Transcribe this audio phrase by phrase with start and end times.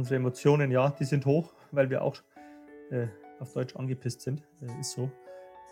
[0.00, 2.16] Unsere Emotionen, ja, die sind hoch, weil wir auch
[2.90, 3.06] äh,
[3.38, 4.42] auf Deutsch angepisst sind.
[4.62, 5.10] Äh, ist so.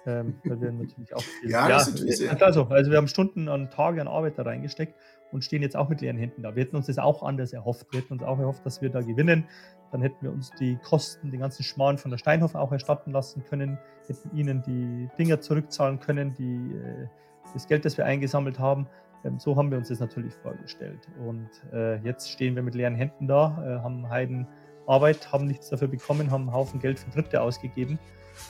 [0.04, 2.42] Ähm, weil wir natürlich auch viel, ja, ist natürlich sehr.
[2.42, 4.94] Also, also wir haben Stunden an Tage an Arbeit da reingesteckt
[5.32, 6.54] und stehen jetzt auch mit leeren Händen da.
[6.54, 7.86] Wir hätten uns das auch anders erhofft.
[7.90, 9.46] Wir hätten uns auch erhofft, dass wir da gewinnen.
[9.92, 13.42] Dann hätten wir uns die Kosten, den ganzen Schmarrn von der Steinhoff auch erstatten lassen
[13.48, 17.08] können, hätten ihnen die Dinger zurückzahlen können, die, äh,
[17.54, 18.88] das Geld, das wir eingesammelt haben.
[19.24, 21.08] Ähm, so haben wir uns das natürlich vorgestellt.
[21.26, 24.46] Und äh, jetzt stehen wir mit leeren Händen da, äh, haben Heiden
[24.86, 27.98] Arbeit, haben nichts dafür bekommen, haben einen Haufen Geld für Dritte ausgegeben.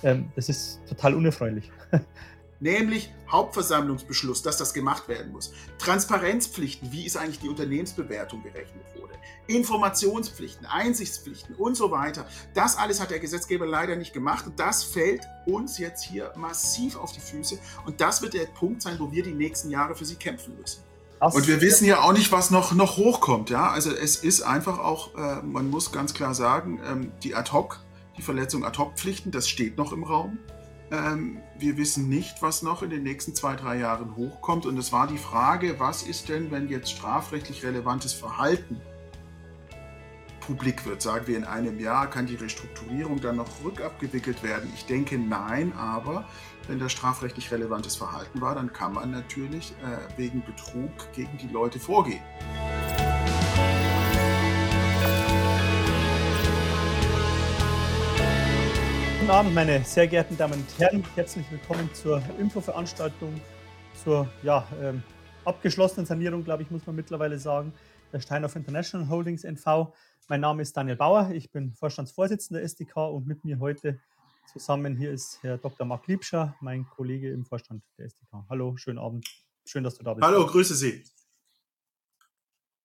[0.03, 1.71] Ähm, das ist total unerfreulich.
[2.61, 5.53] nämlich Hauptversammlungsbeschluss, dass das gemacht werden muss.
[5.79, 9.15] Transparenzpflichten, wie ist eigentlich die Unternehmensbewertung gerechnet wurde.
[9.47, 12.27] Informationspflichten, Einsichtspflichten und so weiter.
[12.55, 16.97] Das alles hat der Gesetzgeber leider nicht gemacht und das fällt uns jetzt hier massiv
[16.97, 20.05] auf die Füße und das wird der Punkt sein, wo wir die nächsten Jahre für
[20.05, 20.83] sie kämpfen müssen.
[21.21, 23.51] Und wir wissen ja auch nicht, was noch, noch hochkommt.
[23.51, 23.71] Ja?
[23.71, 27.81] Also es ist einfach auch, äh, man muss ganz klar sagen, ähm, die Ad-Hoc,
[28.17, 30.39] die Verletzung Ad-Hoc-Pflichten, das steht noch im Raum.
[30.91, 34.67] Ähm, wir wissen nicht, was noch in den nächsten zwei, drei Jahren hochkommt.
[34.67, 38.81] Und es war die Frage, was ist denn, wenn jetzt strafrechtlich relevantes Verhalten
[40.41, 41.03] publik wird?
[41.03, 44.71] Sagen wir in einem Jahr, kann die Restrukturierung dann noch rückabgewickelt werden?
[44.75, 46.27] Ich denke nein, aber
[46.69, 51.49] wenn da strafrechtlich relevantes Verhalten war, dann kann man natürlich äh, wegen Betrug gegen die
[51.49, 52.23] Leute vorgehen.
[59.29, 61.05] Guten Abend, meine sehr geehrten Damen und Herren.
[61.15, 63.39] Herzlich willkommen zur Infoveranstaltung,
[64.03, 65.03] zur ja, ähm,
[65.45, 67.75] abgeschlossenen Sanierung, glaube ich, muss man mittlerweile sagen,
[68.11, 69.93] der Steinhoff International Holdings NV.
[70.29, 74.01] Mein Name ist Daniel Bauer, ich bin Vorstandsvorsitzender der SDK und mit mir heute
[74.51, 75.87] zusammen hier ist Herr Dr.
[75.87, 78.47] Marc Liebscher, mein Kollege im Vorstand der SDK.
[78.49, 79.29] Hallo, schönen Abend.
[79.67, 80.27] Schön, dass du da bist.
[80.27, 81.05] Hallo, grüße Sie.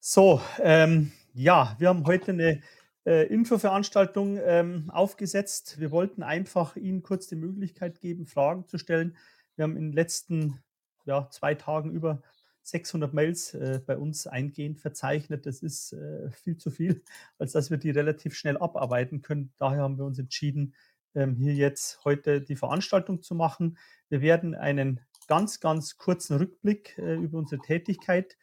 [0.02, 2.62] So, ähm, ja, wir haben heute eine
[3.06, 5.80] äh, Infoveranstaltung ähm, aufgesetzt.
[5.80, 9.18] Wir wollten einfach Ihnen kurz die Möglichkeit geben, Fragen zu stellen.
[9.56, 10.64] Wir haben in den letzten
[11.06, 12.22] ja, zwei Tagen über
[12.64, 15.46] 600 Mails äh, bei uns eingehend verzeichnet.
[15.46, 17.04] Das ist äh, viel zu viel,
[17.38, 19.54] als dass wir die relativ schnell abarbeiten können.
[19.58, 20.74] Daher haben wir uns entschieden,
[21.14, 23.78] ähm, hier jetzt heute die Veranstaltung zu machen.
[24.10, 28.38] Wir werden einen ganz, ganz kurzen Rückblick äh, über unsere Tätigkeit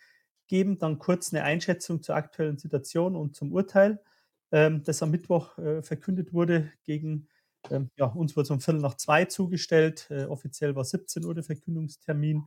[0.47, 4.00] geben, dann kurz eine Einschätzung zur aktuellen Situation und zum Urteil
[4.53, 6.72] ähm, das am Mittwoch äh, verkündet wurde.
[6.84, 7.28] Gegen
[7.71, 10.06] ähm, ja, uns wurde es um Viertel nach zwei zugestellt.
[10.11, 12.47] Äh, offiziell war 17 Uhr der Verkündungstermin.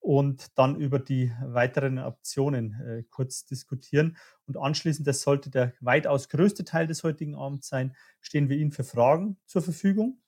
[0.00, 4.18] Und dann über die weiteren Optionen äh, kurz diskutieren.
[4.46, 8.70] Und anschließend, das sollte der weitaus größte Teil des heutigen Abends sein, stehen wir Ihnen
[8.70, 10.20] für Fragen zur Verfügung.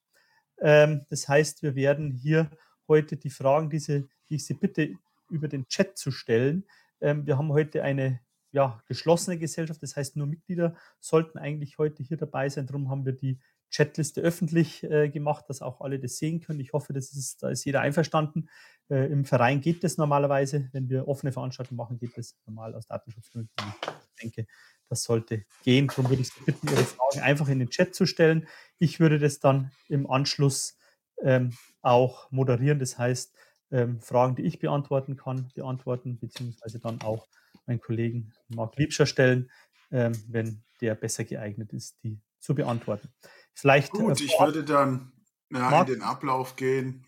[0.59, 2.51] Ähm, das heißt, wir werden hier
[2.89, 4.95] heute die Fragen, diese, die ich Sie bitte,
[5.29, 6.65] über den Chat zu stellen.
[7.03, 8.21] Ähm, wir haben heute eine
[8.57, 9.83] ja, geschlossene Gesellschaft.
[9.83, 12.67] Das heißt, nur Mitglieder sollten eigentlich heute hier dabei sein.
[12.67, 13.39] Darum haben wir die
[13.71, 16.61] Chatliste öffentlich äh, gemacht, dass auch alle das sehen können.
[16.61, 18.49] Ich hoffe, das ist, da ist jeder einverstanden.
[18.89, 20.71] Äh, Im Verein geht das normalerweise.
[20.73, 23.53] Wenn wir offene Veranstaltungen machen, geht das normal aus Datenschutzgründen.
[23.59, 24.47] Ich denke,
[24.89, 25.89] das sollte gehen.
[25.89, 28.49] Darum würde ich Sie bitten, Ihre Fragen einfach in den Chat zu stellen.
[28.79, 30.79] Ich würde das dann im Anschluss
[31.23, 31.53] ähm,
[31.83, 32.79] auch moderieren.
[32.79, 33.35] Das heißt,
[33.71, 37.29] ähm, Fragen, die ich beantworten kann, beantworten, beziehungsweise dann auch
[37.67, 39.51] meinen Kollegen Marc Liebscher stellen,
[39.91, 43.13] ähm, wenn der besser geeignet ist, die zu beantworten.
[43.55, 45.13] Vielleicht, äh, Gut, äh, ich würde dann
[45.51, 47.07] ja, in den Ablauf gehen.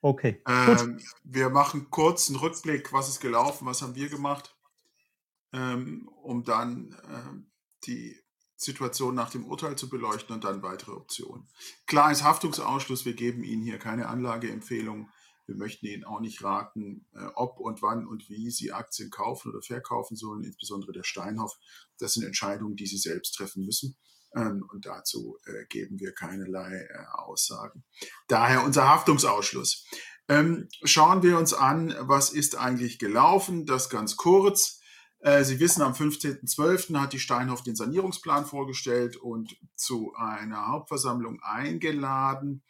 [0.00, 0.42] Okay.
[0.46, 4.54] Ähm, wir machen kurz einen Rückblick, was ist gelaufen, was haben wir gemacht,
[5.52, 7.50] ähm, um dann ähm,
[7.86, 8.20] die
[8.56, 11.48] Situation nach dem Urteil zu beleuchten und dann weitere Optionen.
[11.86, 15.08] Klar ist Haftungsausschluss, wir geben Ihnen hier keine Anlageempfehlung.
[15.46, 19.50] Wir möchten Ihnen auch nicht raten, äh, ob und wann und wie Sie Aktien kaufen
[19.50, 21.56] oder verkaufen sollen, insbesondere der Steinhoff.
[21.98, 23.96] Das sind Entscheidungen, die Sie selbst treffen müssen.
[24.34, 27.84] Ähm, und dazu äh, geben wir keinerlei äh, Aussagen.
[28.26, 29.86] Daher unser Haftungsausschluss.
[30.28, 33.66] Ähm, schauen wir uns an, was ist eigentlich gelaufen.
[33.66, 34.80] Das ganz kurz.
[35.42, 37.00] Sie wissen, am 15.12.
[37.00, 42.62] hat die Steinhoff den Sanierungsplan vorgestellt und zu einer Hauptversammlung eingeladen.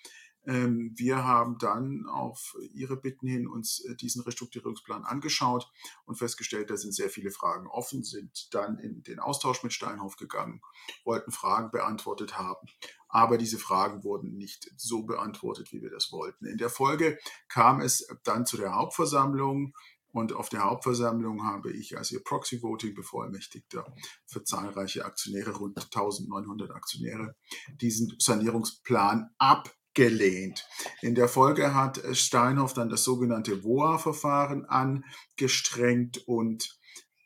[0.46, 5.70] Ähm, wir haben dann auf Ihre Bitten hin uns äh, diesen Restrukturierungsplan angeschaut
[6.04, 10.16] und festgestellt, da sind sehr viele Fragen offen, sind dann in den Austausch mit Steinhoff
[10.16, 10.60] gegangen,
[11.04, 12.68] wollten Fragen beantwortet haben.
[13.08, 16.46] Aber diese Fragen wurden nicht so beantwortet, wie wir das wollten.
[16.46, 17.18] In der Folge
[17.48, 19.72] kam es dann zu der Hauptversammlung.
[20.10, 23.92] Und auf der Hauptversammlung habe ich als Ihr Proxy Voting Bevollmächtigter
[24.26, 27.34] für zahlreiche Aktionäre, rund 1900 Aktionäre,
[27.80, 30.66] diesen Sanierungsplan ab abgelehnt.
[31.02, 36.76] In der Folge hat Steinhoff dann das sogenannte WOA-Verfahren angestrengt und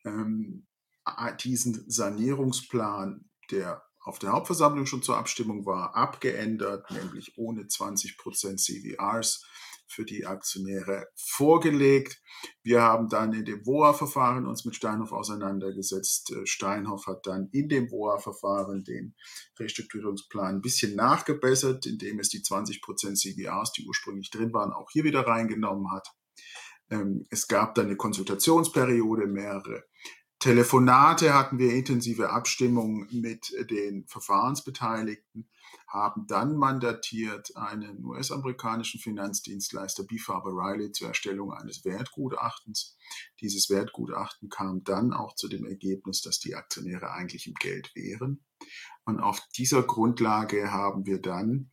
[0.04, 0.66] ähm,
[1.42, 9.46] diesen Sanierungsplan, der auf der Hauptversammlung schon zur Abstimmung war, abgeändert, nämlich ohne 20% CVRs
[9.88, 12.20] für die Aktionäre vorgelegt.
[12.62, 16.32] Wir haben dann in dem WOA-Verfahren uns mit Steinhoff auseinandergesetzt.
[16.32, 19.14] Äh, Steinhoff hat dann in dem WOA-Verfahren den
[19.58, 25.04] Restrukturierungsplan ein bisschen nachgebessert, indem es die 20% CVRs, die ursprünglich drin waren, auch hier
[25.04, 26.08] wieder reingenommen hat.
[26.90, 29.84] Ähm, es gab dann eine Konsultationsperiode, mehrere
[30.40, 35.48] Telefonate hatten wir intensive Abstimmungen mit den Verfahrensbeteiligten,
[35.88, 40.18] haben dann mandatiert einen US-amerikanischen Finanzdienstleister B.
[40.18, 42.96] Faber Riley zur Erstellung eines Wertgutachtens.
[43.40, 48.44] Dieses Wertgutachten kam dann auch zu dem Ergebnis, dass die Aktionäre eigentlich im Geld wären.
[49.04, 51.70] Und auf dieser Grundlage haben wir dann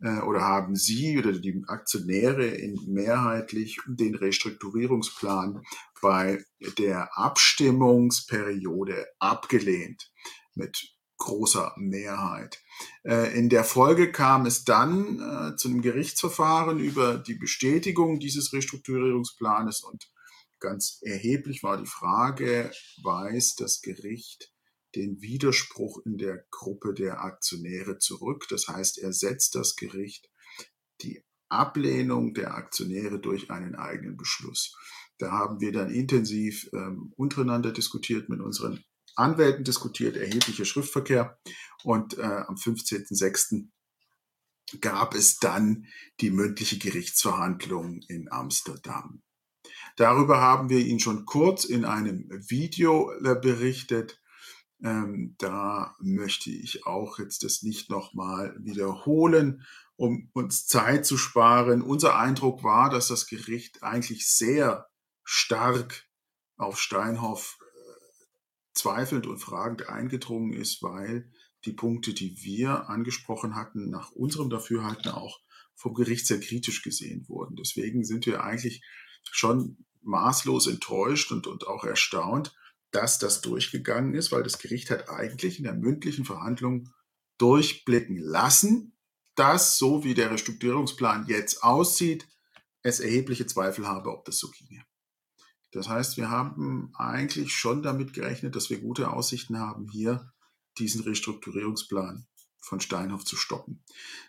[0.00, 5.62] äh, oder haben Sie oder die Aktionäre in mehrheitlich den Restrukturierungsplan
[6.00, 6.44] bei
[6.78, 10.10] der Abstimmungsperiode abgelehnt
[10.54, 12.62] mit großer Mehrheit.
[13.04, 18.52] Äh, in der Folge kam es dann äh, zu einem Gerichtsverfahren über die Bestätigung dieses
[18.52, 20.10] Restrukturierungsplanes und
[20.60, 22.70] ganz erheblich war die Frage,
[23.02, 24.52] weiß das Gericht
[24.98, 28.46] den Widerspruch in der Gruppe der Aktionäre zurück.
[28.50, 30.28] Das heißt, er setzt das Gericht
[31.00, 34.76] die Ablehnung der Aktionäre durch einen eigenen Beschluss.
[35.18, 38.84] Da haben wir dann intensiv ähm, untereinander diskutiert, mit unseren
[39.14, 41.38] Anwälten diskutiert, erheblicher Schriftverkehr.
[41.84, 43.68] Und äh, am 15.06.
[44.80, 45.86] gab es dann
[46.20, 49.22] die mündliche Gerichtsverhandlung in Amsterdam.
[49.96, 54.20] Darüber haben wir Ihnen schon kurz in einem Video äh, berichtet.
[54.82, 59.64] Ähm, da möchte ich auch jetzt das nicht nochmal wiederholen,
[59.96, 61.82] um uns Zeit zu sparen.
[61.82, 64.88] Unser Eindruck war, dass das Gericht eigentlich sehr
[65.24, 66.06] stark
[66.56, 71.30] auf Steinhoff äh, zweifelnd und fragend eingedrungen ist, weil
[71.64, 75.40] die Punkte, die wir angesprochen hatten, nach unserem Dafürhalten auch
[75.74, 77.56] vom Gericht sehr kritisch gesehen wurden.
[77.56, 78.82] Deswegen sind wir eigentlich
[79.22, 82.54] schon maßlos enttäuscht und, und auch erstaunt,
[82.90, 86.90] dass das durchgegangen ist, weil das Gericht hat eigentlich in der mündlichen Verhandlung
[87.38, 88.96] durchblicken lassen,
[89.34, 92.26] dass so wie der Restrukturierungsplan jetzt aussieht,
[92.82, 94.84] es erhebliche Zweifel habe, ob das so ginge.
[95.72, 100.32] Das heißt, wir haben eigentlich schon damit gerechnet, dass wir gute Aussichten haben, hier
[100.78, 102.26] diesen Restrukturierungsplan
[102.60, 103.84] von Steinhoff zu stoppen.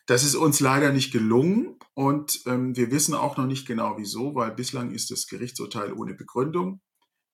[0.06, 4.36] Das ist uns leider nicht gelungen und ähm, wir wissen auch noch nicht genau wieso,
[4.36, 6.82] weil bislang ist das Gerichtsurteil ohne Begründung.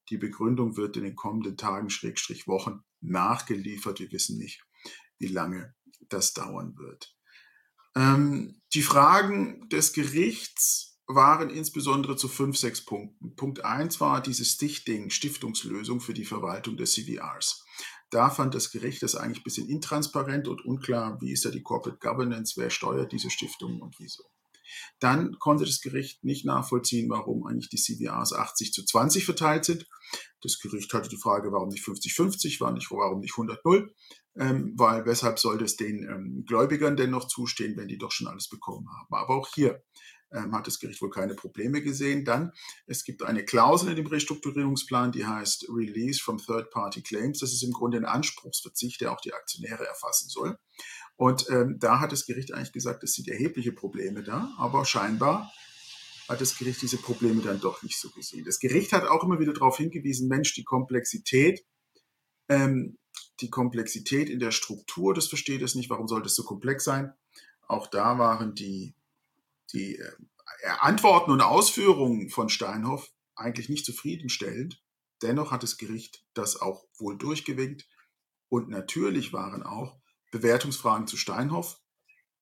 [0.09, 3.99] Die Begründung wird in den kommenden Tagen, Schrägstrich Wochen nachgeliefert.
[3.99, 4.63] Wir wissen nicht,
[5.17, 5.73] wie lange
[6.09, 7.15] das dauern wird.
[7.95, 13.35] Ähm, die Fragen des Gerichts waren insbesondere zu fünf, sechs Punkten.
[13.35, 17.63] Punkt eins war dieses Stichting, Stiftungslösung für die Verwaltung des CVRs.
[18.09, 21.63] Da fand das Gericht das eigentlich ein bisschen intransparent und unklar, wie ist da die
[21.63, 24.23] Corporate Governance, wer steuert diese Stiftung und wieso.
[24.99, 29.87] Dann konnte das Gericht nicht nachvollziehen, warum eigentlich die CVAs 80 zu 20 verteilt sind.
[30.41, 33.87] Das Gericht hatte die Frage, warum nicht 50-50, warum nicht 100-0,
[34.37, 38.27] ähm, weil weshalb soll das den ähm, Gläubigern denn noch zustehen, wenn die doch schon
[38.27, 39.07] alles bekommen haben.
[39.09, 39.83] Aber auch hier
[40.35, 42.25] ähm, hat das Gericht wohl keine Probleme gesehen.
[42.25, 42.51] Dann,
[42.85, 47.39] es gibt eine Klausel in dem Restrukturierungsplan, die heißt Release from Third-Party Claims.
[47.39, 50.57] Das ist im Grunde ein Anspruchsverzicht, der auch die Aktionäre erfassen soll.
[51.15, 55.51] Und ähm, da hat das Gericht eigentlich gesagt, es sind erhebliche Probleme da, aber scheinbar
[56.27, 58.43] hat das Gericht diese Probleme dann doch nicht so gesehen.
[58.45, 61.63] Das Gericht hat auch immer wieder darauf hingewiesen, Mensch, die Komplexität,
[62.49, 62.97] ähm,
[63.39, 67.13] die Komplexität in der Struktur, das versteht es nicht, warum sollte es so komplex sein?
[67.67, 68.93] Auch da waren die,
[69.73, 70.11] die äh,
[70.79, 74.81] Antworten und Ausführungen von Steinhoff eigentlich nicht zufriedenstellend.
[75.21, 77.87] Dennoch hat das Gericht das auch wohl durchgewinkt.
[78.49, 79.99] Und natürlich waren auch
[80.31, 81.79] Bewertungsfragen zu Steinhoff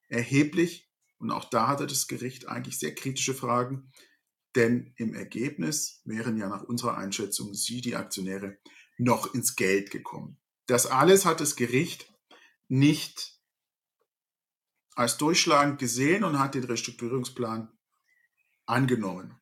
[0.10, 0.90] erheblich.
[1.18, 3.92] Und auch da hatte das Gericht eigentlich sehr kritische Fragen,
[4.56, 8.58] denn im Ergebnis wären ja nach unserer Einschätzung Sie, die Aktionäre,
[8.98, 10.38] noch ins Geld gekommen.
[10.68, 12.12] Das alles hat das Gericht
[12.68, 13.33] nicht
[14.96, 17.72] als durchschlagend gesehen und hat den Restrukturierungsplan
[18.66, 19.40] angenommen.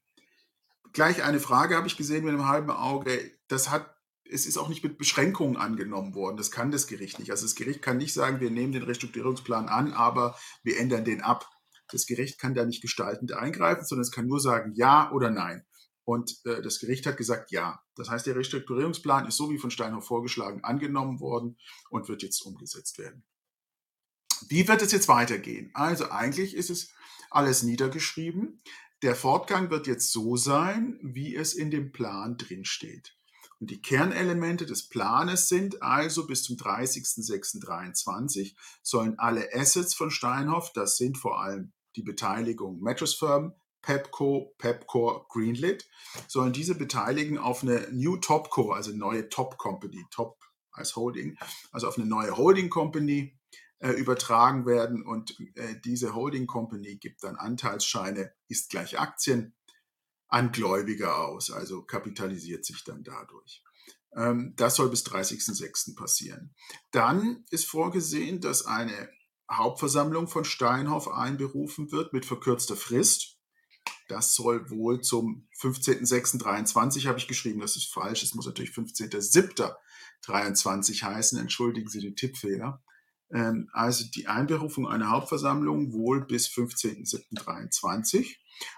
[0.93, 3.31] Gleich eine Frage habe ich gesehen mit einem halben Auge.
[3.47, 3.95] Das hat
[4.31, 6.37] es ist auch nicht mit Beschränkungen angenommen worden.
[6.37, 7.31] Das kann das Gericht nicht.
[7.31, 11.21] Also das Gericht kann nicht sagen, wir nehmen den Restrukturierungsplan an, aber wir ändern den
[11.21, 11.49] ab.
[11.89, 15.65] Das Gericht kann da nicht gestaltend eingreifen, sondern es kann nur sagen ja oder nein.
[16.05, 17.81] Und äh, das Gericht hat gesagt ja.
[17.95, 21.57] Das heißt, der Restrukturierungsplan ist so wie von Steinhoff vorgeschlagen angenommen worden
[21.89, 23.25] und wird jetzt umgesetzt werden.
[24.49, 25.71] Wie wird es jetzt weitergehen?
[25.73, 26.93] Also eigentlich ist es
[27.29, 28.61] alles niedergeschrieben.
[29.01, 33.15] Der Fortgang wird jetzt so sein, wie es in dem Plan drinsteht.
[33.59, 40.73] Und die Kernelemente des Planes sind also bis zum 30.06.23 sollen alle Assets von Steinhoff,
[40.73, 45.87] das sind vor allem die Beteiligung Mattress Firm, Pepco, Pepcore, Greenlit,
[46.27, 50.39] sollen diese beteiligen auf eine New Topco, also neue Top Company, Top
[50.71, 51.37] als Holding,
[51.71, 53.37] also auf eine neue Holding Company
[53.81, 59.55] äh, übertragen werden und äh, diese Holding Company gibt dann Anteilsscheine, ist gleich Aktien
[60.27, 63.63] an Gläubiger aus, also kapitalisiert sich dann dadurch.
[64.15, 65.95] Ähm, das soll bis 30.06.
[65.95, 66.53] passieren.
[66.91, 69.09] Dann ist vorgesehen, dass eine
[69.51, 73.39] Hauptversammlung von Steinhoff einberufen wird mit verkürzter Frist.
[74.07, 78.21] Das soll wohl zum 15.06.23 habe ich geschrieben, das ist falsch.
[78.21, 81.39] Es muss natürlich 15.07.23 heißen.
[81.39, 82.83] Entschuldigen Sie den Tippfehler.
[83.33, 88.35] Ähm, also die Einberufung einer Hauptversammlung wohl bis 15.07.23.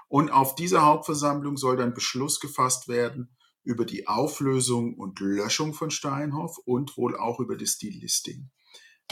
[0.08, 5.90] Und auf dieser Hauptversammlung soll dann Beschluss gefasst werden über die Auflösung und Löschung von
[5.90, 8.50] Steinhoff und wohl auch über das Delisting.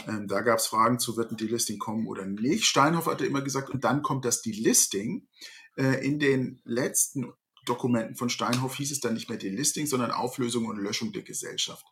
[0.06, 2.64] Ähm, da gab es Fragen zu, wird ein Delisting kommen oder nicht.
[2.64, 5.28] Steinhoff hatte immer gesagt, und dann kommt das Delisting.
[5.76, 7.32] Äh, in den letzten
[7.66, 11.84] Dokumenten von Steinhoff hieß es dann nicht mehr Delisting, sondern Auflösung und Löschung der Gesellschaft.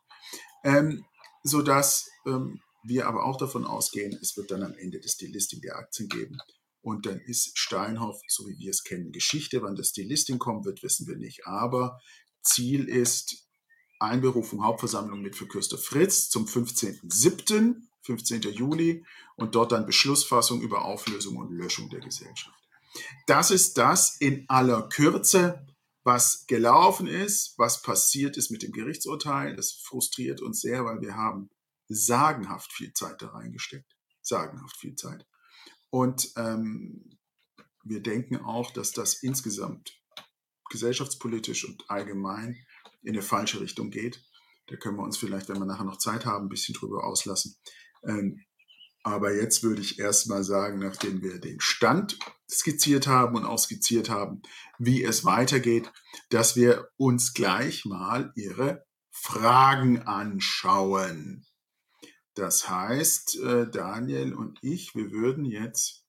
[0.64, 1.04] Ähm,
[1.42, 5.76] sodass ähm, wir aber auch davon ausgehen, es wird dann am Ende das Delisting der
[5.76, 6.38] Aktien geben.
[6.82, 9.62] Und dann ist Steinhoff, so wie wir es kennen, Geschichte.
[9.62, 11.46] Wann das Delisting kommen wird, wissen wir nicht.
[11.46, 12.00] Aber
[12.42, 13.46] Ziel ist
[13.99, 18.40] Einberufung Hauptversammlung mit verkürzter Fritz zum 15.07., 15.
[18.42, 19.04] Juli
[19.37, 22.56] und dort dann Beschlussfassung über Auflösung und Löschung der Gesellschaft.
[23.26, 25.66] Das ist das in aller Kürze,
[26.02, 29.54] was gelaufen ist, was passiert ist mit dem Gerichtsurteil.
[29.54, 31.50] Das frustriert uns sehr, weil wir haben
[31.90, 33.97] sagenhaft viel Zeit da reingesteckt.
[34.23, 35.26] Sagenhaft viel Zeit.
[35.90, 37.18] Und ähm,
[37.82, 39.92] wir denken auch, dass das insgesamt
[40.70, 42.56] gesellschaftspolitisch und allgemein
[43.02, 44.23] in eine falsche Richtung geht.
[44.68, 47.56] Da können wir uns vielleicht, wenn wir nachher noch Zeit haben, ein bisschen drüber auslassen.
[48.04, 48.44] Ähm,
[49.02, 52.18] aber jetzt würde ich erstmal sagen, nachdem wir den Stand
[52.49, 54.42] skizziert haben und auch skizziert haben,
[54.78, 55.90] wie es weitergeht,
[56.28, 61.47] dass wir uns gleich mal Ihre Fragen anschauen.
[62.40, 66.06] Das heißt, äh, Daniel und ich, wir würden jetzt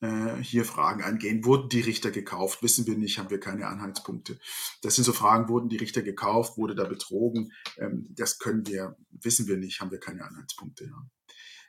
[0.00, 1.44] äh, hier Fragen angehen.
[1.44, 2.64] Wurden die Richter gekauft?
[2.64, 4.36] Wissen wir nicht, haben wir keine Anhaltspunkte.
[4.82, 6.58] Das sind so Fragen, wurden die Richter gekauft?
[6.58, 7.52] Wurde da betrogen?
[7.76, 10.86] Ähm, das können wir, wissen wir nicht, haben wir keine Anhaltspunkte.
[10.86, 11.08] Ja.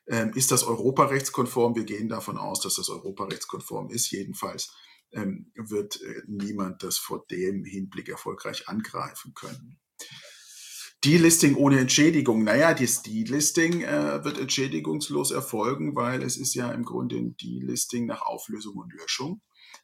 [0.08, 1.76] Ähm, ist das europarechtskonform?
[1.76, 4.10] Wir gehen davon aus, dass das europarechtskonform ist.
[4.10, 4.74] Jedenfalls
[5.12, 9.80] ähm, wird äh, niemand das vor dem Hinblick erfolgreich angreifen können.
[11.06, 12.44] Delisting ohne Entschädigung.
[12.44, 18.08] Naja, das Delisting äh, wird entschädigungslos erfolgen, weil es ist ja im Grunde ein Delisting
[18.08, 19.42] nach Auflösung und Löschung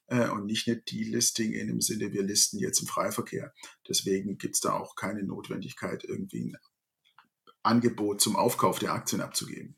[0.08, 3.54] äh, und nicht eine Delisting in dem Sinne, wir listen jetzt im Freiverkehr.
[3.88, 6.58] Deswegen gibt es da auch keine Notwendigkeit, irgendwie ein
[7.62, 9.78] Angebot zum Aufkauf der Aktien abzugeben.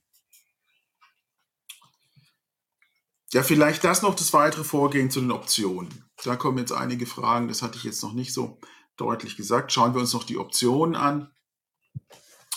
[3.33, 6.05] Ja, vielleicht das noch das weitere Vorgehen zu den Optionen.
[6.23, 8.59] Da kommen jetzt einige Fragen, das hatte ich jetzt noch nicht so
[8.95, 9.73] deutlich gesagt.
[9.73, 11.32] Schauen wir uns noch die Optionen an.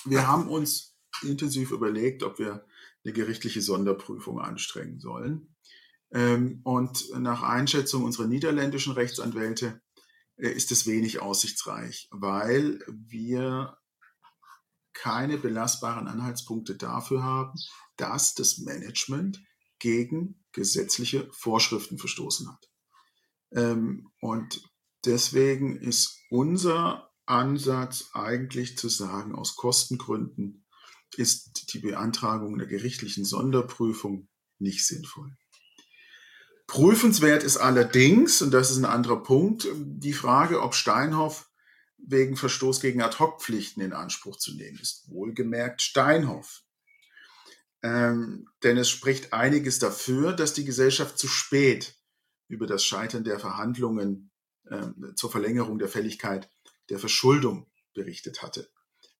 [0.06, 2.64] Wir haben uns intensiv überlegt, ob wir
[3.04, 5.54] eine gerichtliche Sonderprüfung anstrengen sollen.
[6.12, 9.80] Ähm, und nach Einschätzung unserer niederländischen Rechtsanwälte
[10.36, 13.76] äh, ist es wenig aussichtsreich, weil wir
[14.92, 17.58] keine belastbaren Anhaltspunkte dafür haben,
[17.96, 19.42] dass das Management
[19.78, 22.70] gegen gesetzliche Vorschriften verstoßen hat.
[23.52, 24.62] Ähm, und
[25.04, 30.64] deswegen ist unser Ansatz eigentlich zu sagen, aus Kostengründen
[31.16, 34.28] ist die Beantragung einer gerichtlichen Sonderprüfung
[34.58, 35.36] nicht sinnvoll.
[36.66, 41.48] Prüfenswert ist allerdings, und das ist ein anderer Punkt, die Frage, ob Steinhoff
[41.98, 45.08] wegen Verstoß gegen Ad-Hoc-Pflichten in Anspruch zu nehmen ist.
[45.08, 46.62] Wohlgemerkt Steinhoff.
[47.82, 51.96] Ähm, denn es spricht einiges dafür, dass die Gesellschaft zu spät
[52.48, 54.30] über das Scheitern der Verhandlungen
[54.64, 56.50] äh, zur Verlängerung der Fälligkeit
[56.90, 58.68] der Verschuldung berichtet hatte.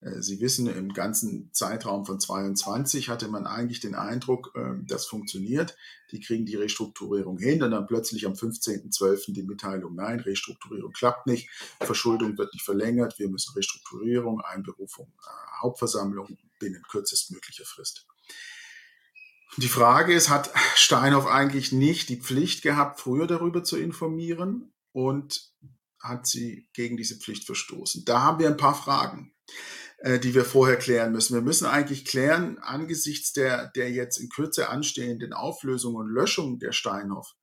[0.01, 5.07] Äh, Sie wissen, im ganzen Zeitraum von 22 hatte man eigentlich den Eindruck, äh, das
[5.07, 5.77] funktioniert.
[6.13, 9.33] Die kriegen die Restrukturierung hin und dann plötzlich am 15.12.
[9.33, 15.63] die Mitteilung, nein, Restrukturierung klappt nicht, Verschuldung wird nicht verlängert, wir müssen Restrukturierung, Einberufung, äh,
[15.63, 18.07] Hauptversammlung binnen kürzestmöglicher Frist.
[19.59, 24.73] Die Frage ist, hat Steinhoff eigentlich nicht die Pflicht gehabt, früher darüber zu informieren?
[24.93, 25.55] Und
[26.01, 28.05] hat sie gegen diese Pflicht verstoßen?
[28.05, 29.35] Da haben wir ein paar Fragen,
[29.99, 31.35] äh, die wir vorher klären müssen.
[31.35, 36.73] Wir müssen eigentlich klären, angesichts der, der jetzt in Kürze anstehenden Auflösung und Löschung der
[36.73, 37.35] Steinhoff,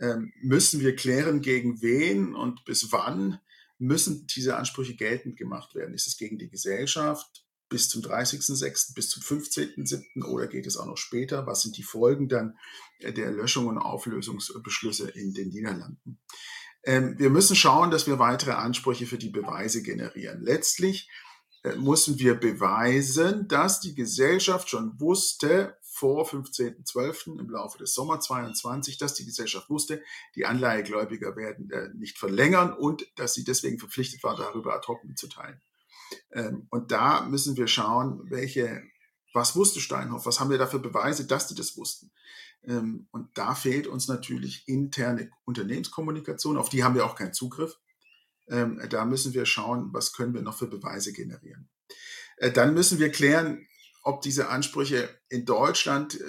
[0.00, 3.40] ähm, müssen wir klären, gegen wen und bis wann
[3.78, 5.94] müssen diese Ansprüche geltend gemacht werden?
[5.94, 10.24] Ist es gegen die Gesellschaft bis zum 30.06., bis zum 15.07.
[10.24, 11.46] oder geht es auch noch später?
[11.46, 12.56] Was sind die Folgen dann
[13.02, 16.20] der Löschung und Auflösungsbeschlüsse in den Niederlanden?
[16.84, 20.42] Ähm, wir müssen schauen, dass wir weitere Ansprüche für die Beweise generieren.
[20.42, 21.10] Letztlich
[21.64, 27.40] äh, müssen wir beweisen, dass die Gesellschaft schon wusste, vor 15.12.
[27.40, 30.02] im Laufe des Sommer 22, dass die Gesellschaft wusste,
[30.36, 35.04] die Anleihegläubiger werden äh, nicht verlängern und dass sie deswegen verpflichtet war, darüber ad hoc
[35.04, 35.60] mitzuteilen.
[36.30, 38.82] Ähm, und da müssen wir schauen, welche,
[39.34, 42.12] was wusste Steinhoff, was haben wir da für Beweise, dass die das wussten.
[42.64, 47.78] Ähm, und da fehlt uns natürlich interne Unternehmenskommunikation, auf die haben wir auch keinen Zugriff.
[48.48, 51.68] Ähm, da müssen wir schauen, was können wir noch für Beweise generieren.
[52.36, 53.66] Äh, dann müssen wir klären,
[54.02, 56.24] ob diese Ansprüche in Deutschland äh,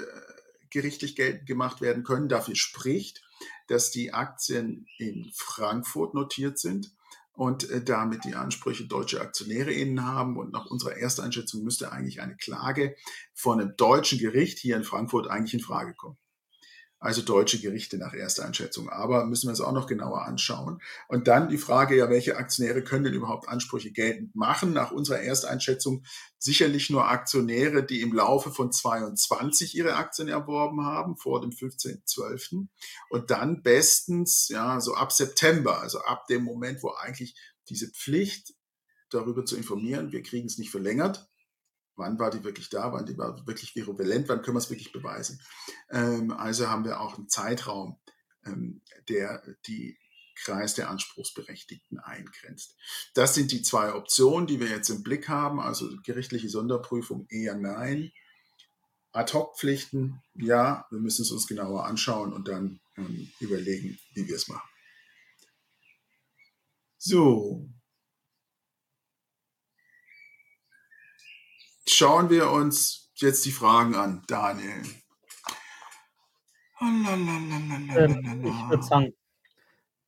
[0.69, 2.29] gerichtlich geltend gemacht werden können.
[2.29, 3.23] Dafür spricht,
[3.67, 6.91] dass die Aktien in Frankfurt notiert sind
[7.39, 10.35] und äh, damit die Ansprüche deutsche Aktionäre innen haben.
[10.35, 12.97] Und nach unserer Ersteinschätzung müsste eigentlich eine Klage
[13.33, 16.17] von einem deutschen Gericht hier in Frankfurt eigentlich in Frage kommen
[16.99, 18.89] also deutsche Gerichte nach erster Einschätzung.
[18.89, 20.81] Aber müssen wir uns auch noch genauer anschauen.
[21.07, 24.73] Und dann die Frage, ja, welche Aktionäre können denn überhaupt Ansprüche geltend machen?
[24.73, 26.03] Nach unserer Ersteinschätzung
[26.37, 32.67] sicherlich nur Aktionäre, die im Laufe von 22 ihre Aktien erworben haben, vor dem 15.12.
[33.09, 37.35] Und dann bestens, ja, so ab September, also ab dem Moment, wo eigentlich
[37.69, 38.53] diese Pflicht
[39.09, 41.28] darüber zu informieren, wir kriegen es nicht verlängert,
[41.99, 44.91] wann war die wirklich da, wann die war wirklich virulent, wann können wir es wirklich
[44.91, 45.39] beweisen.
[45.91, 47.99] Ähm, also haben wir auch einen Zeitraum,
[48.45, 49.99] ähm, der die
[50.35, 52.75] Kreis der Anspruchsberechtigten eingrenzt.
[53.13, 57.55] Das sind die zwei Optionen, die wir jetzt im Blick haben, also gerichtliche Sonderprüfung eher
[57.55, 58.11] nein.
[59.11, 64.47] Ad-Hoc-Pflichten, ja, wir müssen es uns genauer anschauen und dann ähm, überlegen, wie wir es
[64.47, 64.69] machen.
[66.97, 67.67] So,
[71.89, 74.83] schauen wir uns jetzt die Fragen an, Daniel.
[76.81, 79.13] Ähm, ich würde sagen,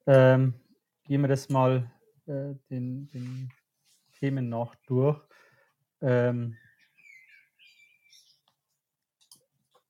[0.07, 0.53] ähm,
[1.05, 1.91] gehen wir das mal
[2.27, 3.49] äh, den, den,
[4.19, 5.19] Themen nach durch.
[5.99, 6.55] Ähm,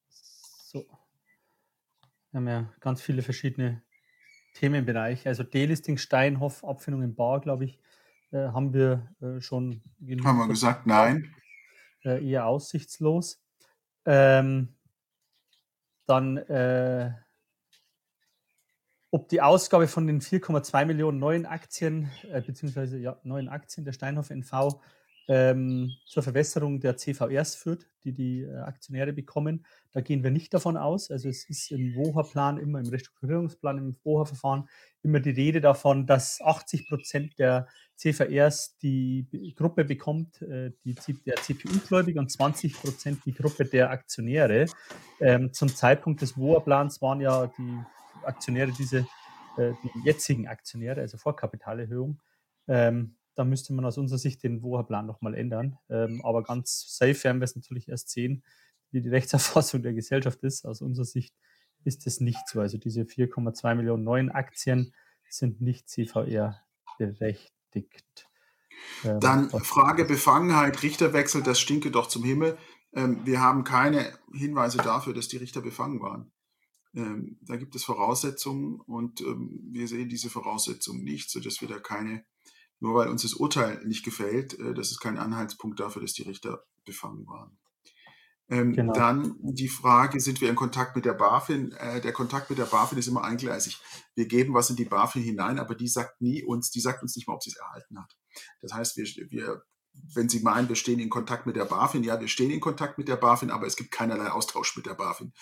[0.10, 0.86] so.
[2.32, 3.84] Wir haben ja ganz viele verschiedene
[4.54, 5.28] Themenbereiche.
[5.28, 7.78] Also Delisting, Steinhoff, Abfindung im Bar, glaube ich,
[8.32, 10.26] äh, haben wir äh, schon genug.
[10.26, 11.36] Haben wir gesagt, nein
[12.04, 13.42] äh, eher aussichtslos.
[14.06, 14.76] Ähm,
[16.08, 17.12] dann, äh,
[19.12, 23.94] ob die Ausgabe von den 4,2 Millionen neuen Aktien, äh, beziehungsweise ja, neuen Aktien der
[23.94, 24.80] Steinhoff NV
[25.28, 29.66] ähm, zur Verwässerung der CVRs führt, die die äh, Aktionäre bekommen.
[29.92, 31.12] Da gehen wir nicht davon aus.
[31.12, 34.68] Also es ist im WOHA-Plan, immer im Restrukturierungsplan, im WOHA-Verfahren
[35.04, 37.68] immer die Rede davon, dass 80 Prozent der
[38.02, 44.66] CVRs die Gruppe bekommt, äh, die, der CPU-Gläubige und 20 Prozent die Gruppe der Aktionäre.
[45.20, 47.80] Ähm, zum Zeitpunkt des WOHA-Plans waren ja die
[48.24, 49.06] Aktionäre diese,
[49.58, 52.20] äh, die jetzigen Aktionäre, also Vorkapitalerhöhung.
[52.68, 55.78] Ähm, da müsste man aus unserer Sicht den WOHA-Plan nochmal ändern.
[55.88, 58.44] Ähm, aber ganz safe werden wir es natürlich erst sehen,
[58.90, 60.66] wie die Rechtserfassung der Gesellschaft ist.
[60.66, 61.36] Aus unserer Sicht
[61.84, 62.62] ist es nicht so.
[62.62, 64.92] Also diese 4,2 Millionen neuen Aktien
[65.30, 66.60] sind nicht CVR
[67.72, 68.28] berechtigt.
[69.04, 72.58] Ähm, Dann Frage Befangenheit, Richterwechsel, das stinke doch zum Himmel.
[72.94, 76.32] Ähm, wir haben keine Hinweise dafür, dass die Richter befangen waren.
[76.94, 82.26] Ähm, da gibt es Voraussetzungen und wir sehen diese Voraussetzungen nicht, sodass wir da keine
[82.82, 86.24] nur weil uns das Urteil nicht gefällt, äh, das ist kein Anhaltspunkt dafür, dass die
[86.24, 87.58] Richter befangen waren.
[88.52, 88.94] Ähm, genau.
[88.94, 91.72] Dann die Frage, sind wir in Kontakt mit der BaFin?
[91.72, 93.80] Äh, der Kontakt mit der BaFin ist immer eingleisig.
[94.14, 97.16] Wir geben was in die BaFin hinein, aber die sagt nie uns, die sagt uns
[97.16, 98.18] nicht mal, ob sie es erhalten hat.
[98.62, 99.64] Das heißt, wir, wir
[100.14, 102.98] wenn Sie meinen, wir stehen in Kontakt mit der BaFin, ja, wir stehen in Kontakt
[102.98, 105.34] mit der BaFin, aber es gibt keinerlei Austausch mit der BaFin,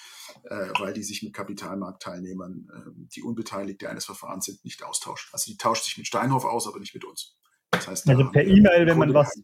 [0.43, 5.29] äh, weil die sich mit Kapitalmarktteilnehmern, äh, die Unbeteiligte eines Verfahrens sind, nicht austauscht.
[5.33, 7.37] Also die tauscht sich mit Steinhoff aus, aber nicht mit uns.
[7.71, 9.39] Das heißt, also per E-Mail, wenn man was,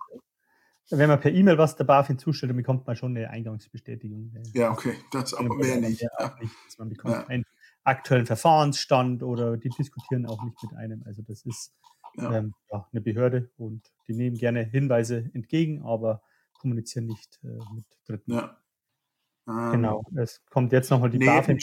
[0.89, 4.33] wenn man per E-Mail was der BaFin zustellt, dann bekommt man schon eine Eingangsbestätigung.
[4.53, 6.01] Ja, okay, das aber mehr nicht.
[6.01, 6.35] Ja.
[6.39, 7.27] nicht man bekommt ja.
[7.27, 7.45] einen
[7.83, 11.03] aktuellen Verfahrensstand oder die diskutieren auch nicht mit einem.
[11.05, 11.73] Also das ist
[12.17, 12.33] ja.
[12.33, 16.21] Ähm, ja, eine Behörde und die nehmen gerne Hinweise entgegen, aber
[16.59, 18.33] kommunizieren nicht äh, mit Dritten.
[18.33, 18.57] Ja.
[19.47, 21.59] Ähm, genau, es kommt jetzt nochmal die nee, BaFin,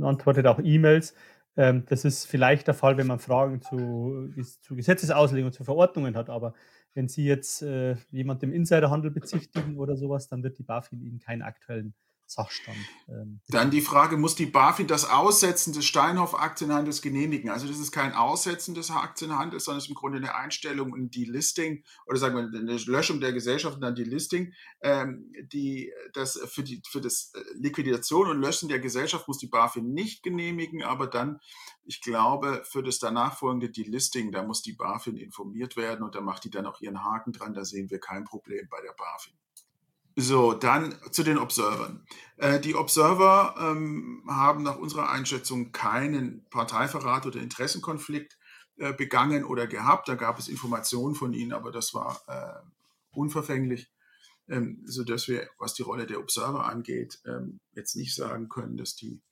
[0.00, 1.14] antwortet auch E-Mails.
[1.56, 6.30] Ähm, das ist vielleicht der Fall, wenn man Fragen zu, zu Gesetzesauslegung, zu Verordnungen hat,
[6.30, 6.54] aber
[6.94, 11.18] wenn Sie jetzt äh, jemand im Insiderhandel bezichtigen oder sowas, dann wird die BaFin Ihnen
[11.18, 11.94] keinen aktuellen
[12.30, 12.76] Sachstand.
[13.08, 17.48] Ähm, Dann die Frage, muss die BaFin das Aussetzen des Steinhoff-Aktienhandels genehmigen?
[17.48, 21.14] Also das ist kein Aussetzen des Aktienhandels, sondern es ist im Grunde eine Einstellung und
[21.14, 24.52] die Listing oder sagen wir eine Löschung der Gesellschaft und dann die Listing.
[24.82, 29.46] Ähm, die, das für, die, für das äh, Liquidation und Löschen der Gesellschaft muss die
[29.46, 31.40] BaFin nicht genehmigen, aber dann,
[31.84, 36.20] ich glaube, für das danach folgende Delisting, da muss die BaFin informiert werden und da
[36.20, 37.54] macht die dann auch ihren Haken dran.
[37.54, 39.32] Da sehen wir kein Problem bei der BaFin.
[40.20, 42.04] So, dann zu den Observern.
[42.38, 48.36] Äh, die Observer ähm, haben nach unserer Einschätzung keinen Parteiverrat oder Interessenkonflikt
[48.78, 50.08] äh, begangen oder gehabt.
[50.08, 52.68] Da gab es Informationen von ihnen, aber das war äh,
[53.12, 53.92] unverfänglich,
[54.48, 58.96] ähm, sodass wir, was die Rolle der Observer angeht, ähm, jetzt nicht sagen können, dass
[58.96, 59.22] die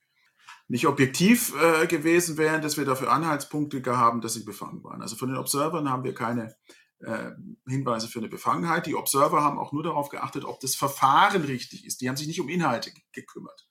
[0.68, 5.02] nicht objektiv äh, gewesen wären, dass wir dafür Anhaltspunkte haben, dass sie befangen waren.
[5.02, 6.54] Also von den Observern haben wir keine
[7.00, 7.32] äh,
[7.68, 8.86] Hinweise für eine Befangenheit.
[8.86, 12.00] Die Observer haben auch nur darauf geachtet, ob das Verfahren richtig ist.
[12.00, 13.65] Die haben sich nicht um Inhalte gekümmert.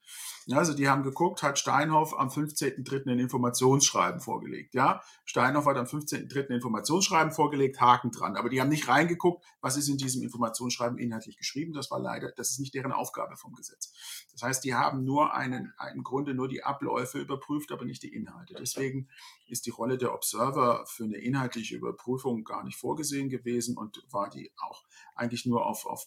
[0.51, 3.09] Also die haben geguckt, hat Steinhoff am 15.03.
[3.09, 4.75] ein Informationsschreiben vorgelegt.
[4.75, 6.49] Ja, Steinhoff hat am 15.03.
[6.49, 8.35] ein Informationsschreiben vorgelegt, Haken dran.
[8.35, 11.73] Aber die haben nicht reingeguckt, was ist in diesem Informationsschreiben inhaltlich geschrieben.
[11.73, 13.91] Das war leider, das ist nicht deren Aufgabe vom Gesetz.
[14.33, 18.13] Das heißt, die haben nur einen, im Grunde nur die Abläufe überprüft, aber nicht die
[18.13, 18.53] Inhalte.
[18.59, 19.09] Deswegen
[19.47, 24.29] ist die Rolle der Observer für eine inhaltliche Überprüfung gar nicht vorgesehen gewesen und war
[24.29, 24.83] die auch
[25.15, 26.05] eigentlich nur auf, auf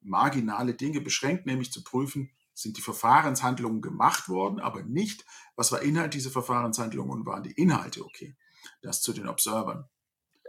[0.00, 5.24] marginale Dinge beschränkt, nämlich zu prüfen, sind die Verfahrenshandlungen gemacht worden, aber nicht,
[5.56, 8.36] was war Inhalt dieser Verfahrenshandlungen und waren die Inhalte okay.
[8.82, 9.84] Das zu den Observern.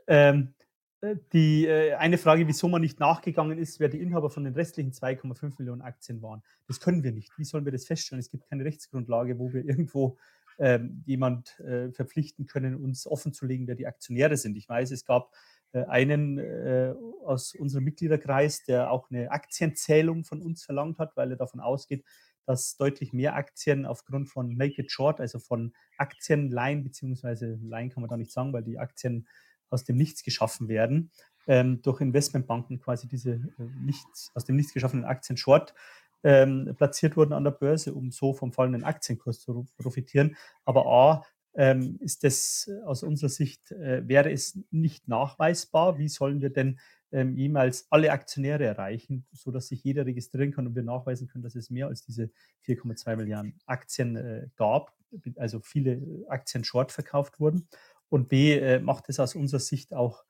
[0.08, 0.56] Ähm,
[1.02, 4.54] äh, die äh, eine Frage, wieso man nicht nachgegangen ist, wer die Inhaber von den
[4.54, 6.42] restlichen 2,5 Millionen Aktien waren.
[6.68, 7.38] Das können wir nicht.
[7.38, 8.20] Wie sollen wir das feststellen?
[8.20, 10.18] Es gibt keine Rechtsgrundlage, wo wir irgendwo
[10.58, 14.58] ähm, jemand äh, verpflichten können, uns offenzulegen, wer die Aktionäre sind.
[14.58, 15.32] Ich weiß, es gab
[15.74, 21.38] einen äh, aus unserem Mitgliederkreis, der auch eine Aktienzählung von uns verlangt hat, weil er
[21.38, 22.04] davon ausgeht,
[22.46, 28.02] dass deutlich mehr Aktien aufgrund von Make It Short, also von Aktienleihen, beziehungsweise Leihen kann
[28.02, 29.28] man da nicht sagen, weil die Aktien
[29.70, 31.12] aus dem Nichts geschaffen werden,
[31.48, 35.76] ähm, durch Investmentbanken quasi diese äh, nichts, aus dem Nichts geschaffenen Aktien Short
[36.24, 40.36] ähm, platziert wurden an der Börse, um so vom fallenden Aktienkurs zu profitieren.
[40.66, 41.24] Aber A,
[41.56, 45.98] ähm, ist das äh, aus unserer Sicht, äh, wäre es nicht nachweisbar.
[45.98, 46.80] Wie sollen wir denn
[47.12, 51.56] ähm, jemals alle Aktionäre erreichen, sodass sich jeder registrieren kann und wir nachweisen können, dass
[51.56, 52.30] es mehr als diese
[52.66, 54.94] 4,2 Milliarden Aktien äh, gab,
[55.36, 57.68] also viele Aktien short verkauft wurden.
[58.10, 60.24] Und B, äh, macht es aus unserer Sicht auch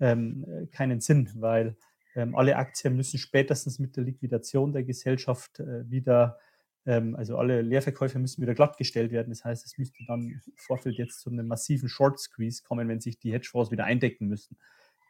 [0.00, 1.76] ähm, äh, keinen Sinn, weil
[2.14, 6.44] ähm, alle Aktien müssen spätestens mit der Liquidation der Gesellschaft äh, wieder ähm,
[6.86, 9.30] also alle Leerverkäufe müssen wieder glattgestellt werden.
[9.30, 13.00] Das heißt, es müsste dann im Vorfeld jetzt zu einem massiven Short Squeeze kommen, wenn
[13.00, 14.56] sich die Hedgefonds wieder eindecken müssen.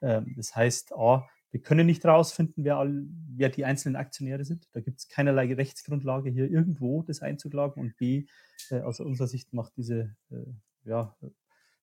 [0.00, 2.86] Ähm, das heißt, A, wir können nicht herausfinden, wer,
[3.34, 4.68] wer, die einzelnen Aktionäre sind.
[4.72, 7.80] Da gibt es keinerlei Rechtsgrundlage, hier irgendwo das einzuklagen.
[7.80, 8.26] Und B,
[8.70, 10.36] äh, aus unserer Sicht macht diese äh,
[10.84, 11.16] ja,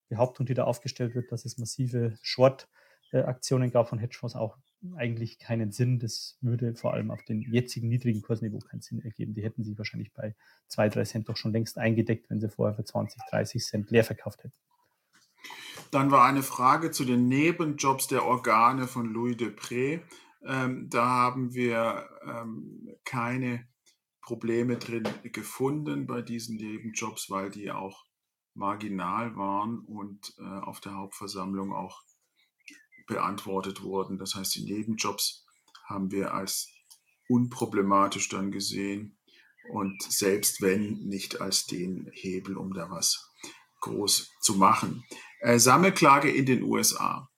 [0.10, 4.58] Behauptung, die da aufgestellt wird, dass es massive Short-Aktionen gab von Hedgefonds, auch
[4.96, 6.00] eigentlich keinen Sinn.
[6.00, 9.34] Das würde vor allem auf den jetzigen niedrigen Kursniveau keinen Sinn ergeben.
[9.34, 10.36] Die hätten sich wahrscheinlich bei
[10.68, 14.04] 2, 3 Cent doch schon längst eingedeckt, wenn sie vorher für 20, 30 Cent leer
[14.04, 14.56] verkauft hätten.
[15.92, 20.02] Dann war eine Frage zu den Nebenjobs der Organe von Louis Depré.
[20.46, 23.68] Ähm, da haben wir ähm, keine
[24.22, 28.06] Probleme drin gefunden bei diesen Nebenjobs, weil die auch
[28.56, 32.04] marginal waren und äh, auf der Hauptversammlung auch
[33.08, 34.18] beantwortet wurden.
[34.18, 35.46] Das heißt, die Nebenjobs
[35.86, 36.70] haben wir als
[37.28, 39.18] unproblematisch dann gesehen
[39.70, 43.32] und selbst wenn nicht als den Hebel, um da was
[43.82, 45.04] groß zu machen.
[45.40, 47.30] Äh, Sammelklage in den USA.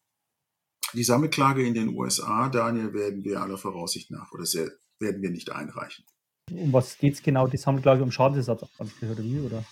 [0.93, 5.31] Die Sammelklage in den USA, Daniel, werden wir aller Voraussicht nach oder sehr, werden wir
[5.31, 6.05] nicht einreichen.
[6.51, 7.47] Um was geht es genau?
[7.47, 9.39] Die Sammelklage um Schadensersatzansprüche oder wie?
[9.39, 9.65] Oder?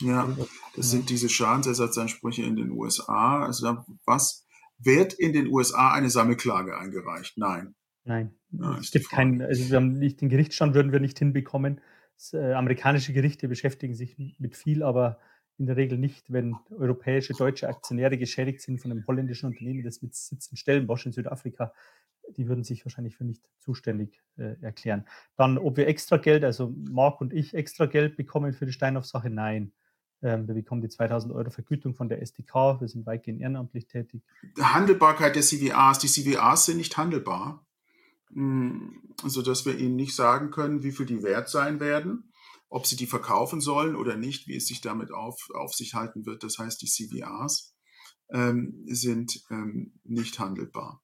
[0.00, 0.36] Ja,
[0.74, 3.44] das sind diese Schadensersatzansprüche in den USA.
[3.44, 4.41] Also was
[4.84, 7.38] wird in den USA eine Sammelklage eingereicht?
[7.38, 7.74] Nein.
[8.04, 8.34] Nein.
[8.50, 11.80] Ja, es gibt keinen, also wir haben nicht den Gerichtsstand würden wir nicht hinbekommen.
[12.16, 15.18] Das, äh, amerikanische Gerichte beschäftigen sich mit viel, aber
[15.58, 20.02] in der Regel nicht, wenn europäische, deutsche Aktionäre geschädigt sind von einem holländischen Unternehmen, das
[20.02, 21.72] mit Sitz in Stellenbosch in Südafrika,
[22.36, 25.06] die würden sich wahrscheinlich für nicht zuständig äh, erklären.
[25.36, 29.30] Dann, ob wir extra Geld, also Marc und ich extra Geld bekommen für die Steinhoff-Sache,
[29.30, 29.72] nein.
[30.22, 32.80] Ähm, wir bekommen die 2000 Euro Vergütung von der SDK.
[32.80, 34.22] Wir sind weitgehend ehrenamtlich tätig.
[34.60, 35.98] Handelbarkeit der CVAs.
[35.98, 37.66] Die CVAs sind nicht handelbar,
[38.32, 42.32] hm, sodass wir Ihnen nicht sagen können, wie viel die wert sein werden,
[42.68, 46.24] ob Sie die verkaufen sollen oder nicht, wie es sich damit auf, auf sich halten
[46.24, 46.44] wird.
[46.44, 47.74] Das heißt, die CVAs
[48.30, 51.02] ähm, sind ähm, nicht handelbar.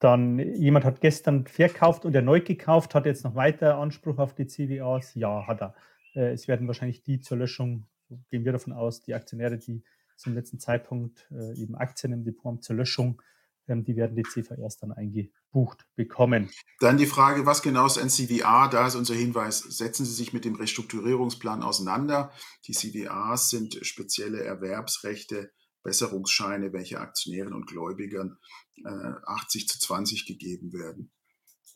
[0.00, 4.46] dann jemand hat gestern verkauft und erneut gekauft, hat jetzt noch weiter Anspruch auf die
[4.46, 5.14] CWAs?
[5.14, 5.74] Ja, hat er.
[6.18, 7.86] Äh, es werden wahrscheinlich die zur Löschung,
[8.30, 9.84] gehen wir davon aus, die Aktionäre, die
[10.16, 13.22] zum letzten Zeitpunkt äh, eben Aktien im Depot haben zur Löschung,
[13.68, 16.50] ähm, die werden die CVRs dann eingebucht bekommen.
[16.80, 18.66] Dann die Frage, was genau ist ein CVA?
[18.68, 22.32] Da ist unser Hinweis, setzen Sie sich mit dem Restrukturierungsplan auseinander.
[22.66, 25.52] Die CVAs sind spezielle Erwerbsrechte,
[25.84, 28.38] Besserungsscheine, welche Aktionären und Gläubigern
[28.84, 31.12] äh, 80 zu 20 gegeben werden.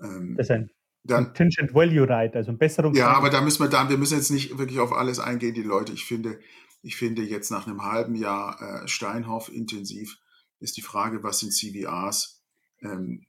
[0.00, 0.70] Ähm, das ist ein
[1.04, 3.00] dann, Contingent Value Right, also ein Besserungsschein.
[3.00, 5.62] Ja, aber da müssen wir dann, wir müssen jetzt nicht wirklich auf alles eingehen, die
[5.62, 5.92] Leute.
[5.92, 6.38] Ich finde,
[6.82, 10.18] ich finde jetzt nach einem halben Jahr äh, Steinhoff intensiv
[10.62, 12.40] ist die Frage, was sind CVAs?
[12.82, 13.26] Ähm,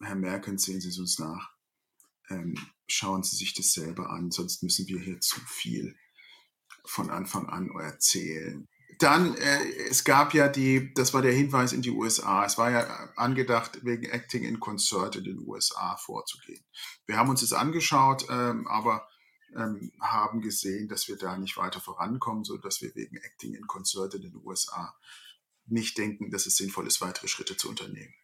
[0.00, 1.50] Herr Merkens, sehen Sie es uns nach.
[2.28, 2.54] Ähm,
[2.86, 5.96] schauen Sie sich das selber an, sonst müssen wir hier zu viel
[6.84, 8.68] von Anfang an erzählen.
[8.98, 12.70] Dann, äh, es gab ja die, das war der Hinweis in die USA, es war
[12.70, 16.64] ja angedacht, wegen Acting in Concert in den USA vorzugehen.
[17.06, 19.06] Wir haben uns das angeschaut, ähm, aber
[19.56, 24.14] ähm, haben gesehen, dass wir da nicht weiter vorankommen, sodass wir wegen Acting in Concert
[24.14, 24.94] in den USA
[25.66, 28.14] nicht denken, dass es sinnvoll ist, weitere Schritte zu unternehmen.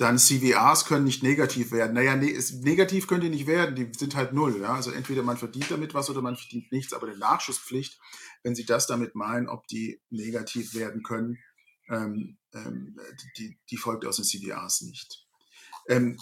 [0.00, 1.92] Dann CVAs können nicht negativ werden.
[1.92, 4.58] Naja, ne, negativ können die nicht werden, die sind halt null.
[4.62, 4.74] Ja?
[4.74, 6.94] Also entweder man verdient damit was oder man verdient nichts.
[6.94, 8.00] Aber die Nachschusspflicht,
[8.42, 11.36] wenn Sie das damit meinen, ob die negativ werden können,
[11.90, 12.98] ähm, ähm,
[13.36, 15.26] die, die, folgt aus den CVAs nicht.
[15.86, 16.18] Ähm,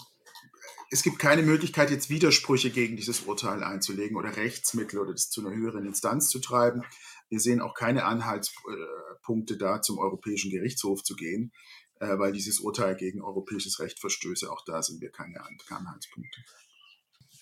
[0.91, 5.47] es gibt keine Möglichkeit, jetzt Widersprüche gegen dieses Urteil einzulegen oder Rechtsmittel oder das zu
[5.47, 6.83] einer höheren Instanz zu treiben.
[7.29, 11.53] Wir sehen auch keine Anhaltspunkte da, zum Europäischen Gerichtshof zu gehen,
[12.01, 14.51] äh, weil dieses Urteil gegen europäisches Recht verstöße.
[14.51, 16.41] Auch da sind wir keine Anhaltspunkte.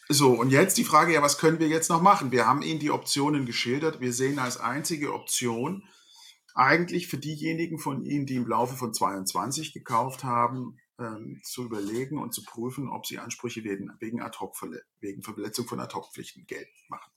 [0.08, 2.30] So, und jetzt die Frage, ja, was können wir jetzt noch machen?
[2.30, 4.00] Wir haben Ihnen die Optionen geschildert.
[4.00, 5.82] Wir sehen als einzige Option
[6.54, 12.18] eigentlich für diejenigen von Ihnen, die im Laufe von 22 gekauft haben, ähm, zu überlegen
[12.18, 14.54] und zu prüfen, ob sie Ansprüche wegen, wegen, Ad hoc,
[15.00, 17.10] wegen Verletzung von Ad-Hoc-Pflichten geltend machen.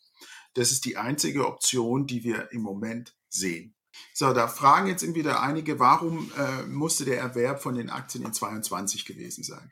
[0.53, 3.75] Das ist die einzige Option, die wir im Moment sehen.
[4.13, 8.33] So, da fragen jetzt wieder einige, warum äh, musste der Erwerb von den Aktien in
[8.33, 9.71] 22 gewesen sein?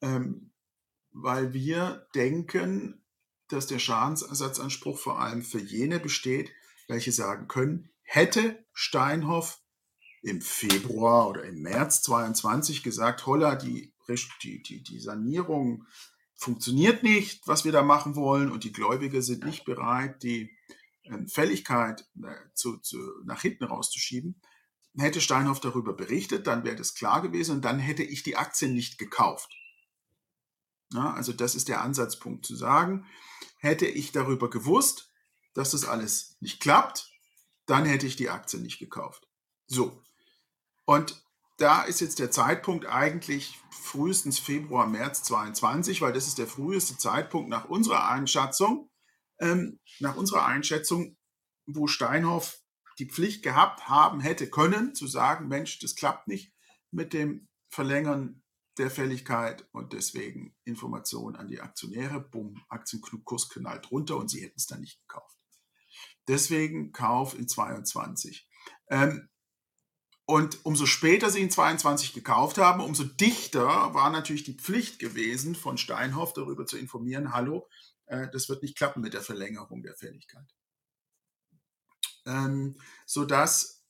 [0.00, 0.52] Ähm,
[1.12, 3.04] weil wir denken,
[3.48, 6.52] dass der Schadensersatzanspruch vor allem für jene besteht,
[6.88, 9.60] welche sagen können, hätte Steinhoff
[10.22, 13.94] im Februar oder im März 22 gesagt, holla, die,
[14.42, 15.86] die, die, die Sanierung
[16.34, 20.50] funktioniert nicht, was wir da machen wollen und die Gläubiger sind nicht bereit, die
[21.28, 24.40] Fälligkeit äh, zu, zu, nach hinten rauszuschieben.
[24.96, 28.74] Hätte Steinhoff darüber berichtet, dann wäre das klar gewesen und dann hätte ich die Aktien
[28.74, 29.50] nicht gekauft.
[30.92, 33.06] Ja, also das ist der Ansatzpunkt zu sagen,
[33.58, 35.12] hätte ich darüber gewusst,
[35.54, 37.08] dass das alles nicht klappt,
[37.66, 39.28] dann hätte ich die Aktien nicht gekauft.
[39.68, 40.02] So,
[40.84, 41.22] und
[41.58, 46.98] da ist jetzt der Zeitpunkt eigentlich frühestens Februar, März 22, weil das ist der früheste
[46.98, 48.89] Zeitpunkt nach unserer Einschätzung,
[49.40, 51.16] ähm, nach unserer Einschätzung,
[51.66, 52.60] wo Steinhoff
[52.98, 56.52] die Pflicht gehabt haben hätte können, zu sagen, Mensch, das klappt nicht
[56.90, 58.42] mit dem Verlängern
[58.78, 64.56] der Fälligkeit und deswegen Information an die Aktionäre, bumm, Aktienkurs knallt runter und sie hätten
[64.56, 65.36] es dann nicht gekauft.
[66.28, 68.48] Deswegen Kauf in 22.
[68.88, 69.28] Ähm,
[70.26, 75.56] und umso später sie in 22 gekauft haben, umso dichter war natürlich die Pflicht gewesen,
[75.56, 77.68] von Steinhoff darüber zu informieren, hallo,
[78.10, 80.54] äh, das wird nicht klappen mit der Verlängerung der Fälligkeit.
[82.26, 83.80] Ähm, sodass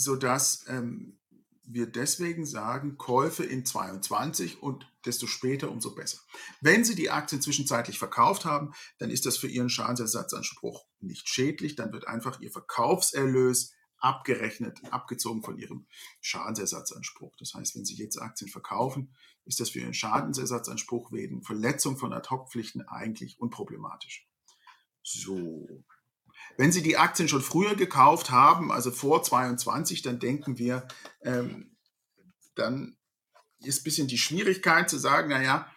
[0.00, 1.18] sodass ähm,
[1.64, 6.18] wir deswegen sagen, Käufe in 22 und desto später umso besser.
[6.60, 11.74] Wenn Sie die Aktien zwischenzeitlich verkauft haben, dann ist das für Ihren Schadensersatzanspruch nicht schädlich,
[11.76, 15.86] dann wird einfach Ihr Verkaufserlös abgerechnet, abgezogen von ihrem
[16.20, 17.34] Schadensersatzanspruch.
[17.38, 22.12] Das heißt, wenn Sie jetzt Aktien verkaufen, ist das für Ihren Schadensersatzanspruch wegen Verletzung von
[22.12, 24.28] Ad-Hoc-Pflichten eigentlich unproblematisch.
[25.02, 25.68] So.
[26.56, 30.86] Wenn Sie die Aktien schon früher gekauft haben, also vor 22, dann denken wir,
[31.22, 31.76] ähm,
[32.54, 32.96] dann
[33.60, 35.70] ist ein bisschen die Schwierigkeit zu sagen, naja,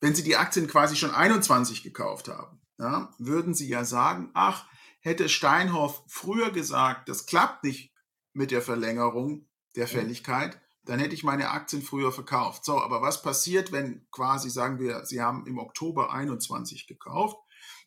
[0.00, 4.66] wenn Sie die Aktien quasi schon 21 gekauft haben, ja, würden Sie ja sagen, ach,
[5.00, 7.92] hätte Steinhoff früher gesagt, das klappt nicht
[8.32, 12.64] mit der Verlängerung der Fälligkeit, dann hätte ich meine Aktien früher verkauft.
[12.64, 17.36] So, aber was passiert, wenn quasi, sagen wir, Sie haben im Oktober 21 gekauft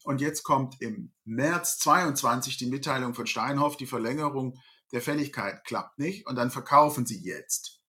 [0.03, 4.59] und jetzt kommt im März 22 die Mitteilung von Steinhoff, die Verlängerung
[4.91, 7.81] der Fälligkeit klappt nicht und dann verkaufen Sie jetzt.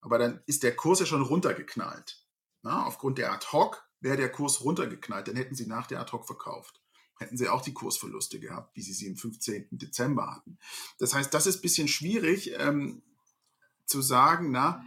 [0.00, 2.24] Aber dann ist der Kurs ja schon runtergeknallt.
[2.62, 6.79] Na, aufgrund der Ad-Hoc wäre der Kurs runtergeknallt, dann hätten Sie nach der Ad-Hoc verkauft
[7.20, 9.68] hätten sie auch die Kursverluste gehabt, wie sie sie am 15.
[9.72, 10.58] Dezember hatten.
[10.98, 13.02] Das heißt, das ist ein bisschen schwierig ähm,
[13.84, 14.84] zu sagen, na,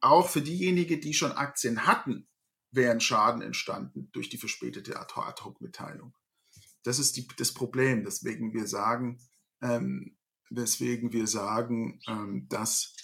[0.00, 2.26] auch für diejenigen, die schon Aktien hatten,
[2.72, 6.12] wäre ein Schaden entstanden durch die verspätete Ad-Hoc-Mitteilung.
[6.82, 9.20] Das ist die, das Problem, weswegen wir sagen,
[9.60, 10.16] ähm,
[10.50, 12.96] weswegen wir sagen, ähm, dass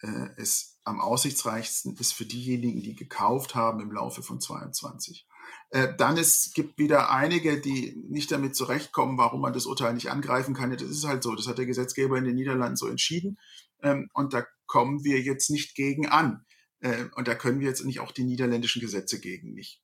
[0.00, 5.26] äh, es am aussichtsreichsten ist für diejenigen, die gekauft haben im Laufe von 22.
[5.70, 10.10] Äh, dann es gibt wieder einige, die nicht damit zurechtkommen, warum man das Urteil nicht
[10.10, 10.70] angreifen kann.
[10.70, 11.34] Das ist halt so.
[11.34, 13.38] Das hat der Gesetzgeber in den Niederlanden so entschieden.
[13.82, 16.44] Ähm, und da kommen wir jetzt nicht gegen an.
[16.80, 19.82] Äh, und da können wir jetzt nicht auch die niederländischen Gesetze gegen nicht,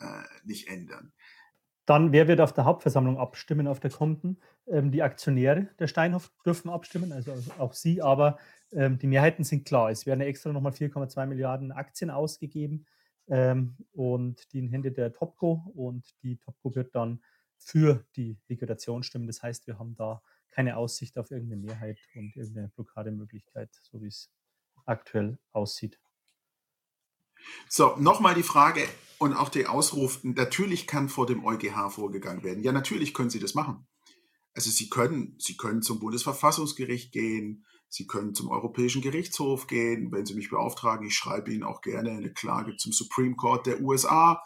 [0.00, 1.12] äh, nicht ändern.
[1.84, 4.38] Dann, wer wird auf der Hauptversammlung abstimmen, auf der Konten?
[4.66, 8.38] Ähm, die Aktionäre der Steinhoff dürfen abstimmen, also auch Sie, aber
[8.72, 9.90] ähm, die Mehrheiten sind klar.
[9.90, 12.86] Es werden extra nochmal 4,2 Milliarden Aktien ausgegeben
[13.28, 17.22] ähm, und die in Hände der Topco und die Topco wird dann
[17.58, 19.26] für die Liquidation stimmen.
[19.26, 24.08] Das heißt, wir haben da keine Aussicht auf irgendeine Mehrheit und irgendeine Blockademöglichkeit, so wie
[24.08, 24.30] es
[24.84, 25.98] aktuell aussieht.
[27.68, 28.82] So, nochmal die Frage
[29.18, 32.62] und auch der Ausruf, natürlich kann vor dem EuGH vorgegangen werden.
[32.62, 33.86] Ja, natürlich können Sie das machen.
[34.54, 40.12] Also Sie können, Sie können zum Bundesverfassungsgericht gehen, Sie können zum Europäischen Gerichtshof gehen.
[40.12, 43.80] Wenn Sie mich beauftragen, ich schreibe Ihnen auch gerne eine Klage zum Supreme Court der
[43.80, 44.42] USA.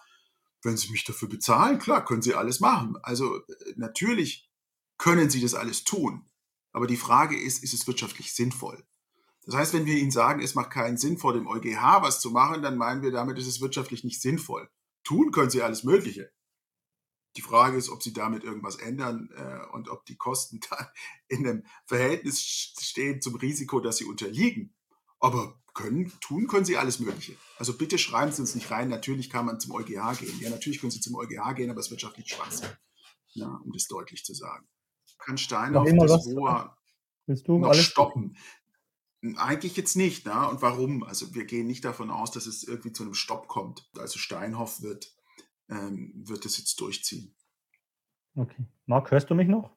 [0.63, 2.97] Wenn Sie mich dafür bezahlen, klar, können Sie alles machen.
[3.03, 3.41] Also äh,
[3.77, 4.51] natürlich
[4.99, 6.27] können Sie das alles tun.
[6.73, 8.85] Aber die Frage ist, ist es wirtschaftlich sinnvoll?
[9.45, 12.31] Das heißt, wenn wir Ihnen sagen, es macht keinen Sinn, vor dem EuGH was zu
[12.31, 14.69] machen, dann meinen wir damit, ist es wirtschaftlich nicht sinnvoll.
[15.03, 16.31] Tun können Sie alles Mögliche.
[17.37, 20.87] Die Frage ist, ob Sie damit irgendwas ändern äh, und ob die Kosten dann
[21.29, 24.75] in einem Verhältnis stehen zum Risiko, dass sie unterliegen.
[25.21, 27.37] Aber können, tun können Sie alles Mögliche.
[27.59, 30.41] Also bitte schreiben Sie uns nicht rein, natürlich kann man zum EuGH gehen.
[30.41, 32.71] Ja, natürlich können Sie zum EuGH gehen, aber es ist wirtschaftlich Schwachsinn.
[33.33, 34.67] Ja, um das deutlich zu sagen.
[35.19, 36.77] Kann Steinhoff das Rohr
[37.27, 38.37] noch stoppen?
[39.37, 40.25] Eigentlich jetzt nicht.
[40.25, 40.49] Ne?
[40.49, 41.05] Und warum?
[41.05, 43.89] Also wir gehen nicht davon aus, dass es irgendwie zu einem Stopp kommt.
[43.99, 45.15] Also Steinhoff wird,
[45.71, 47.35] ähm, wird es jetzt durchziehen.
[48.35, 48.67] Okay.
[48.87, 49.77] Marc, hörst du mich noch?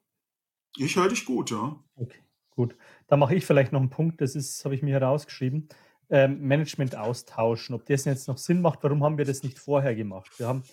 [0.78, 1.84] Ich höre dich gut, ja.
[1.96, 2.20] Okay,
[2.52, 2.76] gut.
[3.08, 5.70] Da mache ich vielleicht noch einen Punkt, das ist, habe ich mir herausgeschrieben.
[6.10, 7.76] Ähm, Management austauschen.
[7.76, 10.32] Ob das jetzt noch Sinn macht, warum haben wir das nicht vorher gemacht?
[10.38, 10.64] Wir haben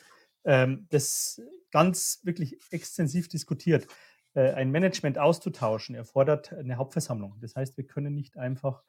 [0.44, 3.87] ähm, das ganz wirklich extensiv diskutiert.
[4.35, 7.37] Äh, ein Management auszutauschen, erfordert eine Hauptversammlung.
[7.40, 8.83] Das heißt, wir können nicht einfach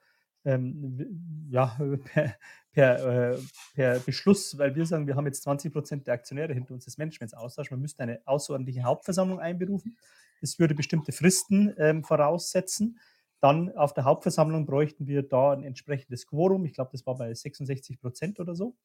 [0.46, 1.78] ähm, ja,
[2.14, 2.36] per,
[2.72, 3.38] per, äh,
[3.76, 6.98] per, Beschluss, weil wir sagen, wir haben jetzt 20 Prozent der Aktionäre hinter uns des
[6.98, 7.76] Managements austauschen.
[7.76, 9.98] Man müsste eine außerordentliche Hauptversammlung einberufen.
[10.42, 12.98] Das würde bestimmte Fristen ähm, voraussetzen.
[13.40, 16.64] Dann auf der Hauptversammlung bräuchten wir da ein entsprechendes Quorum.
[16.66, 18.76] Ich glaube, das war bei 66 Prozent oder so.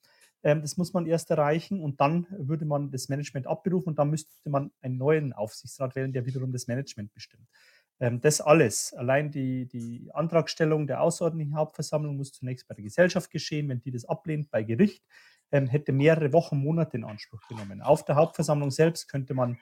[0.42, 4.11] Ähm, das muss man erst erreichen und dann würde man das Management abberufen und dann
[4.11, 7.49] müsste man einen neuen Aufsichtsrat wählen, der wiederum das Management bestimmt.
[8.01, 13.31] Ähm, das alles, allein die, die Antragstellung der außerordentlichen Hauptversammlung muss zunächst bei der Gesellschaft
[13.31, 13.69] geschehen.
[13.69, 15.05] Wenn die das ablehnt bei Gericht,
[15.53, 17.83] ähm, hätte mehrere Wochen, Monate in Anspruch genommen.
[17.83, 19.59] Auf der Hauptversammlung selbst könnte man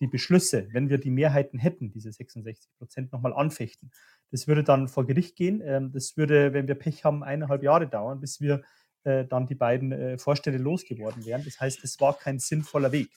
[0.00, 3.92] die Beschlüsse, wenn wir die Mehrheiten hätten, diese 66 Prozent, nochmal anfechten.
[4.30, 5.92] Das würde dann vor Gericht gehen.
[5.92, 8.62] Das würde, wenn wir Pech haben, eineinhalb Jahre dauern, bis wir
[9.04, 11.44] äh, dann die beiden äh, Vorstände losgeworden wären.
[11.44, 13.10] Das heißt, es war kein sinnvoller Weg.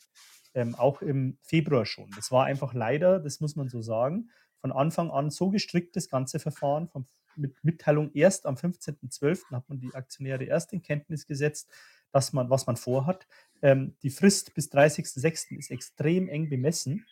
[0.56, 2.10] Ähm, auch im Februar schon.
[2.16, 4.30] Das war einfach leider, das muss man so sagen,
[4.66, 9.52] von Anfang an so gestrickt, das ganze Verfahren, vom, mit Mitteilung erst am 15.12.
[9.52, 11.72] hat man die Aktionäre erst in Kenntnis gesetzt,
[12.12, 13.28] dass man, was man vorhat.
[13.62, 15.56] Ähm, die Frist bis 30.06.
[15.56, 17.06] ist extrem eng bemessen,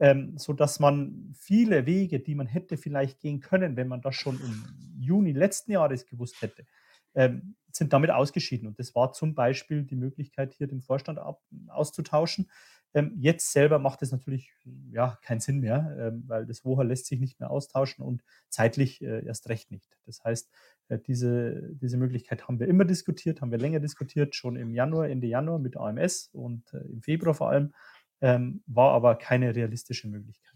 [0.00, 4.40] ähm, sodass man viele Wege, die man hätte vielleicht gehen können, wenn man das schon
[4.40, 4.64] im
[4.98, 6.66] Juni letzten Jahres gewusst hätte,
[7.14, 8.66] ähm, sind damit ausgeschieden.
[8.66, 12.50] Und das war zum Beispiel die Möglichkeit, hier den Vorstand ab, auszutauschen.
[12.94, 14.52] Ähm, jetzt selber macht es natürlich
[14.90, 19.02] ja, keinen Sinn mehr, ähm, weil das WOHA lässt sich nicht mehr austauschen und zeitlich
[19.02, 19.96] äh, erst recht nicht.
[20.06, 20.50] Das heißt,
[20.88, 25.08] äh, diese, diese Möglichkeit haben wir immer diskutiert, haben wir länger diskutiert, schon im Januar,
[25.08, 27.74] Ende Januar mit AMS und äh, im Februar vor allem,
[28.20, 30.52] ähm, war aber keine realistische Möglichkeit.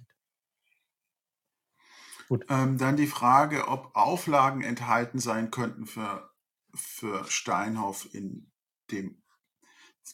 [2.48, 6.30] Ähm, dann die Frage, ob Auflagen enthalten sein könnten für
[6.74, 8.50] für Steinhoff in
[8.90, 9.22] dem,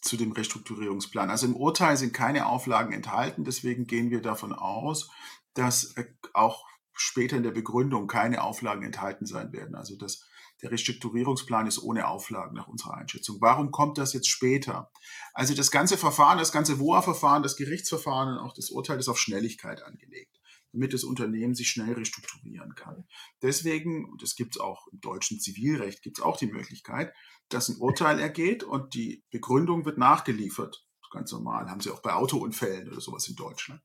[0.01, 1.31] zu dem Restrukturierungsplan.
[1.31, 5.11] Also im Urteil sind keine Auflagen enthalten, deswegen gehen wir davon aus,
[5.55, 9.75] dass äh, auch später in der Begründung keine Auflagen enthalten sein werden.
[9.75, 10.27] Also dass
[10.63, 13.37] der Restrukturierungsplan ist ohne Auflagen nach unserer Einschätzung.
[13.41, 14.91] Warum kommt das jetzt später?
[15.35, 19.19] Also das ganze Verfahren, das ganze WOA-Verfahren, das Gerichtsverfahren und auch das Urteil ist auf
[19.19, 20.36] Schnelligkeit angelegt
[20.77, 23.07] damit das Unternehmen sich schnell restrukturieren kann.
[23.43, 27.13] Deswegen, das gibt es auch im deutschen Zivilrecht, gibt es auch die Möglichkeit,
[27.49, 30.87] dass ein Urteil ergeht und die Begründung wird nachgeliefert.
[31.11, 33.81] Ganz normal, haben sie auch bei Autounfällen oder sowas in Deutschland.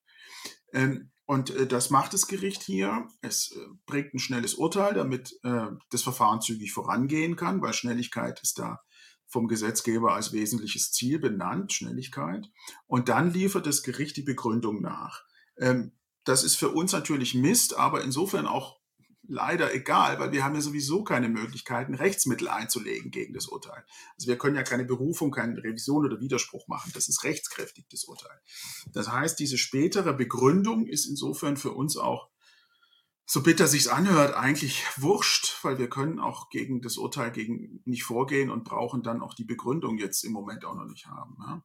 [0.73, 3.07] Ähm, Und äh, das macht das Gericht hier.
[3.21, 8.41] Es äh, bringt ein schnelles Urteil, damit äh, das Verfahren zügig vorangehen kann, weil Schnelligkeit
[8.41, 8.81] ist da
[9.27, 12.49] vom Gesetzgeber als wesentliches Ziel benannt, Schnelligkeit.
[12.85, 15.23] Und dann liefert das Gericht die Begründung nach.
[15.57, 15.93] Ähm,
[16.23, 18.81] das ist für uns natürlich Mist, aber insofern auch
[19.27, 23.85] leider egal, weil wir haben ja sowieso keine Möglichkeiten, Rechtsmittel einzulegen gegen das Urteil.
[24.17, 26.91] Also wir können ja keine Berufung, keine Revision oder Widerspruch machen.
[26.93, 28.41] Das ist rechtskräftig, das Urteil.
[28.93, 32.29] Das heißt, diese spätere Begründung ist insofern für uns auch,
[33.25, 38.03] so bitter sich's anhört, eigentlich wurscht, weil wir können auch gegen das Urteil gegen nicht
[38.03, 41.37] vorgehen und brauchen dann auch die Begründung jetzt im Moment auch noch nicht haben.
[41.39, 41.63] Ja?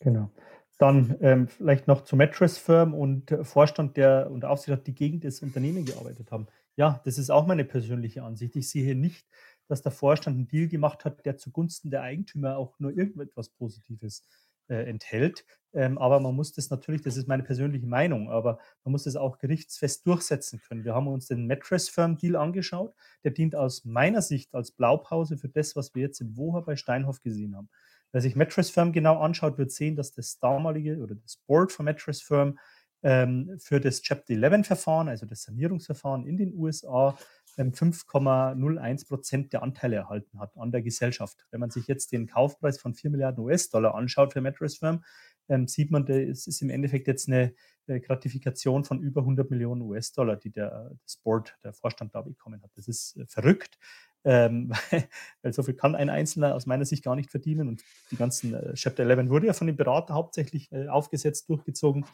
[0.00, 0.32] Genau.
[0.78, 5.20] Dann ähm, vielleicht noch zur Mattress Firm und äh, Vorstand der und Aufsichtsrat, die gegen
[5.20, 6.46] das Unternehmen gearbeitet haben.
[6.76, 8.56] Ja, das ist auch meine persönliche Ansicht.
[8.56, 9.26] Ich sehe hier nicht,
[9.68, 14.26] dass der Vorstand einen Deal gemacht hat, der zugunsten der Eigentümer auch nur irgendetwas Positives
[14.68, 15.44] äh, enthält.
[15.72, 19.16] Ähm, aber man muss das natürlich, das ist meine persönliche Meinung, aber man muss das
[19.16, 20.84] auch gerichtsfest durchsetzen können.
[20.84, 22.94] Wir haben uns den Mattress Firm Deal angeschaut.
[23.24, 26.76] Der dient aus meiner Sicht als Blaupause für das, was wir jetzt im Woha bei
[26.76, 27.68] Steinhoff gesehen haben.
[28.14, 31.84] Wer sich Mattress Firm genau anschaut, wird sehen, dass das damalige oder das Board von
[31.84, 32.60] Mattress Firm
[33.02, 37.18] ähm, für das Chapter 11 Verfahren, also das Sanierungsverfahren in den USA,
[37.58, 41.44] ähm, 5,01 Prozent der Anteile erhalten hat an der Gesellschaft.
[41.50, 45.02] Wenn man sich jetzt den Kaufpreis von 4 Milliarden US-Dollar anschaut für Mattress Firm,
[45.48, 47.52] ähm, sieht man, es ist im Endeffekt jetzt eine,
[47.88, 52.62] eine Gratifikation von über 100 Millionen US-Dollar, die der, das Board, der Vorstand da bekommen
[52.62, 52.70] hat.
[52.76, 53.76] Das ist äh, verrückt
[54.24, 54.72] ähm,
[55.42, 57.68] weil so viel kann ein Einzelner aus meiner Sicht gar nicht verdienen.
[57.68, 62.04] Und die ganzen äh, Chapter 11 wurde ja von dem Berater hauptsächlich äh, aufgesetzt, durchgezogen.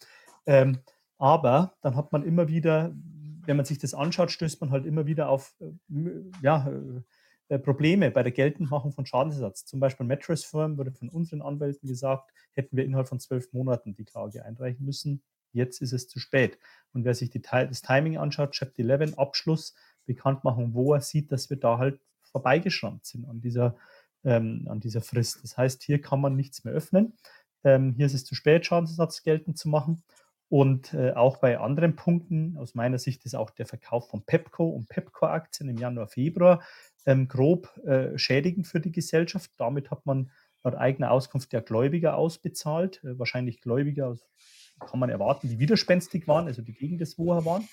[0.46, 0.80] Ähm,
[1.18, 2.94] aber dann hat man immer wieder,
[3.46, 6.11] wenn man sich das anschaut, stößt man halt immer wieder auf äh,
[6.42, 6.70] ja,
[7.50, 9.64] äh, Probleme bei der Geltendmachung von Schadensersatz.
[9.64, 13.94] Zum Beispiel Mattress Firm wurde von unseren Anwälten gesagt, hätten wir innerhalb von zwölf Monaten
[13.94, 15.22] die Klage einreichen müssen.
[15.52, 16.58] Jetzt ist es zu spät.
[16.92, 19.74] Und wer sich die, das Timing anschaut, Chapter 11, Abschluss,
[20.07, 23.76] Bekanntmachung, wo er sieht, dass wir da halt vorbeigeschrammt sind an dieser,
[24.24, 25.42] ähm, an dieser Frist.
[25.42, 27.14] Das heißt, hier kann man nichts mehr öffnen.
[27.64, 30.03] Ähm, hier ist es zu spät, Schadensersatz geltend zu machen.
[30.48, 34.68] Und äh, auch bei anderen Punkten, aus meiner Sicht ist auch der Verkauf von Pepco
[34.68, 36.61] und Pepco-Aktien im Januar, Februar
[37.07, 39.51] ähm, grob äh, schädigend für die Gesellschaft.
[39.57, 40.30] Damit hat man
[40.62, 43.03] laut eigener Auskunft der Gläubiger ausbezahlt.
[43.05, 44.16] Äh, wahrscheinlich Gläubiger,
[44.80, 47.68] kann man erwarten, die widerspenstig waren, also die gegen das WOHA waren.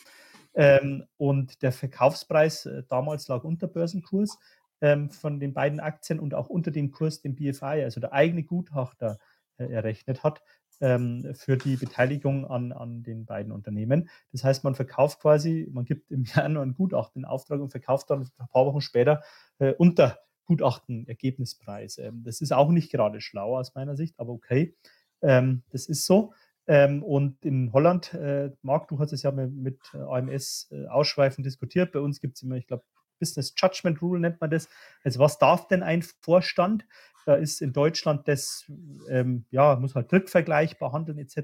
[0.57, 4.39] Ähm, und der Verkaufspreis äh, damals lag unter Börsenkurs
[4.81, 8.43] ähm, von den beiden Aktien und auch unter dem Kurs, den BFI, also der eigene
[8.43, 9.19] Gutachter,
[9.57, 10.41] äh, errechnet hat
[10.81, 14.09] ähm, für die Beteiligung an, an den beiden Unternehmen.
[14.31, 18.09] Das heißt, man verkauft quasi, man gibt im Januar ein Gutachten in Auftrag und verkauft
[18.09, 19.21] dann ein paar Wochen später
[19.59, 21.97] äh, unter Gutachten Ergebnispreis.
[21.99, 24.75] Ähm, das ist auch nicht gerade schlau aus meiner Sicht, aber okay,
[25.21, 26.33] ähm, das ist so.
[26.67, 31.45] Ähm, und in Holland, äh, Marc, du hast es ja mit, äh, AMS äh, ausschweifend
[31.45, 31.93] diskutiert.
[31.93, 32.83] Bei uns gibt es immer, ich glaube,
[33.19, 34.69] Business Judgment Rule nennt man das.
[35.03, 36.85] Also was darf denn ein Vorstand?
[37.25, 38.71] Da ist in Deutschland das,
[39.09, 41.37] ähm, ja, muss halt drittvergleichbar handeln etc.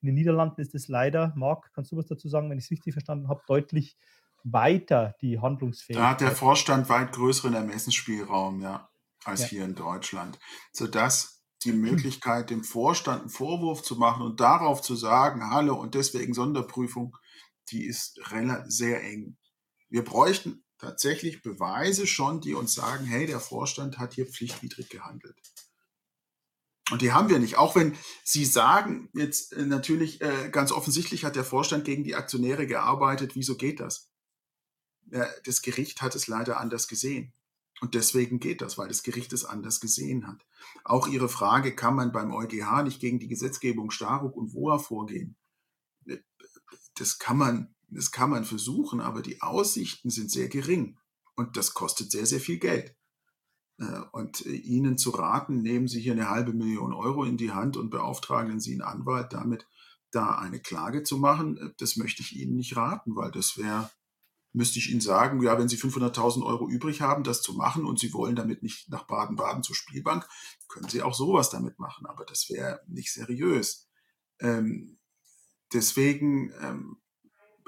[0.00, 2.70] In den Niederlanden ist es leider, Marc, kannst du was dazu sagen, wenn ich es
[2.70, 3.96] richtig verstanden habe, deutlich
[4.42, 6.04] weiter die Handlungsfähigkeit.
[6.04, 8.88] Da hat der Vorstand weit größeren Ermessensspielraum, ja,
[9.24, 9.46] als ja.
[9.48, 10.38] hier in Deutschland.
[10.72, 11.72] Sodass die.
[11.80, 17.16] Möglichkeit, dem Vorstand einen Vorwurf zu machen und darauf zu sagen, hallo und deswegen Sonderprüfung,
[17.70, 18.20] die ist
[18.66, 19.36] sehr eng.
[19.88, 25.36] Wir bräuchten tatsächlich Beweise schon, die uns sagen, hey, der Vorstand hat hier pflichtwidrig gehandelt.
[26.90, 27.56] Und die haben wir nicht.
[27.56, 32.16] Auch wenn Sie sagen, jetzt äh, natürlich äh, ganz offensichtlich hat der Vorstand gegen die
[32.16, 34.08] Aktionäre gearbeitet, wieso geht das?
[35.44, 37.32] Das Gericht hat es leider anders gesehen.
[37.80, 40.44] Und deswegen geht das, weil das Gericht es anders gesehen hat.
[40.84, 45.36] Auch Ihre Frage, kann man beim EuGH nicht gegen die Gesetzgebung Staruk und WOA vorgehen?
[46.96, 50.98] Das kann man, das kann man versuchen, aber die Aussichten sind sehr gering.
[51.36, 52.94] Und das kostet sehr, sehr viel Geld.
[53.78, 57.52] Äh, und äh, Ihnen zu raten, nehmen Sie hier eine halbe Million Euro in die
[57.52, 59.66] Hand und beauftragen Sie einen Anwalt damit,
[60.10, 63.90] da eine Klage zu machen, äh, das möchte ich Ihnen nicht raten, weil das wäre
[64.52, 67.98] müsste ich Ihnen sagen, ja, wenn Sie 500.000 Euro übrig haben, das zu machen und
[67.98, 70.28] Sie wollen damit nicht nach Baden-Baden zur Spielbank,
[70.68, 73.88] können Sie auch sowas damit machen, aber das wäre nicht seriös.
[74.40, 74.98] Ähm,
[75.72, 76.96] deswegen ähm,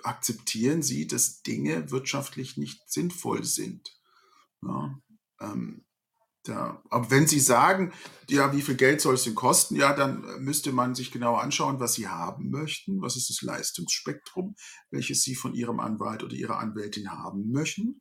[0.02, 3.96] akzeptieren Sie, dass Dinge wirtschaftlich nicht sinnvoll sind.
[4.62, 4.98] Ja,
[5.40, 5.84] ähm,
[6.44, 7.92] da, aber wenn Sie sagen,
[8.28, 11.36] ja, wie viel Geld soll es denn kosten, ja, dann äh, müsste man sich genau
[11.36, 13.00] anschauen, was Sie haben möchten.
[13.00, 14.56] Was ist das Leistungsspektrum,
[14.90, 18.00] welches Sie von Ihrem Anwalt oder Ihrer Anwältin haben möchten?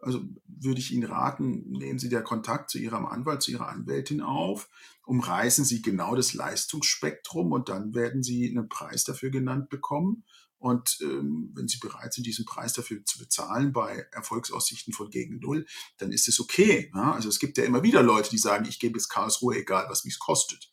[0.00, 4.20] Also würde ich Ihnen raten, nehmen Sie der Kontakt zu Ihrem Anwalt, zu Ihrer Anwältin
[4.20, 4.68] auf,
[5.04, 10.24] umreißen Sie genau das Leistungsspektrum und dann werden Sie einen Preis dafür genannt bekommen.
[10.58, 15.38] Und ähm, wenn Sie bereit sind, diesen Preis dafür zu bezahlen bei Erfolgsaussichten von gegen
[15.38, 15.66] Null,
[15.98, 16.90] dann ist es okay.
[16.94, 17.12] Ja?
[17.12, 20.04] Also es gibt ja immer wieder Leute, die sagen, ich gebe jetzt Karlsruhe, egal was
[20.04, 20.72] mich kostet.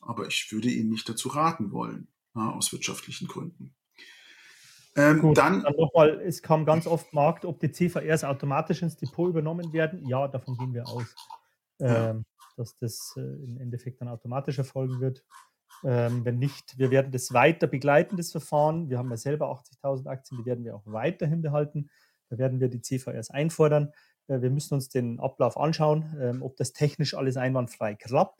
[0.00, 3.74] Aber ich würde Ihnen nicht dazu raten wollen, ja, aus wirtschaftlichen Gründen.
[4.96, 8.96] Ähm, Gut, dann, dann nochmal, es kam ganz oft Markt, ob die CVRs automatisch ins
[8.96, 10.04] Depot übernommen werden.
[10.08, 11.14] Ja, davon gehen wir aus,
[11.78, 12.10] ja.
[12.10, 12.24] ähm,
[12.56, 15.22] dass das äh, im Endeffekt dann automatisch erfolgen wird.
[15.84, 18.90] Ähm, wenn nicht, wir werden das weiter begleiten, das Verfahren.
[18.90, 21.88] Wir haben ja selber 80.000 Aktien, die werden wir auch weiterhin behalten.
[22.28, 23.92] Da werden wir die CVRs einfordern.
[24.28, 28.38] Äh, wir müssen uns den Ablauf anschauen, ähm, ob das technisch alles einwandfrei klappt.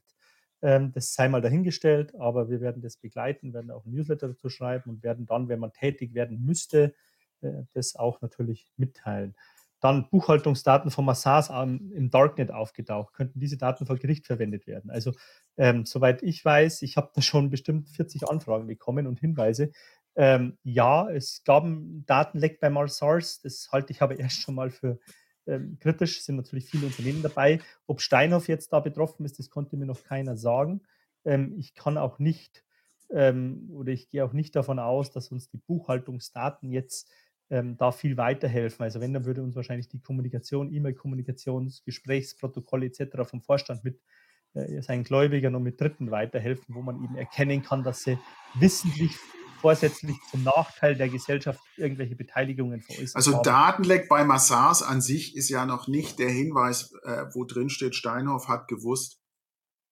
[0.62, 4.48] Ähm, das sei mal dahingestellt, aber wir werden das begleiten, werden auch ein Newsletter dazu
[4.48, 6.94] schreiben und werden dann, wenn man tätig werden müsste,
[7.40, 9.34] äh, das auch natürlich mitteilen.
[9.80, 13.14] Dann Buchhaltungsdaten von Massage im Darknet aufgetaucht.
[13.14, 14.90] Könnten diese Daten vor Gericht verwendet werden?
[14.90, 15.12] Also,
[15.56, 19.70] ähm, soweit ich weiß, ich habe da schon bestimmt 40 Anfragen bekommen und Hinweise.
[20.16, 23.40] Ähm, ja, es gab ein Datenleck bei Marsars.
[23.40, 24.98] Das halte ich aber erst schon mal für
[25.46, 27.60] ähm, kritisch, sind natürlich viele Unternehmen dabei.
[27.86, 30.82] Ob Steinhoff jetzt da betroffen ist, das konnte mir noch keiner sagen.
[31.24, 32.64] Ähm, ich kann auch nicht
[33.10, 37.10] ähm, oder ich gehe auch nicht davon aus, dass uns die Buchhaltungsdaten jetzt
[37.50, 38.82] ähm, da viel weiterhelfen.
[38.84, 43.28] Also wenn, dann würde uns wahrscheinlich die Kommunikation, E-Mail-Kommunikations, Gesprächsprotokolle etc.
[43.28, 44.00] vom Vorstand mit
[44.54, 48.18] äh, seinen Gläubigern und mit Dritten weiterhelfen, wo man eben erkennen kann, dass sie
[48.54, 49.16] wissentlich
[49.60, 53.42] vorsätzlich zum Nachteil der Gesellschaft irgendwelche Beteiligungen veräußert Also haben.
[53.42, 57.94] Datenleck bei Massars an sich ist ja noch nicht der Hinweis, äh, wo drin steht,
[57.94, 59.20] Steinhoff hat gewusst,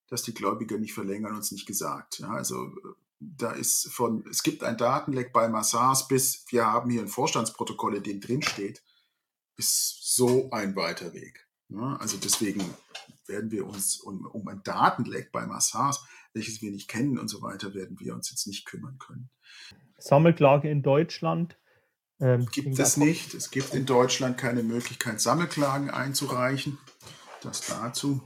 [0.08, 2.20] dass die Gläubiger nicht verlängern und es nicht gesagt.
[2.20, 2.72] Ja, also
[3.20, 7.96] da ist von, es gibt ein Datenleck bei Massars bis wir haben hier ein Vorstandsprotokoll,
[7.96, 8.82] in dem drin steht,
[9.56, 11.48] ist so ein weiter Weg.
[11.68, 12.62] Ja, also deswegen
[13.26, 17.42] werden wir uns um, um ein Datenleck bei Massars, welches wir nicht kennen und so
[17.42, 19.30] weiter, werden wir uns jetzt nicht kümmern können.
[19.98, 21.58] Sammelklage in Deutschland.
[22.20, 23.34] Ähm, gibt es nicht.
[23.34, 26.78] Es gibt in Deutschland keine Möglichkeit, Sammelklagen einzureichen.
[27.42, 28.22] Das dazu.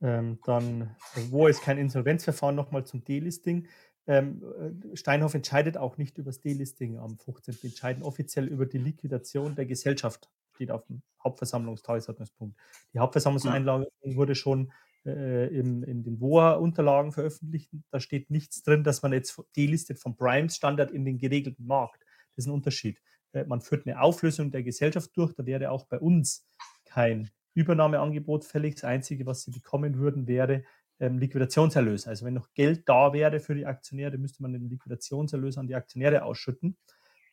[0.00, 0.96] Ähm, dann,
[1.30, 3.68] wo ist kein Insolvenzverfahren nochmal zum Delisting?
[4.08, 7.56] Ähm, äh, Steinhoff entscheidet auch nicht über das Delisting am 15.
[7.62, 12.58] entscheiden offiziell über die Liquidation der Gesellschaft steht auf dem Hauptversammlungstagesordnungspunkt.
[12.92, 14.72] Die Hauptversammlungseinladung wurde schon
[15.04, 17.70] äh, in, in den WOA-Unterlagen veröffentlicht.
[17.90, 22.02] Da steht nichts drin, dass man jetzt delistet vom Prime-Standard in den geregelten Markt.
[22.34, 23.00] Das ist ein Unterschied.
[23.32, 25.34] Äh, man führt eine Auflösung der Gesellschaft durch.
[25.34, 26.48] Da wäre auch bei uns
[26.84, 28.76] kein Übernahmeangebot fällig.
[28.76, 30.64] Das Einzige, was sie bekommen würden, wäre
[31.00, 32.06] ähm, Liquidationserlös.
[32.06, 35.74] Also wenn noch Geld da wäre für die Aktionäre, müsste man den Liquidationserlös an die
[35.74, 36.76] Aktionäre ausschütten.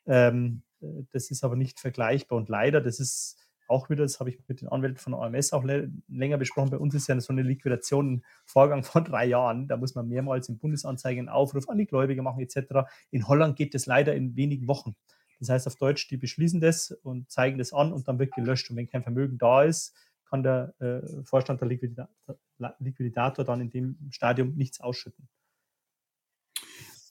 [0.05, 3.38] Ähm, äh, das ist aber nicht vergleichbar und leider, das ist
[3.68, 6.70] auch wieder, das habe ich mit den Anwälten von OMS auch länger besprochen.
[6.70, 9.68] Bei uns ist ja so eine Liquidation ein Vorgang von drei Jahren.
[9.68, 12.88] Da muss man mehrmals im Bundesanzeigen einen Aufruf an die Gläubiger machen, etc.
[13.11, 14.95] In Holland geht das leider in wenigen Wochen.
[15.39, 18.70] Das heißt auf Deutsch, die beschließen das und zeigen das an und dann wird gelöscht.
[18.70, 19.95] Und wenn kein Vermögen da ist,
[20.30, 22.38] kann der äh, Vorstand der Liquidator,
[22.80, 25.28] Liquidator dann in dem Stadium nichts ausschütten.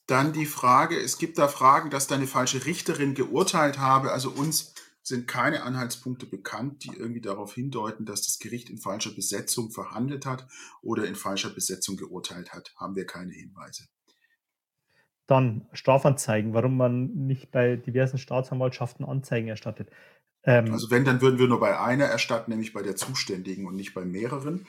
[0.07, 4.11] Dann die Frage, es gibt da Fragen, dass da eine falsche Richterin geurteilt habe.
[4.11, 9.11] Also uns sind keine Anhaltspunkte bekannt, die irgendwie darauf hindeuten, dass das Gericht in falscher
[9.11, 10.47] Besetzung verhandelt hat
[10.81, 12.73] oder in falscher Besetzung geurteilt hat.
[12.75, 13.85] Haben wir keine Hinweise.
[15.27, 19.89] Dann Strafanzeigen, warum man nicht bei diversen Staatsanwaltschaften Anzeigen erstattet.
[20.43, 23.75] Ähm, also wenn, dann würden wir nur bei einer erstatten, nämlich bei der Zuständigen und
[23.75, 24.67] nicht bei mehreren.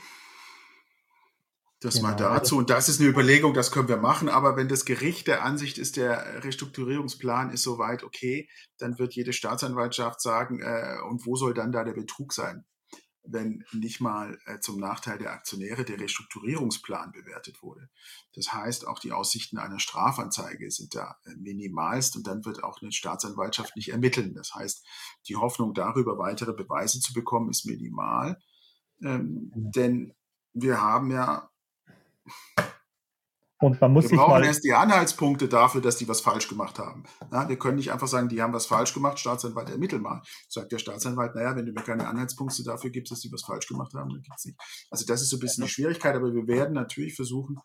[1.81, 2.09] Das genau.
[2.09, 2.57] mal dazu.
[2.57, 4.29] Und das ist eine Überlegung, das können wir machen.
[4.29, 8.49] Aber wenn das Gericht der Ansicht ist, der Restrukturierungsplan ist soweit okay,
[8.79, 12.65] dann wird jede Staatsanwaltschaft sagen, äh, und wo soll dann da der Betrug sein?
[13.29, 17.89] wenn nicht mal äh, zum Nachteil der Aktionäre der Restrukturierungsplan bewertet wurde.
[18.35, 22.81] Das heißt, auch die Aussichten einer Strafanzeige sind da äh, minimalst und dann wird auch
[22.81, 24.35] eine Staatsanwaltschaft nicht ermitteln.
[24.35, 24.85] Das heißt,
[25.29, 28.39] die Hoffnung darüber, weitere Beweise zu bekommen, ist minimal.
[29.03, 29.71] Ähm, mhm.
[29.73, 30.15] Denn
[30.53, 31.51] wir haben ja
[33.59, 37.05] und man muss wir brauchen erst die Anhaltspunkte dafür, dass die was falsch gemacht haben.
[37.33, 40.21] Ja, wir können nicht einfach sagen, die haben was falsch gemacht, Staatsanwalt ermittel mal.
[40.49, 43.67] Sagt der Staatsanwalt, naja, wenn du mir keine Anhaltspunkte dafür gibst, dass die was falsch
[43.67, 44.61] gemacht haben, dann gibt es nicht.
[44.91, 47.57] Also das ist so ein bisschen die Schwierigkeit, aber wir werden natürlich versuchen,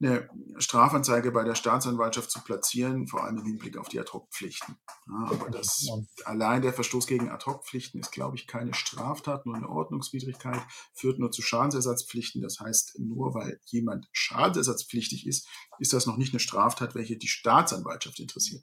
[0.00, 0.28] eine
[0.58, 4.76] Strafanzeige bei der Staatsanwaltschaft zu platzieren, vor allem im Hinblick auf die Ad-Hoc-Pflichten.
[5.08, 5.88] Ja, aber das,
[6.24, 10.60] allein der Verstoß gegen Ad-Hoc-Pflichten ist, glaube ich, keine Straftat, nur eine Ordnungswidrigkeit,
[10.94, 12.42] führt nur zu Schadensersatzpflichten.
[12.42, 15.48] Das heißt, nur weil jemand schadensersatzpflichtig ist,
[15.80, 18.62] ist das noch nicht eine Straftat, welche die Staatsanwaltschaft interessiert.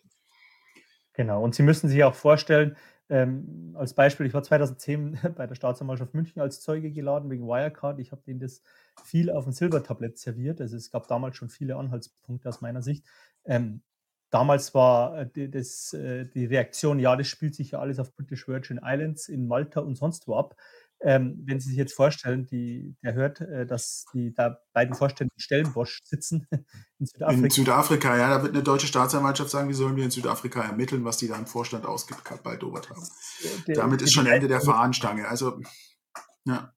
[1.14, 2.78] Genau, und Sie müssen sich auch vorstellen,
[3.10, 8.00] ähm, als Beispiel, ich war 2010 bei der Staatsanwaltschaft München als Zeuge geladen wegen Wirecard.
[8.00, 8.62] Ich habe denen das
[9.04, 10.62] viel auf dem Silbertablett serviert.
[10.62, 13.06] Also es gab damals schon viele Anhaltspunkte aus meiner Sicht.
[13.46, 13.82] Ähm,
[14.32, 18.16] damals war äh, die, das, äh, die Reaktion, ja, das spielt sich ja alles auf
[18.16, 20.56] British Virgin Islands, in Malta und sonst wo ab.
[21.08, 25.32] Ähm, wenn Sie sich jetzt vorstellen, die, der hört, äh, dass die da beiden Vorstände
[25.36, 26.48] in Stellenbosch sitzen
[27.00, 27.44] in Südafrika.
[27.44, 31.06] In Südafrika, ja, da wird eine deutsche Staatsanwaltschaft sagen, wie sollen wir in Südafrika ermitteln,
[31.06, 33.08] was die da im Vorstand ausgebaldobert haben.
[33.68, 35.28] Der, Damit ist schon Ende der Fahnenstange.
[35.28, 35.62] Also,
[36.46, 36.74] ja.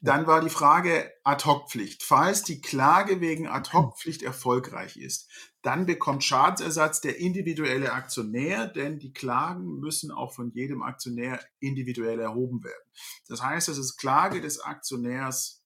[0.00, 2.02] Dann war die Frage Ad-Hoc-Pflicht.
[2.02, 5.30] Falls die Klage wegen Ad-Hoc-Pflicht erfolgreich ist,
[5.62, 12.20] dann bekommt Schadensersatz der individuelle Aktionär, denn die Klagen müssen auch von jedem Aktionär individuell
[12.20, 12.90] erhoben werden.
[13.26, 15.64] Das heißt, es ist Klage des Aktionärs,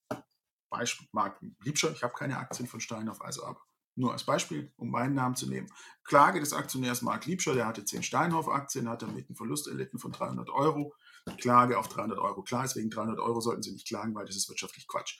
[0.69, 3.61] Beispiel Mark Liebscher, ich habe keine Aktien von Steinhoff, also aber
[3.95, 5.69] nur als Beispiel, um meinen Namen zu nehmen.
[6.03, 10.11] Klage des Aktionärs Mark Liebscher, der hatte 10 Steinhoff-Aktien, hat damit einen Verlust erlitten von
[10.11, 10.95] 300 Euro.
[11.37, 12.43] Klage auf 300 Euro.
[12.43, 15.19] Klar ist, wegen 300 Euro sollten Sie nicht klagen, weil das ist wirtschaftlich Quatsch.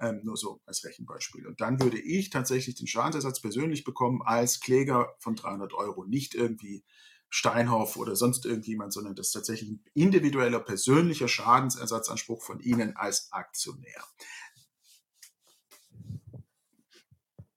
[0.00, 1.46] Ähm, nur so als Rechenbeispiel.
[1.46, 6.04] Und dann würde ich tatsächlich den Schadensersatz persönlich bekommen als Kläger von 300 Euro.
[6.04, 6.84] Nicht irgendwie
[7.28, 13.32] Steinhoff oder sonst irgendjemand, sondern das ist tatsächlich ein individueller, persönlicher Schadensersatzanspruch von Ihnen als
[13.32, 14.02] Aktionär.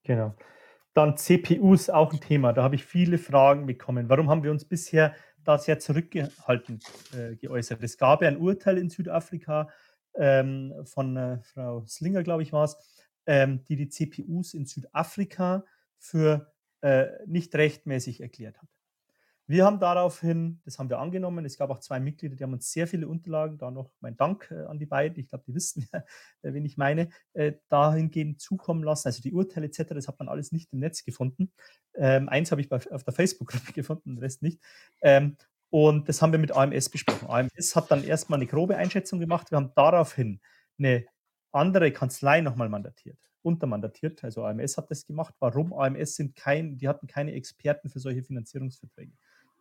[0.04, 0.36] Genau.
[0.94, 2.54] Dann CPUs auch ein Thema.
[2.54, 4.08] Da habe ich viele Fragen bekommen.
[4.08, 5.14] Warum haben wir uns bisher
[5.48, 6.80] da sehr zurückgehalten
[7.14, 7.82] äh, geäußert.
[7.84, 9.70] Es gab ja ein Urteil in Südafrika
[10.16, 12.78] ähm, von äh, Frau Slinger, glaube ich, war es,
[13.26, 15.66] ähm, die die CPUs in Südafrika
[15.98, 18.70] für äh, nicht rechtmäßig erklärt hat.
[19.48, 22.72] Wir haben daraufhin, das haben wir angenommen, es gab auch zwei Mitglieder, die haben uns
[22.72, 25.88] sehr viele Unterlagen, da noch mein Dank äh, an die beiden, ich glaube, die wissen,
[25.94, 26.02] äh,
[26.42, 29.08] wen ich meine, äh, dahingehend zukommen lassen.
[29.08, 31.52] Also die Urteile etc., das hat man alles nicht im Netz gefunden.
[31.94, 34.60] Ähm, eins habe ich bei, auf der Facebook-Gruppe gefunden, den Rest nicht.
[35.02, 35.38] Ähm,
[35.70, 37.30] und das haben wir mit AMS besprochen.
[37.30, 39.52] AMS hat dann erstmal eine grobe Einschätzung gemacht.
[39.52, 40.40] Wir haben daraufhin
[40.80, 41.06] eine
[41.52, 44.24] andere Kanzlei nochmal mandatiert, untermandatiert.
[44.24, 45.36] Also AMS hat das gemacht.
[45.40, 45.74] Warum?
[45.74, 49.14] AMS sind kein, die hatten keine Experten für solche Finanzierungsverträge.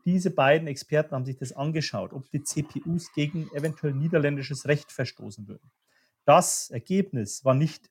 [0.04, 5.48] Diese beiden Experten haben sich das angeschaut, ob die CPUs gegen eventuell niederländisches Recht verstoßen
[5.48, 5.70] würden.
[6.24, 7.90] Das Ergebnis war nicht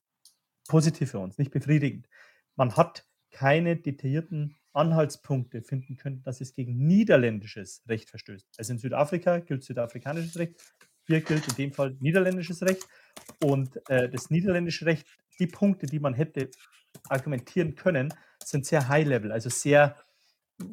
[0.68, 2.08] positiv für uns, nicht befriedigend.
[2.56, 8.48] Man hat keine detaillierten Anhaltspunkte finden können, dass es gegen niederländisches Recht verstößt.
[8.58, 10.62] Also in Südafrika gilt südafrikanisches Recht,
[11.06, 12.88] hier gilt in dem Fall niederländisches Recht.
[13.44, 15.08] Und äh, das niederländische Recht,
[15.40, 16.50] die Punkte, die man hätte
[17.10, 19.96] argumentieren können, sind sehr high-level, also sehr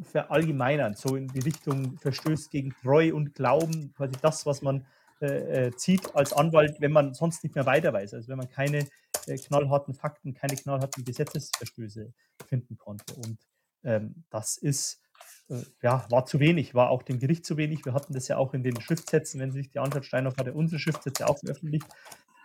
[0.04, 4.86] verallgemeinern, so in die Richtung Verstößt gegen Treu und Glauben, quasi das, was man
[5.20, 8.48] äh, äh, zieht als Anwalt, wenn man sonst nicht mehr weiter weiß, also wenn man
[8.48, 8.86] keine
[9.26, 12.12] äh, knallharten Fakten, keine knallharten Gesetzesverstöße
[12.46, 13.14] finden konnte.
[13.16, 13.38] Und
[13.84, 15.02] ähm, das ist,
[15.50, 17.84] äh, ja, war zu wenig, war auch dem Gericht zu wenig.
[17.84, 20.52] Wir hatten das ja auch in den Schriftsätzen, wenn sich die anschaut, Steinhoff hat ja
[20.52, 21.86] unsere Schriftsätze auch veröffentlicht,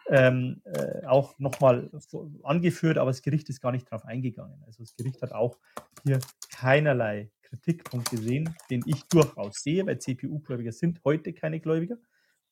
[0.08, 1.90] ähm, äh, auch nochmal
[2.44, 4.62] angeführt, aber das Gericht ist gar nicht darauf eingegangen.
[4.66, 5.58] Also das Gericht hat auch
[6.04, 6.20] hier
[6.50, 11.98] keinerlei Kritikpunkt gesehen, den ich durchaus sehe, weil CPU-Gläubiger sind heute keine Gläubiger,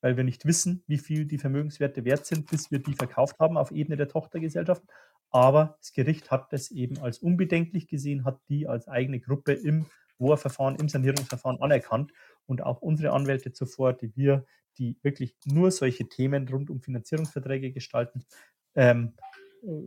[0.00, 3.56] weil wir nicht wissen, wie viel die Vermögenswerte wert sind, bis wir die verkauft haben
[3.56, 4.88] auf Ebene der Tochtergesellschaften.
[5.30, 9.86] Aber das Gericht hat das eben als unbedenklich gesehen, hat die als eigene Gruppe im
[10.18, 12.12] Bohrverfahren, im Sanierungsverfahren anerkannt
[12.46, 14.44] und auch unsere Anwälte zuvor, die wir
[14.78, 18.24] die wirklich nur solche Themen rund um Finanzierungsverträge gestalten,
[18.74, 19.14] ähm,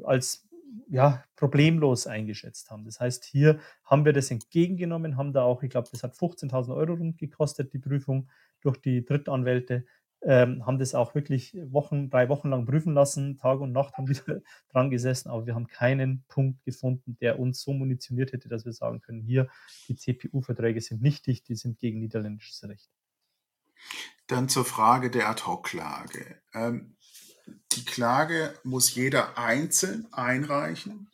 [0.04, 0.47] als
[0.90, 2.86] ja, problemlos eingeschätzt haben.
[2.86, 6.76] Das heißt, hier haben wir das entgegengenommen, haben da auch, ich glaube, das hat 15.000
[6.76, 8.30] Euro rund gekostet, die Prüfung
[8.62, 9.86] durch die Drittanwälte,
[10.22, 14.08] ähm, haben das auch wirklich Wochen, drei Wochen lang prüfen lassen, Tag und Nacht haben
[14.08, 14.16] wir
[14.70, 18.74] dran gesessen, aber wir haben keinen Punkt gefunden, der uns so munitioniert hätte, dass wir
[18.74, 19.48] sagen können, hier,
[19.88, 22.90] die CPU-Verträge sind nichtig, die sind gegen niederländisches Recht.
[24.26, 26.42] Dann zur Frage der Ad-Hoc-Klage.
[26.54, 26.97] Ähm,
[27.78, 31.10] die Klage muss jeder einzeln einreichen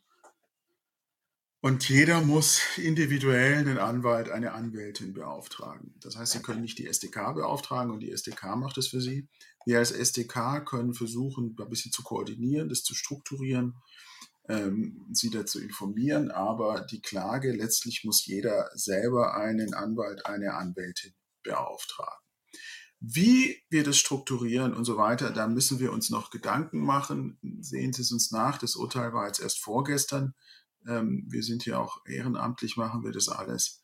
[1.61, 5.93] und jeder muss individuell einen Anwalt, eine Anwältin beauftragen.
[6.01, 9.27] Das heißt, Sie können nicht die SDK beauftragen und die SDK macht es für Sie.
[9.65, 13.75] Wir als SDK können versuchen, ein bisschen zu koordinieren, das zu strukturieren,
[14.49, 21.13] ähm, Sie dazu informieren, aber die Klage letztlich muss jeder selber einen Anwalt, eine Anwältin
[21.43, 22.22] beauftragen.
[23.05, 27.37] Wie wir das strukturieren und so weiter, da müssen wir uns noch Gedanken machen.
[27.59, 28.57] Sehen Sie es uns nach.
[28.57, 30.33] Das Urteil war jetzt erst vorgestern.
[30.87, 33.82] Ähm, wir sind hier auch ehrenamtlich, machen wir das alles.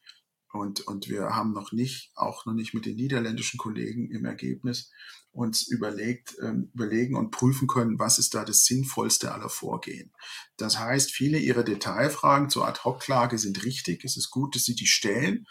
[0.51, 4.91] Und, und wir haben noch nicht, auch noch nicht mit den niederländischen Kollegen im Ergebnis
[5.31, 10.11] uns überlegt, ähm, überlegen und prüfen können, was ist da das sinnvollste aller Vorgehen.
[10.57, 14.03] Das heißt, viele Ihrer Detailfragen zur Ad-Hoc-Klage sind richtig.
[14.03, 15.45] Es ist gut, dass Sie die stellen,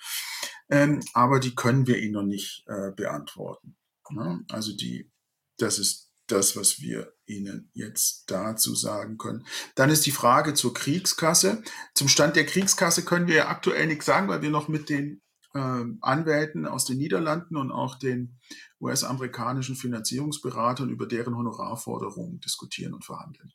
[0.69, 3.77] ähm, aber die können wir Ihnen noch nicht äh, beantworten.
[4.11, 4.45] Ne?
[4.51, 5.13] Also die,
[5.59, 9.45] das ist das, was wir Ihnen jetzt dazu sagen können.
[9.75, 11.63] Dann ist die Frage zur Kriegskasse.
[11.95, 15.23] Zum Stand der Kriegskasse können wir aktuell nichts sagen, weil wir noch mit den
[15.55, 18.39] äh, Anwälten aus den Niederlanden und auch den
[18.81, 23.53] US-amerikanischen Finanzierungsberatern über deren Honorarforderungen diskutieren und verhandeln.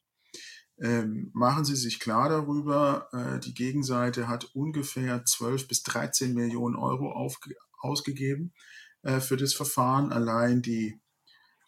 [0.80, 6.76] Ähm, machen Sie sich klar darüber, äh, die Gegenseite hat ungefähr 12 bis 13 Millionen
[6.76, 8.54] Euro aufge ausgegeben
[9.04, 10.12] äh, für das Verfahren.
[10.12, 11.00] Allein die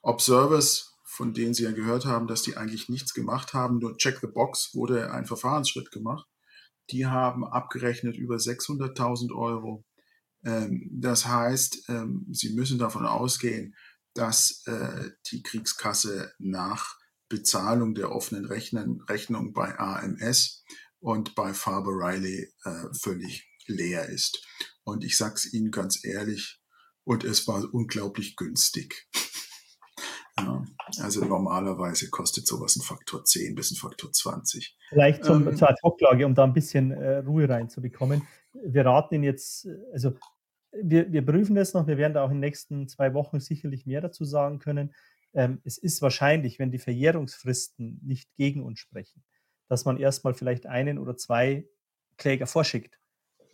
[0.02, 4.20] Observers, von denen Sie ja gehört haben, dass die eigentlich nichts gemacht haben, nur Check
[4.22, 6.28] the Box wurde ein Verfahrensschritt gemacht.
[6.90, 9.86] Die haben abgerechnet über 600.000 Euro.
[10.44, 13.76] Ähm, das heißt, ähm, Sie müssen davon ausgehen,
[14.14, 16.98] dass äh, die Kriegskasse nach
[17.30, 20.64] Bezahlung der offenen Rechnung bei AMS
[21.00, 24.44] und bei Faber Riley äh, völlig leer ist.
[24.84, 26.60] Und ich sage es Ihnen ganz ehrlich,
[27.06, 29.08] und es war unglaublich günstig.
[30.38, 30.66] Ja,
[31.02, 34.78] also normalerweise kostet sowas ein Faktor 10 bis ein Faktor 20.
[34.90, 38.28] Vielleicht zum, ähm, zur Ad-Hoc-Lage, um da ein bisschen äh, Ruhe reinzubekommen.
[38.54, 40.14] Wir raten Ihnen jetzt, also
[40.72, 43.86] wir, wir prüfen das noch, wir werden da auch in den nächsten zwei Wochen sicherlich
[43.86, 44.94] mehr dazu sagen können.
[45.34, 49.24] Ähm, es ist wahrscheinlich, wenn die Verjährungsfristen nicht gegen uns sprechen,
[49.68, 51.68] dass man erstmal vielleicht einen oder zwei
[52.18, 53.00] Kläger vorschickt.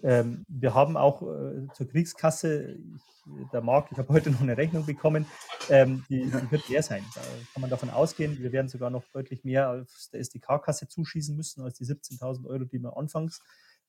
[0.03, 4.57] Ähm, wir haben auch äh, zur Kriegskasse, ich, der Markt, ich habe heute noch eine
[4.57, 5.25] Rechnung bekommen,
[5.69, 7.03] ähm, die, die, wird leer sein.
[7.13, 7.21] Da
[7.53, 11.61] kann man davon ausgehen, wir werden sogar noch deutlich mehr aus der SDK-Kasse zuschießen müssen
[11.61, 13.41] als die 17.000 Euro, die wir anfangs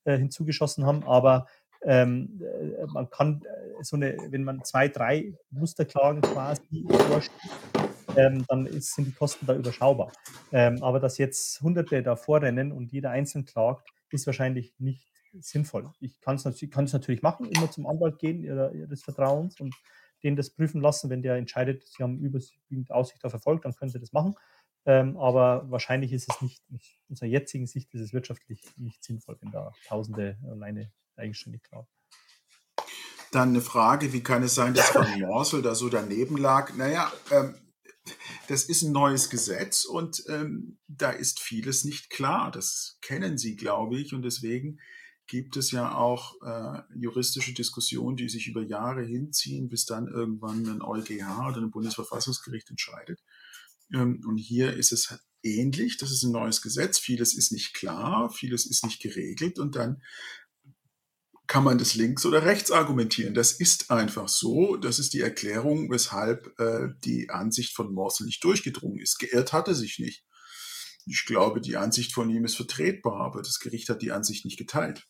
[0.03, 1.03] äh, hinzugeschossen haben.
[1.03, 1.47] Aber
[1.83, 7.41] ähm, äh, man kann äh, so eine, wenn man zwei, drei Musterklagen quasi vorschiebt,
[8.15, 10.11] ähm, dann ist, sind die Kosten da überschaubar.
[10.51, 15.91] Ähm, aber dass jetzt Hunderte da vorrennen und jeder einzeln klagt, ist wahrscheinlich nicht sinnvoll.
[15.99, 19.75] Ich kann es natürlich, machen, immer zum Anwalt gehen, ihres Vertrauens und
[20.23, 21.09] den das prüfen lassen.
[21.09, 24.35] Wenn der entscheidet, sie haben überwiegend Aussicht auf Erfolg, dann können sie das machen.
[24.85, 29.37] Ähm, aber wahrscheinlich ist es nicht, aus unserer jetzigen Sicht ist es wirtschaftlich nicht sinnvoll,
[29.41, 31.87] wenn da Tausende alleine eigenständig klagen.
[33.31, 36.75] Dann eine Frage, wie kann es sein, dass Frau Morsel da so daneben lag?
[36.75, 37.55] Naja, ähm,
[38.47, 42.51] das ist ein neues Gesetz und ähm, da ist vieles nicht klar.
[42.51, 44.79] Das kennen Sie, glaube ich, und deswegen
[45.27, 50.67] gibt es ja auch äh, juristische Diskussionen, die sich über Jahre hinziehen, bis dann irgendwann
[50.67, 53.21] ein EuGH oder ein Bundesverfassungsgericht entscheidet.
[53.93, 55.97] Ähm, und hier ist es ähnlich.
[55.97, 56.99] Das ist ein neues Gesetz.
[56.99, 60.01] Vieles ist nicht klar, vieles ist nicht geregelt und dann
[61.47, 63.33] kann man das links oder rechts argumentieren.
[63.33, 64.77] Das ist einfach so.
[64.77, 69.19] Das ist die Erklärung, weshalb äh, die Ansicht von Morsel nicht durchgedrungen ist.
[69.19, 70.25] Geirrt hat er sich nicht.
[71.05, 74.57] Ich glaube, die Ansicht von ihm ist vertretbar, aber das Gericht hat die Ansicht nicht
[74.57, 75.05] geteilt.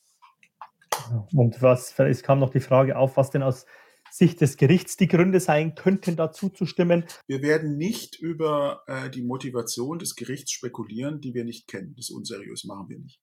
[1.33, 3.65] Und was, es kam noch die Frage auf, was denn aus
[4.11, 7.05] Sicht des Gerichts die Gründe sein könnten, dazu zu stimmen.
[7.27, 11.95] Wir werden nicht über äh, die Motivation des Gerichts spekulieren, die wir nicht kennen.
[11.95, 13.19] Das ist unseriös, machen wir nicht.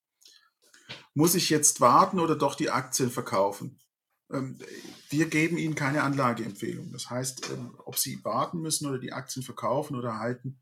[1.14, 3.78] Muss ich jetzt warten oder doch die Aktien verkaufen?
[4.32, 4.58] Ähm,
[5.10, 6.90] wir geben Ihnen keine Anlageempfehlung.
[6.92, 10.60] Das heißt, ähm, ob Sie warten müssen oder die Aktien verkaufen oder halten,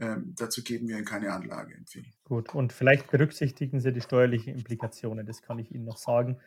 [0.00, 2.10] ähm, dazu geben wir Ihnen keine Anlageempfehlung.
[2.24, 6.38] Gut, und vielleicht berücksichtigen Sie die steuerlichen Implikationen, das kann ich Ihnen noch sagen.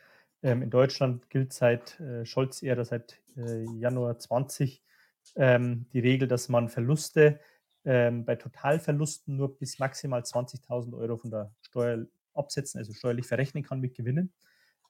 [0.41, 4.81] Ähm, in Deutschland gilt seit äh, Scholz-Ära, seit äh, Januar 20,
[5.35, 7.39] ähm, die Regel, dass man Verluste
[7.85, 13.63] ähm, bei Totalverlusten nur bis maximal 20.000 Euro von der Steuer absetzen, also steuerlich verrechnen
[13.63, 14.33] kann mit Gewinnen.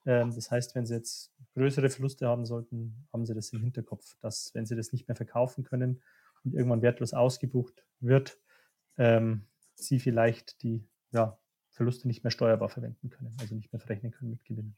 [0.06, 4.16] Ähm, das heißt, wenn Sie jetzt größere Verluste haben sollten, haben Sie das im Hinterkopf,
[4.22, 6.02] dass wenn Sie das nicht mehr verkaufen können
[6.44, 8.38] und irgendwann wertlos ausgebucht wird,
[8.98, 11.38] ähm, sie vielleicht die ja,
[11.72, 14.76] Verluste nicht mehr steuerbar verwenden können, also nicht mehr verrechnen können mit Gewinnen.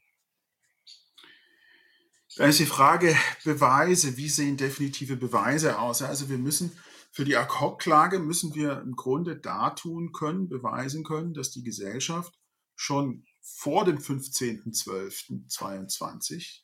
[2.36, 6.02] Dann ist die Frage Beweise, wie sehen definitive Beweise aus?
[6.02, 6.72] Also wir müssen
[7.10, 12.38] für die Ad-Hoc-Klage müssen wir im Grunde dartun können, beweisen können, dass die Gesellschaft
[12.74, 16.60] schon vor dem 15.12.22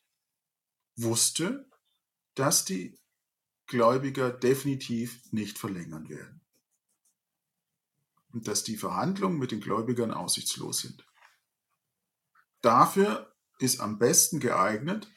[0.97, 1.71] wusste,
[2.35, 2.99] dass die
[3.67, 6.42] Gläubiger definitiv nicht verlängern werden
[8.33, 11.05] und dass die Verhandlungen mit den Gläubigern aussichtslos sind.
[12.61, 15.11] Dafür ist am besten geeignet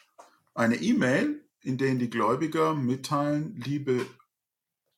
[0.53, 4.05] eine E-Mail, in der die Gläubiger mitteilen, liebe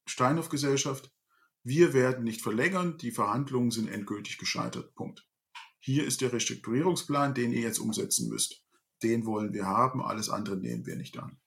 [0.06, 1.12] Steinhoff-Gesellschaft,
[1.64, 4.96] wir werden nicht verlängern, die Verhandlungen sind endgültig gescheitert.
[4.96, 5.28] Punkt.
[5.80, 8.64] Hier ist der Restrukturierungsplan, den ihr jetzt umsetzen müsst.
[9.04, 11.38] Den wollen wir haben, alles andere nehmen wir nicht an.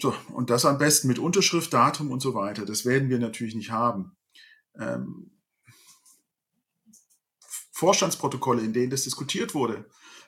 [0.00, 2.64] So, und das am besten mit Unterschrift, Datum und so weiter.
[2.64, 4.16] Das werden wir natürlich nicht haben.
[4.78, 5.30] Ähm,
[7.80, 9.86] Vorstandsprotokolle, in denen das diskutiert wurde,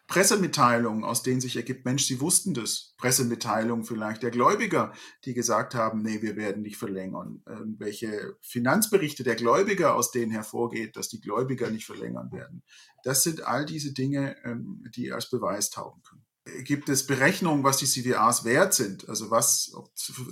[0.08, 2.94] Pressemitteilungen, aus denen sich ergibt, Mensch, Sie wussten das.
[2.96, 4.92] Pressemitteilungen vielleicht der Gläubiger,
[5.26, 7.42] die gesagt haben, nee, wir werden nicht verlängern.
[7.46, 12.62] Irgendwelche Finanzberichte der Gläubiger, aus denen hervorgeht, dass die Gläubiger nicht verlängern werden.
[13.04, 16.24] Das sind all diese Dinge, ähm, die als Beweis taugen können
[16.64, 19.08] gibt es Berechnungen, was die CVRs wert sind?
[19.08, 19.72] Also was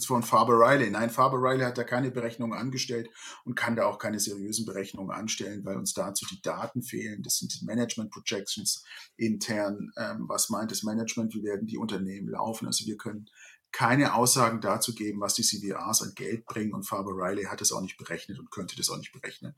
[0.04, 0.90] von Faber Riley?
[0.90, 3.08] Nein, Faber Riley hat da keine Berechnungen angestellt
[3.44, 7.22] und kann da auch keine seriösen Berechnungen anstellen, weil uns dazu die Daten fehlen.
[7.22, 8.84] Das sind die Management Projections
[9.16, 9.92] intern.
[9.96, 11.34] Ähm, was meint das Management?
[11.34, 12.66] Wie werden die Unternehmen laufen?
[12.66, 13.30] Also wir können
[13.70, 17.70] keine Aussagen dazu geben, was die CVRs an Geld bringen und Faber Riley hat es
[17.70, 19.54] auch nicht berechnet und könnte das auch nicht berechnen.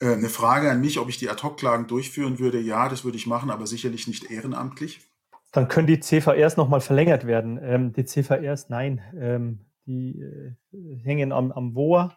[0.00, 2.60] Äh, eine Frage an mich, ob ich die Ad-Hoc-Klagen durchführen würde.
[2.60, 5.11] Ja, das würde ich machen, aber sicherlich nicht ehrenamtlich.
[5.52, 7.58] Dann können die CVRs nochmal verlängert werden.
[7.62, 10.54] Ähm, die CVRs, nein, ähm, die äh,
[11.02, 12.16] hängen am, am WOA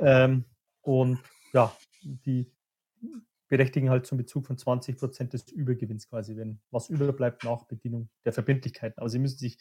[0.00, 0.44] ähm,
[0.82, 1.18] und
[1.52, 2.52] ja, die
[3.48, 8.08] berechtigen halt zum Bezug von 20 Prozent des Übergewinns quasi, wenn was überbleibt nach Bedienung
[8.24, 8.98] der Verbindlichkeiten.
[8.98, 9.58] Aber Sie müssen sich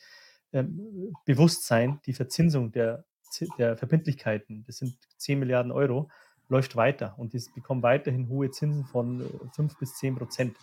[0.54, 3.06] ähm, bewusst sein, die Verzinsung der,
[3.58, 6.10] der Verbindlichkeiten, das sind 10 Milliarden Euro,
[6.48, 9.24] läuft weiter und die bekommen weiterhin hohe Zinsen von
[9.56, 10.58] 5 äh, bis 10 Prozent.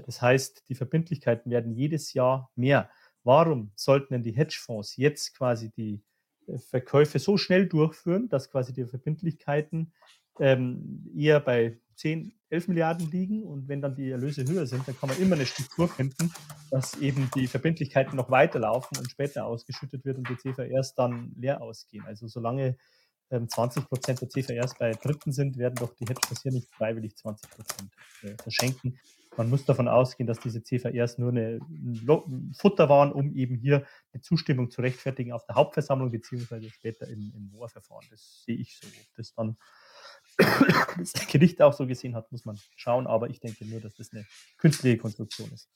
[0.00, 2.90] Das heißt, die Verbindlichkeiten werden jedes Jahr mehr.
[3.24, 6.02] Warum sollten denn die Hedgefonds jetzt quasi die
[6.46, 9.92] äh, Verkäufe so schnell durchführen, dass quasi die Verbindlichkeiten
[10.40, 14.96] ähm, eher bei 10, 11 Milliarden liegen und wenn dann die Erlöse höher sind, dann
[14.96, 16.32] kann man immer eine Struktur finden,
[16.70, 21.62] dass eben die Verbindlichkeiten noch weiterlaufen und später ausgeschüttet wird und die CVRs dann leer
[21.62, 22.04] ausgehen.
[22.06, 22.76] Also solange
[23.30, 27.16] 20 ähm, Prozent der CVRs bei Dritten sind, werden doch die Hedgefonds hier nicht freiwillig
[27.16, 27.90] 20 Prozent
[28.22, 28.98] äh, verschenken.
[29.36, 33.86] Man muss davon ausgehen, dass diese CVRs nur eine, ein Futter waren, um eben hier
[34.12, 38.06] eine Zustimmung zu rechtfertigen auf der Hauptversammlung beziehungsweise später im, im Moorverfahren.
[38.10, 38.86] Das sehe ich so.
[38.86, 39.56] Ob das dann
[40.98, 44.12] das Gericht auch so gesehen hat, muss man schauen, aber ich denke nur, dass das
[44.12, 44.26] eine
[44.58, 45.70] künstliche Konstruktion ist.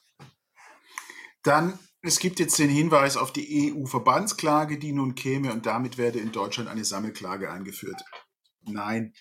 [1.42, 6.18] Dann, es gibt jetzt den Hinweis auf die EU-Verbandsklage, die nun käme und damit werde
[6.18, 8.02] in Deutschland eine Sammelklage eingeführt.
[8.64, 9.14] Nein.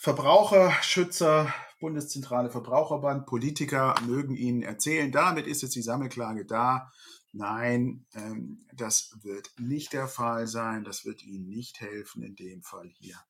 [0.00, 6.90] Verbraucherschützer, Bundeszentrale Verbraucherband, Politiker mögen Ihnen erzählen, damit ist jetzt die Sammelklage da.
[7.32, 10.84] Nein, ähm, das wird nicht der Fall sein.
[10.84, 13.20] Das wird Ihnen nicht helfen in dem Fall hier.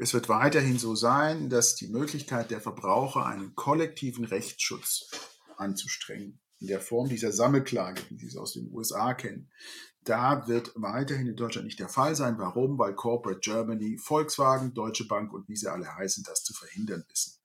[0.00, 5.08] Es wird weiterhin so sein, dass die Möglichkeit der Verbraucher, einen kollektiven Rechtsschutz
[5.56, 9.52] anzustrengen, in der Form dieser Sammelklage, wie Sie es aus den USA kennen,
[10.08, 12.38] da wird weiterhin in Deutschland nicht der Fall sein.
[12.38, 12.78] Warum?
[12.78, 17.38] Weil Corporate Germany, Volkswagen, Deutsche Bank und wie sie alle heißen, das zu verhindern wissen.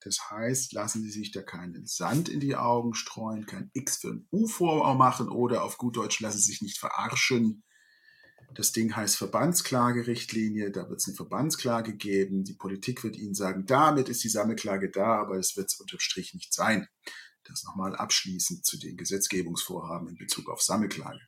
[0.00, 4.10] Das heißt, lassen Sie sich da keinen Sand in die Augen streuen, kein X für
[4.10, 7.64] ein U vormachen oder auf gut Deutsch lassen Sie sich nicht verarschen.
[8.54, 12.44] Das Ding heißt Verbandsklagerichtlinie, da wird es eine Verbandsklage geben.
[12.44, 15.98] Die Politik wird Ihnen sagen, damit ist die Sammelklage da, aber es wird es unterm
[15.98, 16.86] Strich nicht sein.
[17.42, 21.20] Das nochmal abschließend zu den Gesetzgebungsvorhaben in Bezug auf Sammelklage.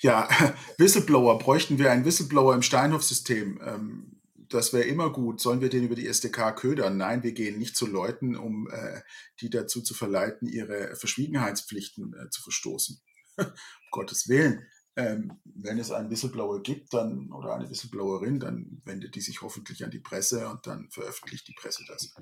[0.00, 0.28] Ja,
[0.78, 3.60] Whistleblower, bräuchten wir einen Whistleblower im Steinhoff-System?
[3.64, 5.40] Ähm, das wäre immer gut.
[5.40, 6.96] Sollen wir den über die SDK ködern?
[6.96, 9.00] Nein, wir gehen nicht zu Leuten, um äh,
[9.40, 13.00] die dazu zu verleiten, ihre Verschwiegenheitspflichten äh, zu verstoßen.
[13.38, 13.46] um
[13.90, 14.66] Gottes Willen.
[14.96, 19.82] Ähm, wenn es einen Whistleblower gibt dann, oder eine Whistleblowerin, dann wendet die sich hoffentlich
[19.84, 22.14] an die Presse und dann veröffentlicht die Presse das.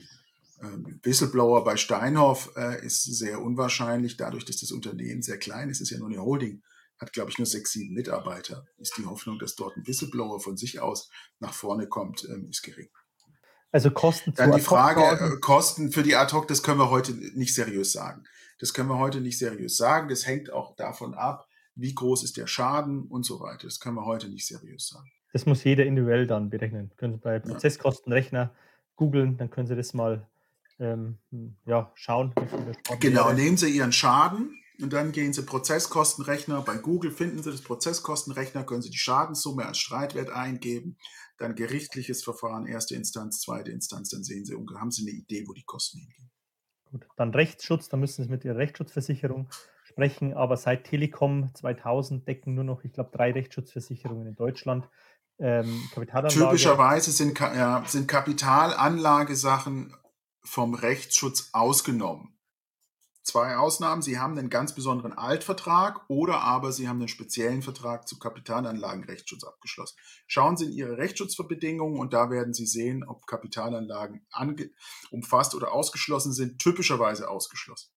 [0.62, 5.83] Ähm, Whistleblower bei Steinhoff äh, ist sehr unwahrscheinlich, dadurch, dass das Unternehmen sehr klein ist,
[5.83, 6.62] ist ja nur eine Holding
[7.03, 8.64] hat, glaube ich, nur sechs, sieben Mitarbeiter.
[8.78, 12.62] Ist die Hoffnung, dass dort ein Whistleblower von sich aus nach vorne kommt, ähm, ist
[12.62, 12.88] gering.
[13.72, 17.55] Also Kosten Dann die Frage, äh, Kosten für die Ad-Hoc, das können wir heute nicht
[17.55, 18.24] seriös sagen.
[18.61, 20.09] Das können wir heute nicht seriös sagen.
[20.09, 23.66] Das hängt auch davon ab, wie groß ist der Schaden und so weiter.
[23.66, 25.11] Das können wir heute nicht seriös sagen.
[25.32, 26.92] Das muss jeder individuell dann berechnen.
[26.96, 28.55] Können Sie bei Prozesskostenrechner
[28.94, 30.28] googeln, dann können Sie das mal
[30.78, 31.18] ähm,
[31.64, 32.34] ja, schauen.
[33.00, 33.34] Genau, wäre.
[33.34, 36.61] nehmen Sie Ihren Schaden und dann gehen Sie Prozesskostenrechner.
[36.62, 40.99] Bei Google finden Sie das Prozesskostenrechner, können Sie die Schadenssumme als Streitwert eingeben.
[41.39, 44.11] Dann gerichtliches Verfahren, erste Instanz, zweite Instanz.
[44.11, 46.30] Dann sehen Sie, haben Sie eine Idee, wo die Kosten hingehen.
[46.91, 47.89] Gut, dann Rechtsschutz.
[47.89, 49.49] Da müssen Sie mit Ihrer Rechtsschutzversicherung
[49.85, 50.35] sprechen.
[50.35, 54.89] Aber seit Telekom 2000 decken nur noch, ich glaube, drei Rechtsschutzversicherungen in Deutschland.
[55.39, 55.83] Ähm,
[56.28, 59.95] Typischerweise sind, ja, sind Kapitalanlagesachen
[60.43, 62.33] vom Rechtsschutz ausgenommen
[63.23, 64.03] zwei Ausnahmen.
[64.03, 69.45] Sie haben einen ganz besonderen Altvertrag oder aber Sie haben einen speziellen Vertrag zu Kapitalanlagenrechtsschutz
[69.45, 69.97] abgeschlossen.
[70.27, 74.27] Schauen Sie in Ihre Rechtsschutzbedingungen und da werden Sie sehen, ob Kapitalanlagen
[75.11, 77.91] umfasst oder ausgeschlossen sind, typischerweise ausgeschlossen.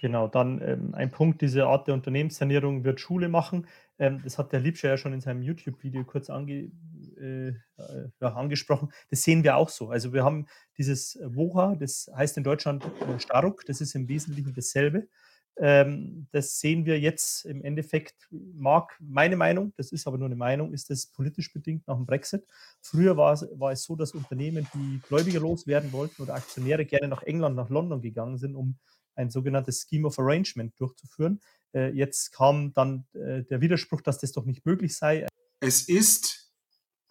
[0.00, 3.66] Genau, dann ähm, ein Punkt, diese Art der Unternehmenssanierung wird Schule machen.
[3.98, 6.72] Ähm, das hat der Liebscher ja schon in seinem YouTube-Video kurz ange
[7.20, 7.48] äh,
[7.78, 8.90] äh, angesprochen.
[9.10, 9.90] Das sehen wir auch so.
[9.90, 10.46] Also wir haben
[10.78, 15.08] dieses WOHA, das heißt in Deutschland äh, Staruk, das ist im Wesentlichen dasselbe.
[15.56, 20.36] Ähm, das sehen wir jetzt im Endeffekt, mag meine Meinung, das ist aber nur eine
[20.36, 22.46] Meinung, ist das politisch bedingt nach dem Brexit.
[22.80, 27.08] Früher war es, war es so, dass Unternehmen, die Gläubiger loswerden wollten oder Aktionäre gerne
[27.08, 28.78] nach England, nach London gegangen sind, um
[29.16, 31.40] ein sogenanntes Scheme of Arrangement durchzuführen.
[31.74, 35.26] Äh, jetzt kam dann äh, der Widerspruch, dass das doch nicht möglich sei.
[35.60, 36.39] Es ist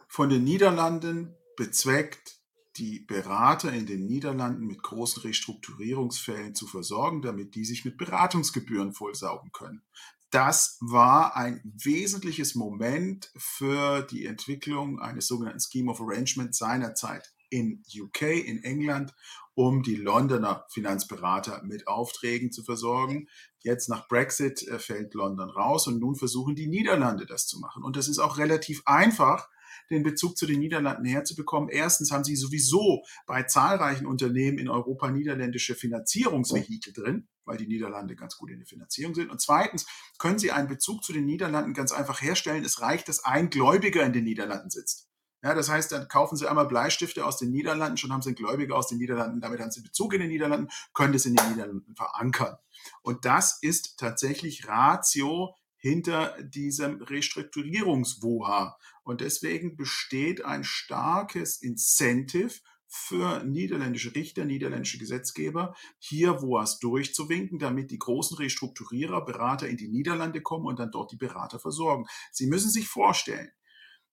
[0.10, 2.40] von den Niederlanden bezweckt,
[2.78, 8.94] die Berater in den Niederlanden mit großen Restrukturierungsfällen zu versorgen, damit die sich mit Beratungsgebühren
[8.94, 9.84] vollsaugen können.
[10.32, 17.84] Das war ein wesentliches Moment für die Entwicklung eines sogenannten Scheme of Arrangement seinerzeit in
[17.92, 19.14] UK, in England,
[19.56, 23.28] um die Londoner Finanzberater mit Aufträgen zu versorgen.
[23.60, 27.84] Jetzt nach Brexit äh, fällt London raus und nun versuchen die Niederlande das zu machen.
[27.84, 29.50] Und das ist auch relativ einfach,
[29.90, 31.70] den Bezug zu den Niederlanden herzubekommen.
[31.70, 38.16] Erstens haben sie sowieso bei zahlreichen Unternehmen in Europa niederländische Finanzierungsvehikel drin, weil die Niederlande
[38.16, 39.30] ganz gut in der Finanzierung sind.
[39.30, 39.86] Und zweitens
[40.18, 42.64] können sie einen Bezug zu den Niederlanden ganz einfach herstellen.
[42.64, 45.10] Es reicht, dass ein Gläubiger in den Niederlanden sitzt.
[45.42, 48.36] Ja, das heißt, dann kaufen Sie einmal Bleistifte aus den Niederlanden, schon haben Sie einen
[48.36, 51.50] Gläubiger aus den Niederlanden, damit haben Sie Bezug in den Niederlanden, können das in den
[51.52, 52.58] Niederlanden verankern.
[53.02, 58.78] Und das ist tatsächlich Ratio hinter diesem Restrukturierungswoha.
[59.04, 67.92] Und deswegen besteht ein starkes Incentive für niederländische Richter, niederländische Gesetzgeber, hier WOAs durchzuwinken, damit
[67.92, 72.06] die großen Restrukturierer, Berater in die Niederlande kommen und dann dort die Berater versorgen.
[72.32, 73.52] Sie müssen sich vorstellen,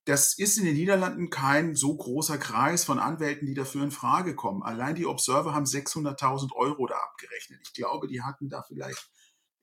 [0.04, 4.36] das ist in den Niederlanden kein so großer Kreis von Anwälten, die dafür in Frage
[4.36, 4.62] kommen.
[4.62, 7.60] Allein die Observer haben 600.000 Euro da abgerechnet.
[7.64, 9.10] Ich glaube, die hatten da vielleicht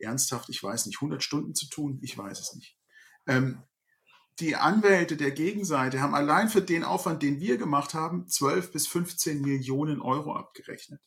[0.04, 2.78] ernsthaft, ich weiß nicht, 100 Stunden zu tun, ich weiß es nicht.
[3.28, 3.64] Ähm,
[4.39, 8.88] die Anwälte der Gegenseite haben allein für den Aufwand, den wir gemacht haben, 12 bis
[8.88, 11.01] 15 Millionen Euro abgerechnet.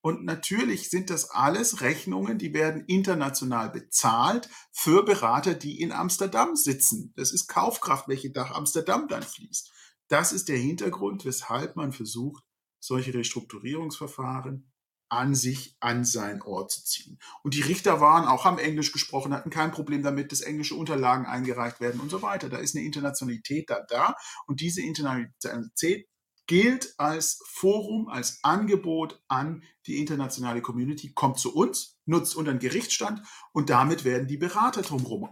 [0.00, 6.56] Und natürlich sind das alles Rechnungen, die werden international bezahlt für Berater, die in Amsterdam
[6.56, 7.12] sitzen.
[7.14, 9.70] Das ist Kaufkraft, welche nach Amsterdam dann fließt.
[10.08, 12.42] Das ist der Hintergrund, weshalb man versucht,
[12.80, 14.71] solche Restrukturierungsverfahren
[15.12, 17.18] an sich an seinen Ort zu ziehen.
[17.42, 21.26] Und die Richter waren auch, haben Englisch gesprochen, hatten kein Problem damit, dass englische Unterlagen
[21.26, 22.48] eingereicht werden und so weiter.
[22.48, 26.08] Da ist eine Internationalität da da und diese Internationalität
[26.46, 33.20] gilt als Forum, als Angebot an die internationale Community, kommt zu uns, nutzt unseren Gerichtsstand
[33.52, 35.28] und damit werden die Berater drumherum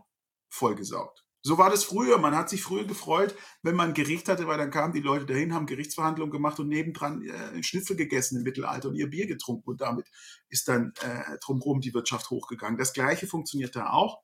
[0.50, 1.19] vollgesaugt.
[1.42, 2.18] So war das früher.
[2.18, 5.24] Man hat sich früher gefreut, wenn man ein Gericht hatte, weil dann kamen die Leute
[5.24, 9.70] dahin, haben Gerichtsverhandlungen gemacht und nebendran äh, Schnitzel gegessen im Mittelalter und ihr Bier getrunken.
[9.70, 10.06] Und damit
[10.48, 12.78] ist dann äh, drumherum die Wirtschaft hochgegangen.
[12.78, 14.22] Das Gleiche funktioniert da auch.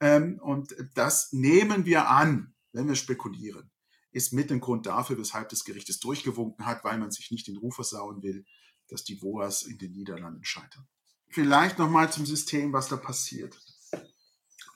[0.00, 3.70] Ähm, und das nehmen wir an, wenn wir spekulieren.
[4.12, 7.46] Ist mit dem Grund dafür, weshalb das Gericht es durchgewunken hat, weil man sich nicht
[7.46, 8.44] den Ruf versauen will,
[8.88, 10.86] dass die WOAs in den Niederlanden scheitern.
[11.28, 13.56] Vielleicht nochmal zum System, was da passiert.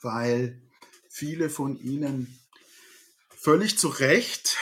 [0.01, 0.64] Weil
[1.15, 2.37] viele von Ihnen
[3.29, 4.57] völlig zu Recht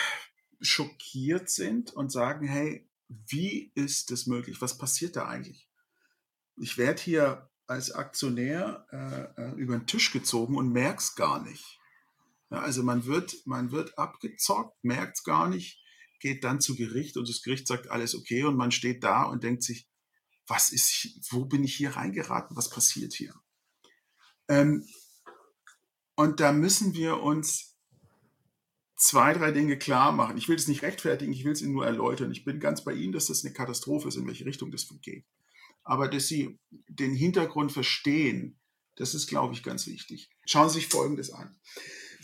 [0.62, 4.62] schockiert sind und sagen, hey, wie ist das möglich?
[4.62, 5.68] Was passiert da eigentlich?
[6.58, 11.44] Ich werde hier als Aktionär äh, äh über den Tisch gezogen und merke es gar
[11.44, 11.80] nicht.
[12.52, 15.82] Ja, also man wird, man wird abgezockt, merkt es gar nicht,
[16.20, 19.44] geht dann zu Gericht und das Gericht sagt alles okay und man steht da und
[19.44, 19.90] denkt sich,
[20.46, 22.56] was ist, wo bin ich hier reingeraten?
[22.56, 23.34] Was passiert hier?
[24.48, 24.86] Ähm,
[26.16, 27.78] und da müssen wir uns
[28.96, 30.38] zwei, drei Dinge klar machen.
[30.38, 32.32] Ich will es nicht rechtfertigen, ich will es Ihnen nur erläutern.
[32.32, 35.26] Ich bin ganz bei Ihnen, dass das eine Katastrophe ist, in welche Richtung das geht.
[35.84, 36.58] Aber dass Sie
[36.88, 38.60] den Hintergrund verstehen,
[38.96, 40.30] das ist, glaube ich, ganz wichtig.
[40.46, 41.60] Schauen Sie sich Folgendes an.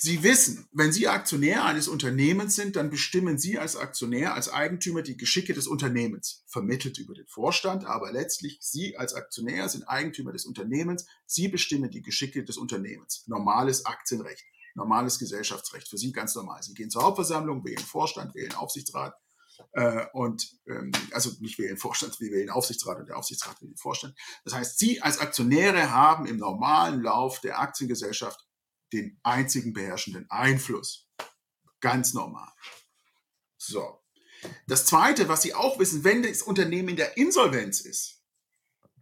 [0.01, 5.01] Sie wissen, wenn Sie Aktionär eines Unternehmens sind, dann bestimmen Sie als Aktionär, als Eigentümer
[5.01, 10.31] die Geschicke des Unternehmens, vermittelt über den Vorstand, aber letztlich Sie als Aktionär sind Eigentümer
[10.31, 13.25] des Unternehmens, Sie bestimmen die Geschicke des Unternehmens.
[13.27, 16.63] Normales Aktienrecht, normales Gesellschaftsrecht, für Sie ganz normal.
[16.63, 19.15] Sie gehen zur Hauptversammlung, wählen Vorstand, wählen Aufsichtsrat,
[19.73, 24.15] äh, und ähm, also nicht wählen Vorstand, wir wählen Aufsichtsrat und der Aufsichtsrat wählen Vorstand.
[24.45, 28.48] Das heißt, Sie als Aktionäre haben im normalen Lauf der Aktiengesellschaft
[28.93, 31.09] den einzigen beherrschenden Einfluss.
[31.79, 32.51] Ganz normal.
[33.57, 33.99] So.
[34.67, 38.23] Das Zweite, was Sie auch wissen, wenn das Unternehmen in der Insolvenz ist,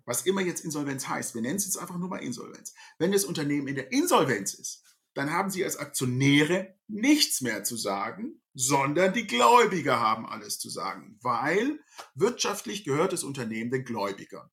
[0.06, 2.74] was immer jetzt Insolvenz heißt, wir nennen es jetzt einfach nur mal Insolvenz.
[2.98, 4.84] Wenn das Unternehmen in der Insolvenz ist,
[5.14, 10.70] dann haben Sie als Aktionäre nichts mehr zu sagen, sondern die Gläubiger haben alles zu
[10.70, 11.80] sagen, weil
[12.16, 14.50] wirtschaftlich gehört das Unternehmen den Gläubigern.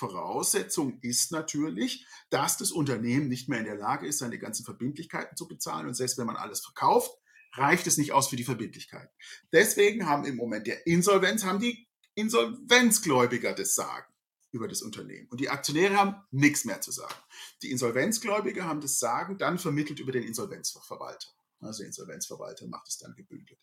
[0.00, 5.36] Voraussetzung ist natürlich, dass das Unternehmen nicht mehr in der Lage ist, seine ganzen Verbindlichkeiten
[5.36, 5.86] zu bezahlen.
[5.86, 7.12] Und selbst wenn man alles verkauft,
[7.52, 9.10] reicht es nicht aus für die Verbindlichkeit.
[9.52, 14.06] Deswegen haben im Moment der Insolvenz, haben die Insolvenzgläubiger das Sagen
[14.52, 15.28] über das Unternehmen.
[15.28, 17.14] Und die Aktionäre haben nichts mehr zu sagen.
[17.62, 21.28] Die Insolvenzgläubiger haben das Sagen dann vermittelt über den Insolvenzverwalter.
[21.60, 23.60] Also der Insolvenzverwalter macht es dann gebündelt.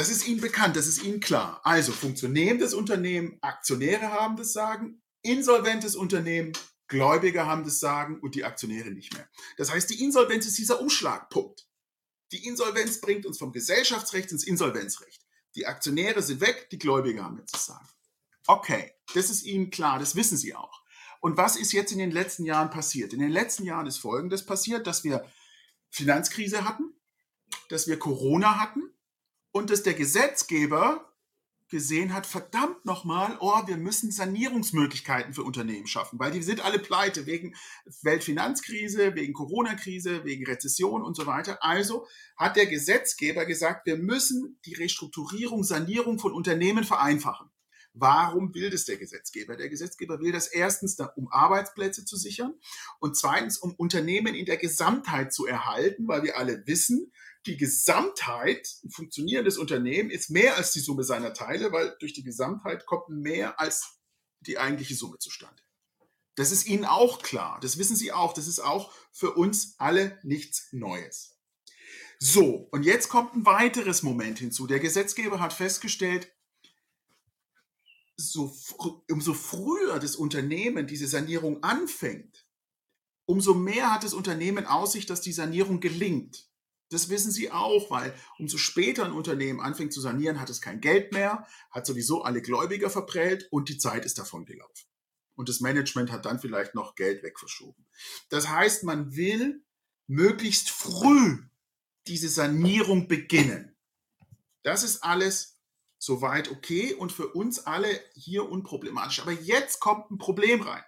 [0.00, 1.60] Das ist Ihnen bekannt, das ist Ihnen klar.
[1.62, 6.54] Also funktionierendes Unternehmen, Aktionäre haben das Sagen, insolventes Unternehmen,
[6.88, 9.28] Gläubiger haben das Sagen und die Aktionäre nicht mehr.
[9.58, 11.68] Das heißt, die Insolvenz ist dieser Umschlagpunkt.
[12.32, 15.20] Die Insolvenz bringt uns vom Gesellschaftsrecht ins Insolvenzrecht.
[15.54, 17.86] Die Aktionäre sind weg, die Gläubiger haben jetzt das Sagen.
[18.46, 20.80] Okay, das ist Ihnen klar, das wissen Sie auch.
[21.20, 23.12] Und was ist jetzt in den letzten Jahren passiert?
[23.12, 25.30] In den letzten Jahren ist Folgendes passiert, dass wir
[25.90, 26.94] Finanzkrise hatten,
[27.68, 28.94] dass wir Corona hatten
[29.52, 31.10] und dass der Gesetzgeber
[31.70, 36.80] gesehen hat, verdammt nochmal, oh, wir müssen Sanierungsmöglichkeiten für Unternehmen schaffen, weil die sind alle
[36.80, 37.54] pleite wegen
[38.02, 41.62] Weltfinanzkrise, wegen Corona-Krise, wegen Rezession und so weiter.
[41.62, 47.48] Also hat der Gesetzgeber gesagt, wir müssen die Restrukturierung, Sanierung von Unternehmen vereinfachen.
[47.92, 49.56] Warum will das der Gesetzgeber?
[49.56, 52.54] Der Gesetzgeber will das erstens, um Arbeitsplätze zu sichern
[53.00, 57.12] und zweitens, um Unternehmen in der Gesamtheit zu erhalten, weil wir alle wissen,
[57.46, 62.22] die Gesamtheit, ein funktionierendes Unternehmen ist mehr als die Summe seiner Teile, weil durch die
[62.22, 64.00] Gesamtheit kommt mehr als
[64.40, 65.62] die eigentliche Summe zustande.
[66.34, 67.58] Das ist Ihnen auch klar.
[67.60, 68.32] Das wissen Sie auch.
[68.32, 71.38] Das ist auch für uns alle nichts Neues.
[72.18, 74.66] So, und jetzt kommt ein weiteres Moment hinzu.
[74.66, 76.30] Der Gesetzgeber hat festgestellt,
[78.16, 78.54] so,
[79.10, 82.46] umso früher das Unternehmen diese Sanierung anfängt,
[83.24, 86.49] umso mehr hat das Unternehmen Aussicht, dass die Sanierung gelingt.
[86.90, 90.80] Das wissen Sie auch, weil umso später ein Unternehmen anfängt zu sanieren, hat es kein
[90.80, 94.86] Geld mehr, hat sowieso alle Gläubiger verprellt und die Zeit ist davon gelaufen.
[95.36, 97.86] Und das Management hat dann vielleicht noch Geld wegverschoben.
[98.28, 99.64] Das heißt, man will
[100.08, 101.38] möglichst früh
[102.08, 103.76] diese Sanierung beginnen.
[104.62, 105.60] Das ist alles
[105.96, 109.20] soweit okay und für uns alle hier unproblematisch.
[109.20, 110.82] Aber jetzt kommt ein Problem rein.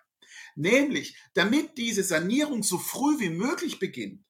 [0.56, 4.24] Nämlich, damit diese Sanierung so früh wie möglich beginnt,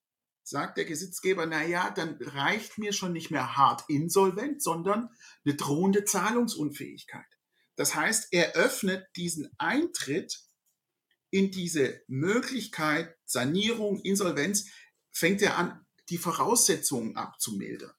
[0.45, 5.09] sagt der Gesetzgeber, na ja, dann reicht mir schon nicht mehr hart insolvent, sondern
[5.45, 7.27] eine drohende Zahlungsunfähigkeit.
[7.77, 10.41] Das heißt, er öffnet diesen Eintritt
[11.31, 14.69] in diese Möglichkeit Sanierung, Insolvenz,
[15.11, 17.93] fängt er an, die Voraussetzungen abzumildern.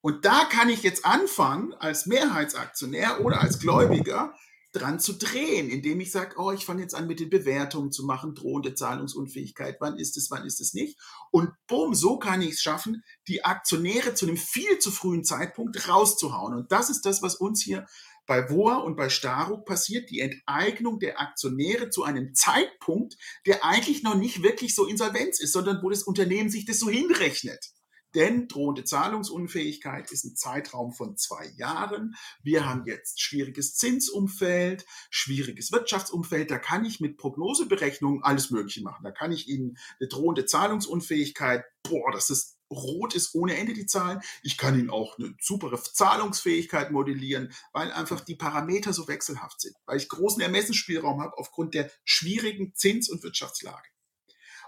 [0.00, 4.36] Und da kann ich jetzt anfangen, als Mehrheitsaktionär oder als Gläubiger,
[4.78, 8.04] dran zu drehen, indem ich sage, oh, ich fange jetzt an mit den Bewertungen zu
[8.04, 10.98] machen, drohende Zahlungsunfähigkeit, wann ist es, wann ist es nicht.
[11.30, 15.88] Und bumm, so kann ich es schaffen, die Aktionäre zu einem viel zu frühen Zeitpunkt
[15.88, 16.54] rauszuhauen.
[16.54, 17.86] Und das ist das, was uns hier
[18.26, 23.16] bei WOA und bei Staruk passiert, die Enteignung der Aktionäre zu einem Zeitpunkt,
[23.46, 26.90] der eigentlich noch nicht wirklich so Insolvenz ist, sondern wo das Unternehmen sich das so
[26.90, 27.72] hinrechnet.
[28.14, 32.14] Denn drohende Zahlungsunfähigkeit ist ein Zeitraum von zwei Jahren.
[32.42, 36.50] Wir haben jetzt schwieriges Zinsumfeld, schwieriges Wirtschaftsumfeld.
[36.50, 39.04] Da kann ich mit Prognoseberechnungen alles Mögliche machen.
[39.04, 43.86] Da kann ich Ihnen eine drohende Zahlungsunfähigkeit, boah, das ist rot ist ohne Ende die
[43.86, 44.20] Zahlen.
[44.42, 49.76] Ich kann Ihnen auch eine super Zahlungsfähigkeit modellieren, weil einfach die Parameter so wechselhaft sind,
[49.86, 53.88] weil ich großen Ermessensspielraum habe aufgrund der schwierigen Zins- und Wirtschaftslage.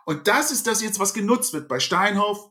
[0.04, 2.50] Und das ist das jetzt, was genutzt wird bei Steinhoff,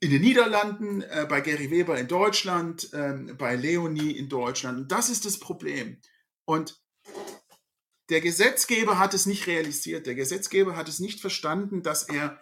[0.00, 4.78] in den Niederlanden, äh, bei Gary Weber in Deutschland, ähm, bei Leonie in Deutschland.
[4.78, 6.00] Und das ist das Problem.
[6.44, 6.80] Und
[8.08, 10.06] der Gesetzgeber hat es nicht realisiert.
[10.06, 12.40] Der Gesetzgeber hat es nicht verstanden, dass er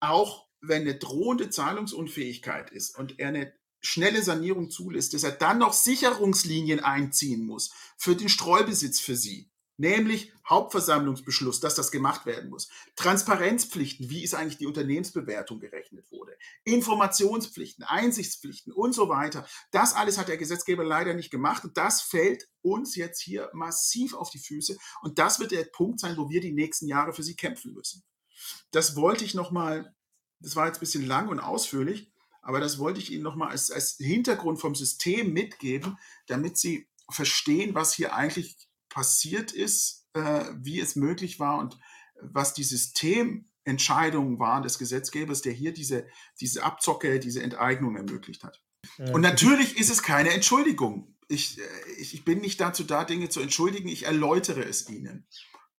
[0.00, 5.58] auch, wenn eine drohende Zahlungsunfähigkeit ist und er eine schnelle Sanierung zulässt, dass er dann
[5.58, 12.50] noch Sicherungslinien einziehen muss für den Streubesitz für sie nämlich Hauptversammlungsbeschluss, dass das gemacht werden
[12.50, 12.68] muss.
[12.96, 16.36] Transparenzpflichten, wie ist eigentlich die Unternehmensbewertung gerechnet wurde.
[16.64, 19.46] Informationspflichten, Einsichtspflichten und so weiter.
[19.70, 24.14] Das alles hat der Gesetzgeber leider nicht gemacht und das fällt uns jetzt hier massiv
[24.14, 27.22] auf die Füße und das wird der Punkt sein, wo wir die nächsten Jahre für
[27.22, 28.02] sie kämpfen müssen.
[28.72, 29.94] Das wollte ich nochmal,
[30.40, 32.12] das war jetzt ein bisschen lang und ausführlich,
[32.42, 37.74] aber das wollte ich Ihnen nochmal als, als Hintergrund vom System mitgeben, damit Sie verstehen,
[37.74, 41.78] was hier eigentlich passiert ist, äh, wie es möglich war und
[42.20, 46.06] was die Systementscheidungen waren des Gesetzgebers, der hier diese,
[46.40, 48.62] diese Abzocke, diese Enteignung ermöglicht hat.
[48.98, 51.14] Ja, und natürlich ist es keine Entschuldigung.
[51.28, 51.62] Ich, äh,
[51.98, 55.26] ich, ich bin nicht dazu da, Dinge zu entschuldigen, ich erläutere es Ihnen.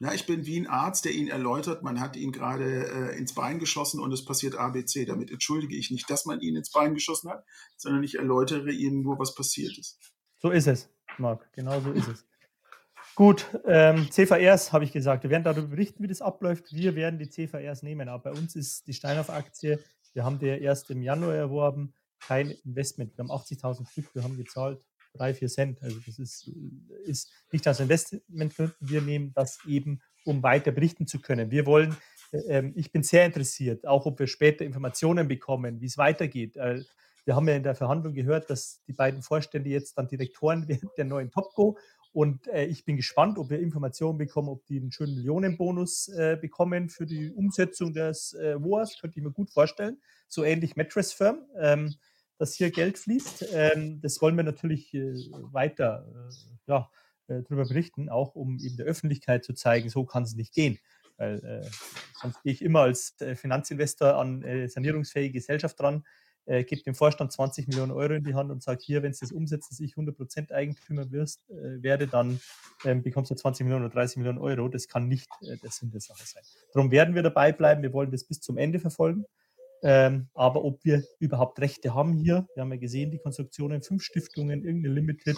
[0.02, 3.34] Ja, ich bin wie ein Arzt, der Ihnen erläutert, man hat ihn gerade äh, ins
[3.34, 5.04] Bein geschossen und es passiert ABC.
[5.04, 7.44] Damit entschuldige ich nicht, dass man ihn ins Bein geschossen hat,
[7.76, 10.00] sondern ich erläutere Ihnen nur, was passiert ist.
[10.42, 11.52] So ist es, Marc.
[11.52, 12.26] Genau so ist es.
[13.20, 15.24] Gut, ähm, CVRs habe ich gesagt.
[15.24, 16.74] Wir werden darüber berichten, wie das abläuft.
[16.74, 18.08] Wir werden die CVRs nehmen.
[18.08, 19.78] Aber bei uns ist die Steinhoff-Aktie
[20.14, 23.18] Wir haben der erst im Januar erworben, kein Investment.
[23.18, 24.80] Wir haben 80.000 Stück, wir haben gezahlt
[25.14, 25.84] drei, vier Cent.
[25.84, 26.50] Also das ist,
[27.04, 28.54] ist nicht als Investment.
[28.80, 31.52] Wir nehmen das eben, um weiter berichten zu können.
[31.52, 31.98] Wir wollen,
[32.32, 36.56] äh, ich bin sehr interessiert, auch ob wir später Informationen bekommen, wie es weitergeht.
[36.56, 36.84] Äh,
[37.26, 40.90] wir haben ja in der Verhandlung gehört, dass die beiden Vorstände jetzt dann Direktoren werden
[40.98, 41.78] der neuen Topco.
[42.20, 46.36] Und äh, ich bin gespannt, ob wir Informationen bekommen, ob die einen schönen Millionenbonus äh,
[46.36, 49.00] bekommen für die Umsetzung des äh, WOAS.
[49.00, 50.02] Könnte ich mir gut vorstellen.
[50.28, 51.46] So ähnlich Mattress Firm.
[51.58, 51.96] Ähm,
[52.38, 53.46] dass hier Geld fließt.
[53.54, 55.14] Ähm, das wollen wir natürlich äh,
[55.54, 56.34] weiter äh,
[56.68, 56.92] ja,
[57.28, 60.78] äh, darüber berichten, auch um eben der Öffentlichkeit zu zeigen, so kann es nicht gehen.
[61.16, 61.70] Weil
[62.16, 66.06] sonst gehe ich immer als Finanzinvestor an äh, sanierungsfähige Gesellschaft dran,
[66.50, 69.20] äh, gebe dem Vorstand 20 Millionen Euro in die Hand und sage, hier, wenn es
[69.20, 72.40] das umsetzt, dass ich 100% Eigentümer wirst, werde, dann
[72.86, 74.68] ähm, bekommst du 20 Millionen oder 30 Millionen Euro.
[74.68, 76.44] Das kann nicht der Sinn der Sache sein.
[76.74, 77.82] Darum werden wir dabei bleiben.
[77.82, 79.26] Wir wollen das bis zum Ende verfolgen.
[79.82, 84.04] Ähm, aber ob wir überhaupt Rechte haben hier, wir haben ja gesehen, die Konstruktionen, fünf
[84.04, 85.38] Stiftungen, irgendeine Limited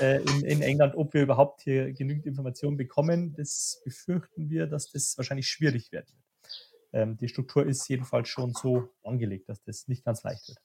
[0.00, 4.90] äh, in, in, England, ob wir überhaupt hier genügend Informationen bekommen, das befürchten wir, dass
[4.90, 6.23] das wahrscheinlich schwierig werden wird.
[6.94, 10.58] Ähm, die Struktur ist jedenfalls schon so angelegt, dass das nicht ganz leicht wird.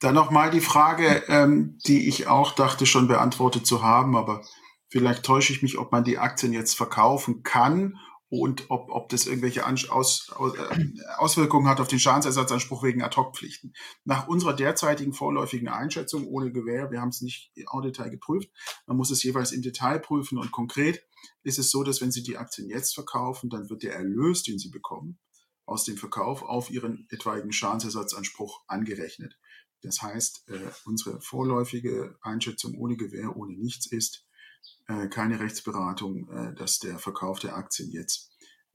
[0.00, 4.42] Dann nochmal die Frage, ähm, die ich auch dachte schon beantwortet zu haben, aber
[4.88, 7.98] vielleicht täusche ich mich, ob man die Aktien jetzt verkaufen kann
[8.28, 10.88] und ob, ob das irgendwelche Aus, aus, äh,
[11.18, 13.72] Auswirkungen hat auf den Schadensersatzanspruch wegen Ad-Hoc-Pflichten.
[14.04, 18.50] Nach unserer derzeitigen vorläufigen Einschätzung ohne Gewähr, wir haben es nicht en Detail geprüft,
[18.86, 21.04] man muss es jeweils im Detail prüfen und konkret
[21.42, 24.58] ist es so, dass wenn Sie die Aktien jetzt verkaufen, dann wird der Erlös, den
[24.58, 25.18] Sie bekommen,
[25.66, 29.38] aus dem Verkauf auf Ihren etwaigen Schadensersatzanspruch angerechnet.
[29.82, 34.26] Das heißt, äh, unsere vorläufige Einschätzung ohne Gewähr, ohne nichts ist,
[34.86, 38.30] äh, keine Rechtsberatung, äh, dass der Verkauf der Aktien jetzt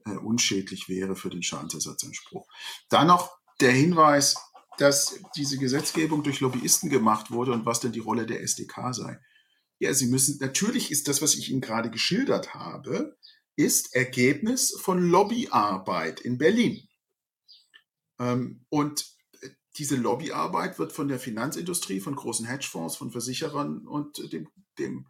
[0.06, 2.46] äh, unschädlich wäre für den Schadensersatzanspruch.
[2.88, 4.36] Dann noch der Hinweis,
[4.78, 9.20] dass diese Gesetzgebung durch Lobbyisten gemacht wurde und was denn die Rolle der SDK sei.
[9.80, 13.16] Ja, Sie müssen, natürlich ist das, was ich Ihnen gerade geschildert habe,
[13.56, 16.86] ist Ergebnis von Lobbyarbeit in Berlin.
[18.18, 19.06] Ähm, und
[19.78, 24.48] diese Lobbyarbeit wird von der Finanzindustrie, von großen Hedgefonds, von Versicherern und dem,
[24.78, 25.06] dem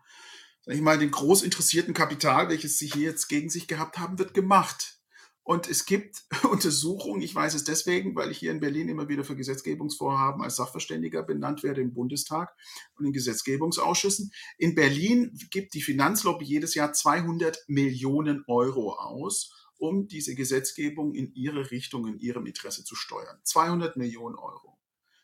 [0.62, 4.20] sag ich mal, den groß interessierten Kapital, welches sie hier jetzt gegen sich gehabt haben,
[4.20, 4.99] wird gemacht.
[5.42, 9.24] Und es gibt Untersuchungen, ich weiß es deswegen, weil ich hier in Berlin immer wieder
[9.24, 12.54] für Gesetzgebungsvorhaben als Sachverständiger benannt werde im Bundestag
[12.96, 14.32] und in Gesetzgebungsausschüssen.
[14.58, 21.32] In Berlin gibt die Finanzlobby jedes Jahr 200 Millionen Euro aus, um diese Gesetzgebung in
[21.34, 23.40] ihre Richtung, in ihrem Interesse zu steuern.
[23.44, 24.78] 200 Millionen Euro.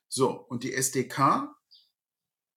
[0.08, 1.54] So, und die SDK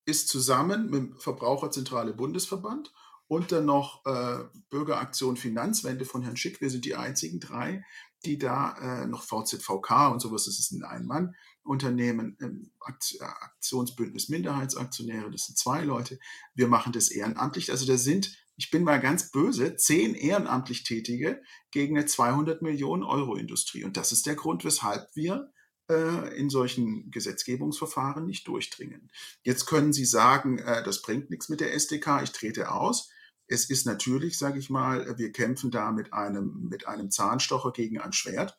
[0.06, 2.92] ist zusammen mit dem Verbraucherzentrale Bundesverband
[3.30, 4.40] und dann noch äh,
[4.72, 6.62] Bürgeraktion Finanzwende von Herrn Schick.
[6.62, 7.86] Wir sind die einzigen drei,
[8.26, 15.46] die da äh, noch VZVK und sowas, das ist ein Ein-Mann-Unternehmen, ähm, Aktionsbündnis Minderheitsaktionäre, das
[15.46, 16.20] sind zwei Leute.
[16.56, 17.70] Wir machen das ehrenamtlich.
[17.70, 23.04] Also da sind, ich bin mal ganz böse, zehn ehrenamtlich Tätige gegen eine 200 Millionen
[23.04, 23.84] Euro Industrie.
[23.84, 25.54] Und das ist der Grund, weshalb wir
[25.88, 29.12] äh, in solchen Gesetzgebungsverfahren nicht durchdringen.
[29.44, 33.12] Jetzt können Sie sagen, äh, das bringt nichts mit der SDK, ich trete aus.
[33.52, 38.00] Es ist natürlich, sage ich mal, wir kämpfen da mit einem, mit einem Zahnstocher gegen
[38.00, 38.56] ein Schwert.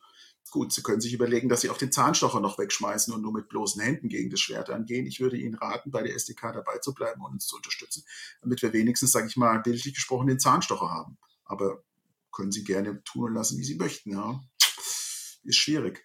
[0.50, 3.48] Gut, Sie können sich überlegen, dass Sie auch den Zahnstocher noch wegschmeißen und nur mit
[3.48, 5.06] bloßen Händen gegen das Schwert angehen.
[5.06, 8.04] Ich würde Ihnen raten, bei der SDK dabei zu bleiben und uns zu unterstützen,
[8.40, 11.18] damit wir wenigstens, sage ich mal, bildlich gesprochen den Zahnstocher haben.
[11.44, 11.84] Aber
[12.32, 14.10] können Sie gerne tun und lassen, wie Sie möchten.
[14.10, 14.42] Ja.
[15.44, 16.04] Ist schwierig.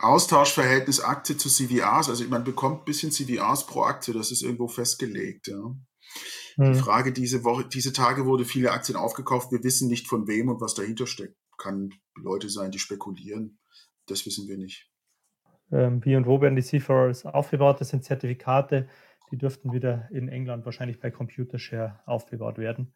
[0.00, 4.68] Austauschverhältnis Aktie zu CVRs, also man bekommt ein bisschen CVRs pro Aktie, das ist irgendwo
[4.68, 5.48] festgelegt.
[5.48, 5.74] Ja.
[6.56, 6.72] Mhm.
[6.72, 10.48] Die Frage diese Woche, diese Tage wurde viele Aktien aufgekauft, wir wissen nicht von wem
[10.48, 11.36] und was dahinter steckt.
[11.58, 13.58] Kann Leute sein, die spekulieren,
[14.06, 14.90] das wissen wir nicht.
[15.72, 17.80] Ähm, wie und wo werden die CVRs aufbewahrt?
[17.80, 18.88] Das sind Zertifikate,
[19.30, 22.92] die dürften wieder in England wahrscheinlich bei Computershare aufbewahrt werden.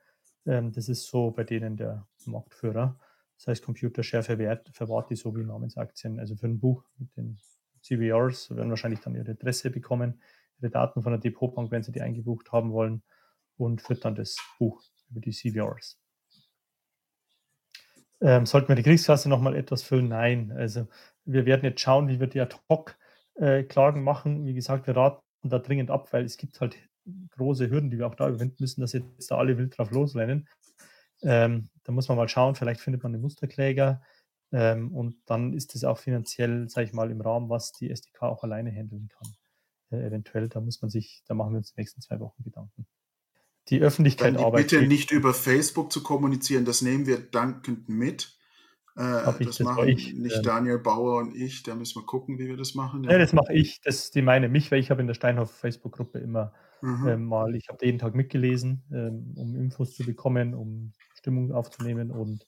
[0.46, 2.98] Ähm, das ist so bei denen der Marktführer.
[3.36, 6.18] Das heißt, Computershare verwahrt, verwahrt die so wie Namensaktien.
[6.18, 7.38] Also für ein Buch mit den
[7.82, 10.20] CVRs werden wahrscheinlich dann ihre Adresse bekommen,
[10.58, 13.02] ihre Daten von der Depotbank, wenn sie die eingebucht haben wollen
[13.56, 15.98] und führt dann das Buch über die CVRs.
[18.20, 20.08] Ähm, sollten wir die Kriegskasse nochmal etwas füllen?
[20.08, 20.52] Nein.
[20.52, 20.88] Also
[21.24, 24.46] wir werden jetzt schauen, wie wir die Ad-Hoc-Klagen äh, machen.
[24.46, 26.76] Wie gesagt, wir raten da dringend ab, weil es gibt halt
[27.30, 30.48] große Hürden, die wir auch da überwinden müssen, dass jetzt da alle wild drauf losrennen.
[31.22, 34.02] Ähm, da muss man mal schauen, vielleicht findet man einen Musterkläger
[34.52, 38.22] ähm, und dann ist es auch finanziell, sage ich mal, im Rahmen, was die SDK
[38.22, 39.34] auch alleine handeln kann.
[39.90, 42.86] Äh, eventuell, da muss man sich, da machen wir uns die nächsten zwei Wochen Gedanken.
[43.68, 44.70] Die Öffentlichkeit arbeitet.
[44.70, 48.36] Bitte nicht über Facebook zu kommunizieren, das nehmen wir dankend mit.
[48.96, 50.14] Äh, das das machen ich.
[50.14, 51.62] nicht Ähm, Daniel Bauer und ich.
[51.62, 53.00] Da müssen wir gucken, wie wir das machen.
[53.00, 53.18] ne, Ja.
[53.18, 53.80] das mache ich.
[53.82, 57.08] Das, die meine mich, weil ich habe in der Steinhoff Facebook-Gruppe immer Mhm.
[57.08, 62.10] ähm, mal, ich habe jeden Tag mitgelesen, ähm, um Infos zu bekommen, um Stimmung aufzunehmen
[62.10, 62.46] und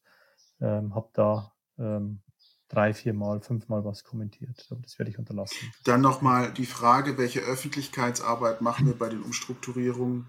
[0.60, 2.20] ähm, habe da ähm,
[2.68, 4.66] drei, vier Mal, fünf Mal was kommentiert.
[4.70, 5.72] Aber das werde ich unterlassen.
[5.84, 10.26] Dann nochmal die Frage, welche Öffentlichkeitsarbeit machen wir bei den Umstrukturierungen?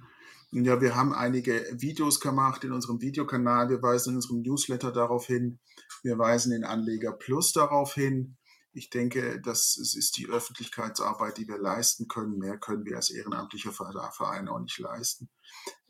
[0.51, 3.69] Ja, wir haben einige Videos gemacht in unserem Videokanal.
[3.69, 5.59] Wir weisen in unserem Newsletter darauf hin.
[6.03, 8.37] Wir weisen in Anleger Plus darauf hin.
[8.71, 12.37] Ich denke, das ist die Öffentlichkeitsarbeit, die wir leisten können.
[12.37, 15.29] Mehr können wir als ehrenamtlicher Verein auch nicht leisten.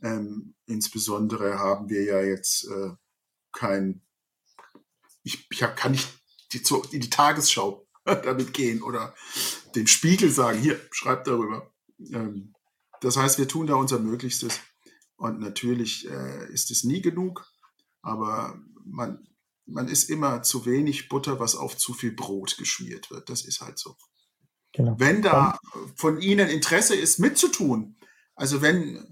[0.01, 2.91] Ähm, insbesondere haben wir ja jetzt äh,
[3.51, 4.01] kein,
[5.23, 6.07] ich, ich kann nicht
[6.53, 9.13] die, in die Tagesschau damit gehen oder
[9.75, 11.71] dem Spiegel sagen, hier, schreibt darüber.
[11.99, 12.55] Ähm,
[13.02, 14.60] das heißt, wir tun da unser Möglichstes.
[15.15, 17.45] Und natürlich äh, ist es nie genug,
[18.02, 19.28] aber man,
[19.65, 23.30] man ist immer zu wenig Butter, was auf zu viel Brot geschmiert wird.
[23.30, 23.95] Das ist halt so.
[24.74, 24.95] Genau.
[24.99, 25.60] Wenn da
[25.95, 27.98] von Ihnen Interesse ist, mitzutun,
[28.36, 29.11] also wenn,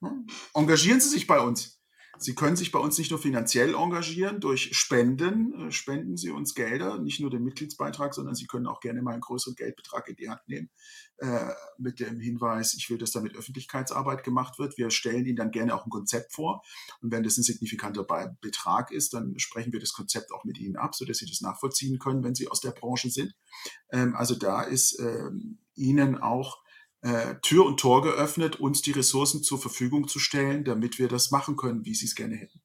[0.00, 1.75] hm, engagieren Sie sich bei uns.
[2.18, 5.68] Sie können sich bei uns nicht nur finanziell engagieren durch Spenden.
[5.68, 9.12] Äh, spenden Sie uns Gelder, nicht nur den Mitgliedsbeitrag, sondern Sie können auch gerne mal
[9.12, 10.70] einen größeren Geldbetrag in die Hand nehmen
[11.18, 14.76] äh, mit dem Hinweis, ich will, dass damit Öffentlichkeitsarbeit gemacht wird.
[14.76, 16.62] Wir stellen Ihnen dann gerne auch ein Konzept vor.
[17.00, 18.04] Und wenn das ein signifikanter
[18.40, 21.98] Betrag ist, dann sprechen wir das Konzept auch mit Ihnen ab, sodass Sie das nachvollziehen
[21.98, 23.34] können, wenn Sie aus der Branche sind.
[23.90, 26.58] Ähm, also da ist ähm, Ihnen auch
[27.02, 31.30] äh, Tür und Tor geöffnet, uns die Ressourcen zur Verfügung zu stellen, damit wir das
[31.30, 32.60] machen können, wie Sie es gerne hätten.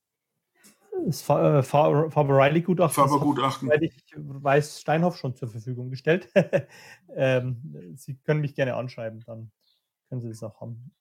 [1.05, 2.93] Das äh, Faber-Riley-Gutachten.
[2.93, 3.69] Faber-Gutachten.
[3.69, 6.29] Weil ich weiß, Steinhoff schon zur Verfügung gestellt.
[7.15, 9.51] ähm, Sie können mich gerne anschreiben, dann
[10.09, 10.91] können Sie das auch haben.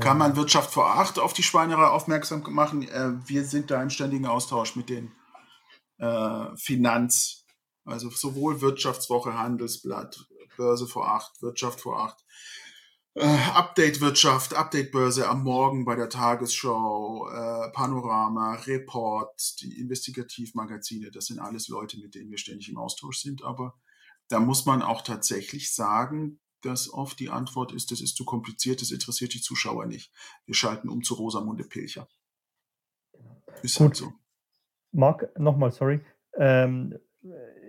[0.00, 0.36] Kann man ähm.
[0.36, 2.82] Wirtschaft vor acht auf die Schweinerei aufmerksam machen?
[2.82, 5.12] Äh, wir sind da im ständigen Austausch mit den
[5.98, 7.46] äh, Finanz,
[7.84, 10.26] also sowohl Wirtschaftswoche, Handelsblatt,
[10.58, 12.22] Börse vor acht, Wirtschaft vor acht,
[13.14, 13.24] äh,
[13.54, 21.26] Update Wirtschaft, Update Börse am Morgen bei der Tagesschau, äh, Panorama, Report, die Investigativmagazine, das
[21.26, 23.42] sind alles Leute, mit denen wir ständig im Austausch sind.
[23.42, 23.74] Aber
[24.28, 28.82] da muss man auch tatsächlich sagen, dass oft die Antwort ist, das ist zu kompliziert,
[28.82, 30.12] das interessiert die Zuschauer nicht.
[30.44, 32.08] Wir schalten um zu Rosamunde Pilcher.
[33.62, 34.12] Ist halt so.
[34.92, 36.04] Marc, nochmal, sorry.
[36.34, 36.98] Ähm,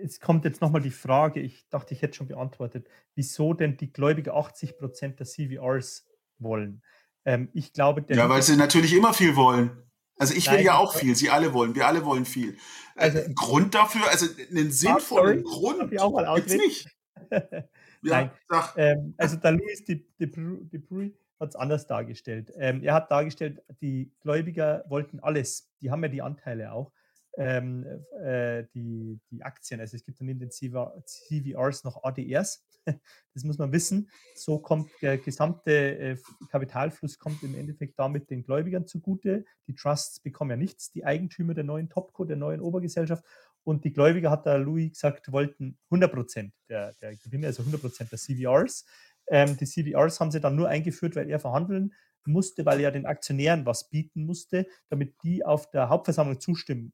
[0.02, 3.92] es kommt jetzt nochmal die Frage, ich dachte, ich hätte schon beantwortet, wieso denn die
[3.92, 6.06] Gläubiger 80 Prozent der CVRs
[6.38, 6.82] wollen.
[7.24, 9.70] Ähm, ich glaube, ja, weil sie natürlich immer viel wollen.
[10.18, 12.52] Also ich will Nein, ja auch viel, sie alle wollen, wir alle wollen viel.
[12.96, 16.88] Äh, also, Grund dafür, also einen sinnvollen ah, Grund ich auch mal gibt's nicht.
[17.30, 17.64] ja,
[18.02, 18.30] Nein,
[18.76, 19.84] ähm, also der Louis
[20.18, 22.52] Dupuy hat es anders dargestellt.
[22.56, 26.92] Ähm, er hat dargestellt, die Gläubiger wollten alles, die haben ja die Anteile auch
[27.36, 27.86] ähm,
[28.22, 29.80] äh, die, die Aktien.
[29.80, 32.66] Also es gibt dann neben den CVRs noch ADRs.
[33.34, 34.10] Das muss man wissen.
[34.34, 36.16] So kommt der gesamte äh,
[36.50, 39.44] Kapitalfluss kommt im Endeffekt damit den Gläubigern zugute.
[39.68, 43.24] Die Trusts bekommen ja nichts, die Eigentümer der neuen Topco, der neuen Obergesellschaft.
[43.62, 47.80] Und die Gläubiger, hat der Louis gesagt, wollten 100 Prozent der, der Gewinne, also 100
[47.80, 48.86] Prozent der CVRs.
[49.28, 51.94] Ähm, die CVRs haben sie dann nur eingeführt, weil er verhandeln
[52.24, 56.92] musste, weil er den Aktionären was bieten musste, damit die auf der Hauptversammlung zustimmen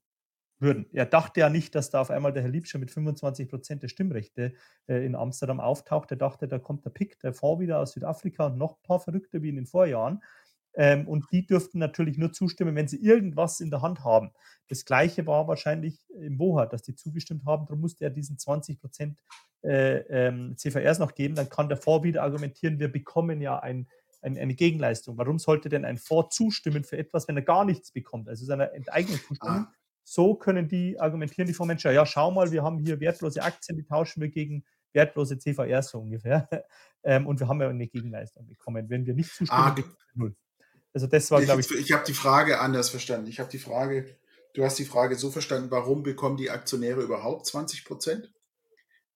[0.59, 0.87] würden.
[0.93, 3.89] Er dachte ja nicht, dass da auf einmal der Herr Liebscher mit 25 Prozent der
[3.89, 4.55] Stimmrechte
[4.89, 6.11] äh, in Amsterdam auftaucht.
[6.11, 9.01] Er dachte, da kommt der Pick, der Fonds wieder aus Südafrika und noch ein paar
[9.01, 10.23] Verrückte wie in den Vorjahren.
[10.75, 14.31] Ähm, und die dürften natürlich nur zustimmen, wenn sie irgendwas in der Hand haben.
[14.69, 17.67] Das Gleiche war wahrscheinlich im Woha, dass die zugestimmt haben.
[17.67, 19.19] Darum musste er diesen 20 Prozent
[19.63, 21.35] äh, ähm, CVRs noch geben.
[21.35, 23.89] Dann kann der Fonds wieder argumentieren, wir bekommen ja ein,
[24.21, 25.17] ein, eine Gegenleistung.
[25.17, 28.29] Warum sollte denn ein Fonds zustimmen für etwas, wenn er gar nichts bekommt?
[28.29, 29.67] Also seine Enteignungszustimmung.
[29.67, 29.73] Ah
[30.09, 33.85] so können die argumentieren, die Fondsmanager, ja, schau mal, wir haben hier wertlose Aktien, die
[33.85, 36.49] tauschen wir gegen wertlose CVR so ungefähr.
[37.03, 38.89] ähm, und wir haben ja eine Gegenleistung bekommen.
[38.89, 39.77] Wenn wir nicht zustimmen, ah,
[40.15, 40.37] null.
[40.95, 41.71] Also das war, glaube ich.
[41.73, 43.27] Ich, ich habe die Frage anders verstanden.
[43.27, 44.17] Ich habe die Frage,
[44.55, 48.33] du hast die Frage so verstanden, warum bekommen die Aktionäre überhaupt 20 Prozent?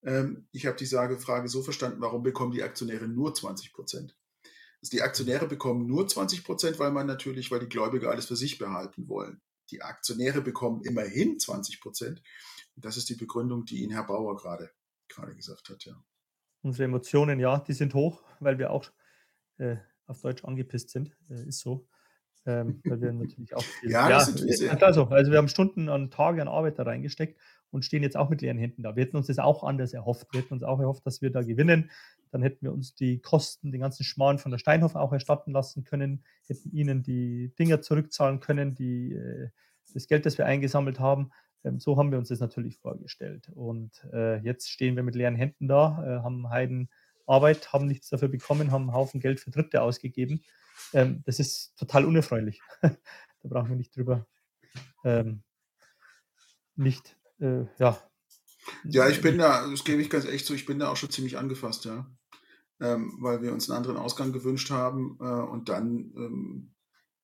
[0.02, 4.16] Ähm, ich habe die Frage so verstanden, warum bekommen die Aktionäre nur 20 Prozent?
[4.82, 8.36] Also die Aktionäre bekommen nur 20 Prozent, weil man natürlich, weil die Gläubiger alles für
[8.36, 9.40] sich behalten wollen.
[9.70, 12.22] Die Aktionäre bekommen immerhin 20 Prozent.
[12.76, 14.70] Das ist die Begründung, die Ihnen Herr Bauer gerade,
[15.08, 15.84] gerade gesagt hat.
[15.84, 16.02] Ja.
[16.62, 18.90] Unsere Emotionen, ja, die sind hoch, weil wir auch
[19.58, 19.76] äh,
[20.06, 21.16] auf Deutsch angepisst sind.
[21.28, 21.88] Äh, ist so.
[22.46, 25.90] Ähm, weil wir natürlich auch viel, ja, ja, ist ja, also, also wir haben Stunden
[25.90, 27.38] an Tage an Arbeit da reingesteckt
[27.70, 28.96] und stehen jetzt auch mit leeren Händen da.
[28.96, 30.28] Wir hätten uns das auch anders erhofft.
[30.32, 31.90] Wir hätten uns auch erhofft, dass wir da gewinnen.
[32.30, 35.84] Dann hätten wir uns die Kosten, den ganzen Schmarrn von der Steinhoff auch erstatten lassen
[35.84, 39.48] können, hätten ihnen die Dinger zurückzahlen können, die, äh,
[39.92, 41.32] das Geld, das wir eingesammelt haben.
[41.64, 43.50] Ähm, so haben wir uns das natürlich vorgestellt.
[43.54, 46.88] Und äh, jetzt stehen wir mit leeren Händen da, äh, haben Heiden
[47.26, 50.42] Arbeit, haben nichts dafür bekommen, haben einen Haufen Geld für Dritte ausgegeben.
[50.92, 52.60] Ähm, das ist total unerfreulich.
[52.82, 52.96] da
[53.42, 54.26] brauchen wir nicht drüber.
[55.04, 55.42] Ähm,
[56.76, 57.98] nicht, ja.
[58.84, 61.10] Ja, ich bin da, das gebe ich ganz echt zu, ich bin da auch schon
[61.10, 62.06] ziemlich angefasst, ja.
[62.80, 66.74] Ähm, weil wir uns einen anderen Ausgang gewünscht haben äh, und dann, ähm,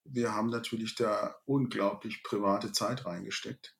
[0.04, 3.74] wir haben natürlich da unglaublich private Zeit reingesteckt.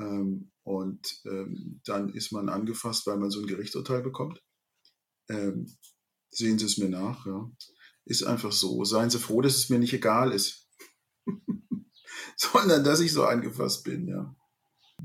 [0.00, 4.40] Ähm, und ähm, dann ist man angefasst, weil man so ein Gerichtsurteil bekommt.
[5.28, 5.66] Ähm,
[6.30, 7.50] sehen Sie es mir nach, ja.
[8.04, 8.84] Ist einfach so.
[8.84, 10.68] Seien Sie froh, dass es mir nicht egal ist.
[12.36, 14.34] Sondern dass ich so angefasst bin, ja.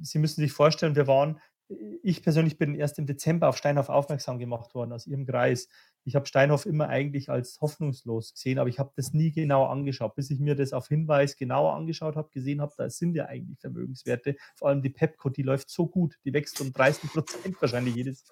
[0.02, 1.40] Sie müssen sich vorstellen, wir waren,
[2.03, 5.67] ich persönlich bin erst im Dezember auf Steinhoff aufmerksam gemacht worden aus Ihrem Kreis.
[6.03, 10.13] Ich habe Steinhoff immer eigentlich als hoffnungslos gesehen, aber ich habe das nie genau angeschaut,
[10.15, 13.59] bis ich mir das auf Hinweis genauer angeschaut habe, gesehen habe, da sind ja eigentlich
[13.59, 14.35] Vermögenswerte.
[14.55, 18.25] Vor allem die Pepco, die läuft so gut, die wächst um 30 Prozent wahrscheinlich jedes,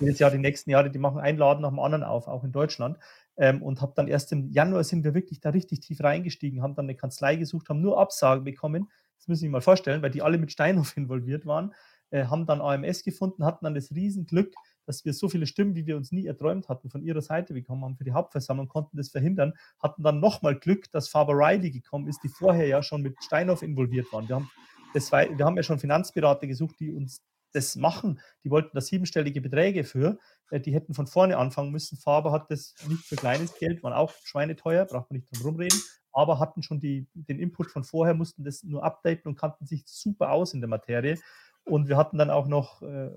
[0.00, 2.50] jedes Jahr, die nächsten Jahre, die machen einen Laden nach dem anderen auf, auch in
[2.50, 2.98] Deutschland.
[3.36, 6.74] Ähm, und habe dann erst im Januar sind wir wirklich da richtig tief reingestiegen, haben
[6.74, 8.88] dann eine Kanzlei gesucht, haben nur Absagen bekommen.
[9.18, 11.72] Das müssen Sie sich mal vorstellen, weil die alle mit Steinhoff involviert waren,
[12.14, 14.54] äh, haben dann AMS gefunden, hatten dann das Riesenglück,
[14.86, 17.82] dass wir so viele Stimmen, wie wir uns nie erträumt hatten, von ihrer Seite bekommen
[17.82, 22.06] haben für die Hauptversammlung, konnten das verhindern, hatten dann nochmal Glück, dass Faber Riley gekommen
[22.06, 24.28] ist, die vorher ja schon mit Steinhoff involviert waren.
[24.28, 24.50] Wir haben,
[24.94, 27.20] das, wir haben ja schon Finanzberater gesucht, die uns
[27.52, 28.20] das machen.
[28.44, 30.18] Die wollten da siebenstellige Beträge für.
[30.50, 31.98] Äh, die hätten von vorne anfangen müssen.
[31.98, 35.80] Faber hat das nicht für kleines Geld, waren auch schweineteuer, braucht man nicht drum rumreden,
[36.12, 39.82] aber hatten schon die, den Input von vorher, mussten das nur updaten und kannten sich
[39.86, 41.18] super aus in der Materie.
[41.64, 43.10] Und wir hatten dann auch noch äh,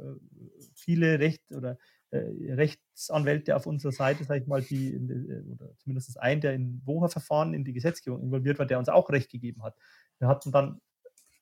[0.73, 1.77] viele Recht oder
[2.11, 6.81] äh, Rechtsanwälte auf unserer Seite, sage ich mal, die, in, oder zumindest ein, der in
[6.85, 9.75] Woher-Verfahren in die Gesetzgebung involviert war, der uns auch Recht gegeben hat.
[10.19, 10.79] Wir hatten dann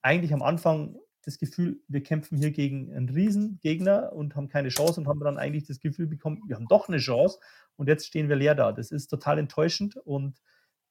[0.02, 5.02] eigentlich am Anfang das Gefühl, wir kämpfen hier gegen einen Riesengegner und haben keine Chance
[5.02, 7.40] und haben dann eigentlich das Gefühl bekommen, wir haben doch eine Chance
[7.76, 8.72] und jetzt stehen wir leer da.
[8.72, 10.40] Das ist total enttäuschend und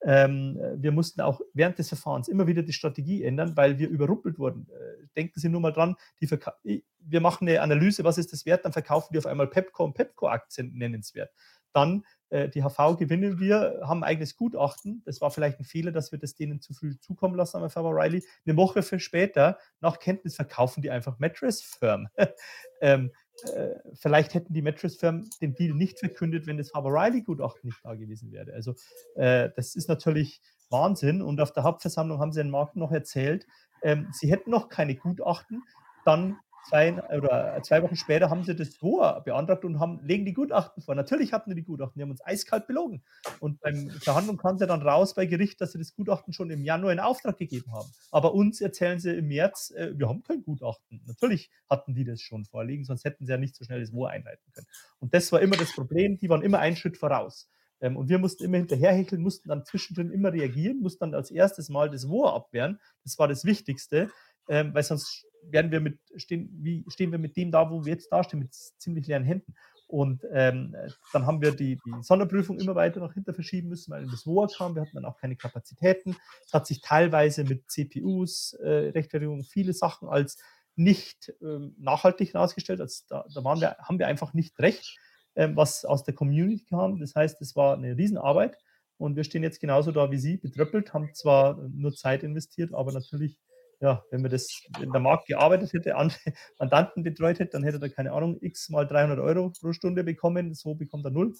[0.04, 4.38] ähm, wir mussten auch während des Verfahrens immer wieder die Strategie ändern, weil wir überrumpelt
[4.38, 4.68] wurden.
[4.70, 8.72] Äh, denken Sie nur mal dran, wir machen eine Analyse, was ist das wert, dann
[8.72, 11.30] verkaufen wir auf einmal Pepco und Pepco-Aktien nennenswert.
[11.72, 15.02] Dann äh, die HV gewinnen wir, haben ein eigenes Gutachten.
[15.04, 17.90] Das war vielleicht ein Fehler, dass wir das denen zu früh zukommen lassen haben, Faber
[17.90, 18.24] Riley.
[18.46, 22.08] Eine Woche für später, nach Kenntnis, verkaufen die einfach Mattress Firm.
[22.80, 23.10] ähm,
[23.42, 27.68] äh, vielleicht hätten die Mattress Firm den Deal nicht verkündet, wenn das Faber Riley Gutachten
[27.68, 28.52] nicht da gewesen wäre.
[28.52, 28.74] Also
[29.16, 30.40] äh, das ist natürlich
[30.70, 31.22] Wahnsinn.
[31.22, 33.46] Und auf der Hauptversammlung haben sie den Markt noch erzählt,
[33.82, 35.62] ähm, sie hätten noch keine Gutachten.
[36.04, 36.38] Dann
[36.68, 40.82] zwei, oder zwei Wochen später haben sie das HOA beantragt und haben, legen die Gutachten
[40.82, 40.94] vor.
[40.94, 43.02] Natürlich hatten die die Gutachten, die haben uns eiskalt belogen.
[43.40, 46.62] Und beim Verhandlung kam sie dann raus bei Gericht, dass sie das Gutachten schon im
[46.62, 47.88] Januar in Auftrag gegeben haben.
[48.10, 51.02] Aber uns erzählen sie im März, äh, wir haben kein Gutachten.
[51.06, 54.08] Natürlich hatten die das schon vorliegen, sonst hätten sie ja nicht so schnell das HOA
[54.08, 54.66] einleiten können.
[55.00, 57.48] Und das war immer das Problem, die waren immer einen Schritt voraus.
[57.80, 61.68] Ähm, und wir mussten immer hinterherhecheln, mussten dann zwischendrin immer reagieren, mussten dann als erstes
[61.68, 62.80] Mal das HOA abwehren.
[63.02, 64.10] Das war das Wichtigste,
[64.48, 67.92] ähm, weil sonst werden wir mit, stehen, wie stehen wir mit dem da, wo wir
[67.92, 69.54] jetzt dastehen, mit ziemlich leeren Händen.
[69.86, 70.74] Und ähm,
[71.12, 74.48] dann haben wir die, die, Sonderprüfung immer weiter nach hinter verschieben müssen, weil das WOA
[74.48, 74.74] kam.
[74.74, 76.16] Wir hatten dann auch keine Kapazitäten.
[76.46, 80.38] Es hat sich teilweise mit CPUs, äh, Rechtfertigung, viele Sachen als
[80.74, 82.80] nicht ähm, nachhaltig herausgestellt.
[82.80, 84.98] Also da, da wir, haben wir einfach nicht recht,
[85.36, 86.98] ähm, was aus der Community kam.
[86.98, 88.58] Das heißt, es war eine Riesenarbeit.
[88.96, 92.92] Und wir stehen jetzt genauso da wie Sie, betröppelt, haben zwar nur Zeit investiert, aber
[92.92, 93.38] natürlich
[93.80, 95.94] ja, wenn wir das in der Markt gearbeitet hätte,
[96.58, 100.54] Mandanten betreut hätte, dann hätte er, keine Ahnung, x mal 300 Euro pro Stunde bekommen.
[100.54, 101.34] So bekommt er null.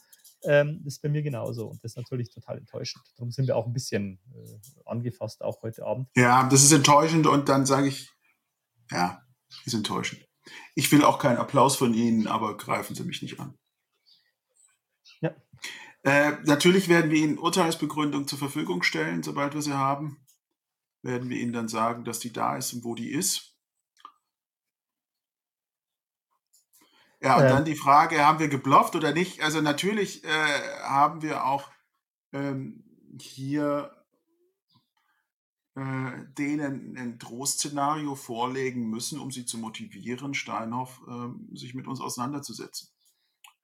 [0.44, 1.68] Ähm, das ist bei mir genauso.
[1.68, 3.04] Und das ist natürlich total enttäuschend.
[3.16, 6.08] Darum sind wir auch ein bisschen äh, angefasst, auch heute Abend.
[6.16, 7.26] Ja, das ist enttäuschend.
[7.26, 8.10] Und dann sage ich,
[8.90, 9.22] ja,
[9.64, 10.26] ist enttäuschend.
[10.74, 13.56] Ich will auch keinen Applaus von Ihnen, aber greifen Sie mich nicht an.
[15.20, 15.34] Ja.
[16.02, 20.23] Äh, natürlich werden wir Ihnen Urteilsbegründung zur Verfügung stellen, sobald wir sie haben
[21.04, 23.54] werden wir ihnen dann sagen, dass die da ist und wo die ist.
[27.20, 29.42] Ja, und äh, dann die Frage, haben wir geblufft oder nicht?
[29.42, 31.70] Also natürlich äh, haben wir auch
[32.32, 32.84] ähm,
[33.20, 33.94] hier
[35.74, 42.00] äh, denen ein Trostszenario vorlegen müssen, um sie zu motivieren, Steinhoff äh, sich mit uns
[42.00, 42.88] auseinanderzusetzen.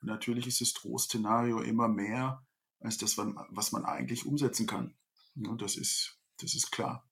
[0.00, 2.44] Und natürlich ist das Trostszenario immer mehr
[2.80, 4.94] als das, was man eigentlich umsetzen kann.
[5.36, 7.09] Und das ist, das ist klar.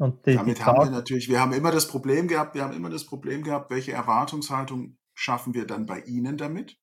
[0.00, 2.72] Und die, Damit die haben wir natürlich, wir haben immer das Problem gehabt, wir haben
[2.72, 6.78] immer das Problem gehabt, welche Erwartungshaltung schaffen wir dann bei Ihnen damit?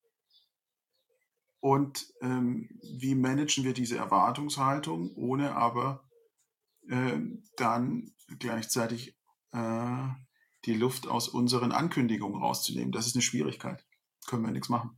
[1.60, 2.69] Und ähm,
[2.99, 6.07] wie managen wir diese Erwartungshaltung, ohne aber
[6.91, 9.18] ähm, dann gleichzeitig
[9.52, 10.07] äh,
[10.65, 12.91] die Luft aus unseren Ankündigungen rauszunehmen.
[12.91, 13.84] Das ist eine Schwierigkeit.
[14.27, 14.91] Können wir nichts machen.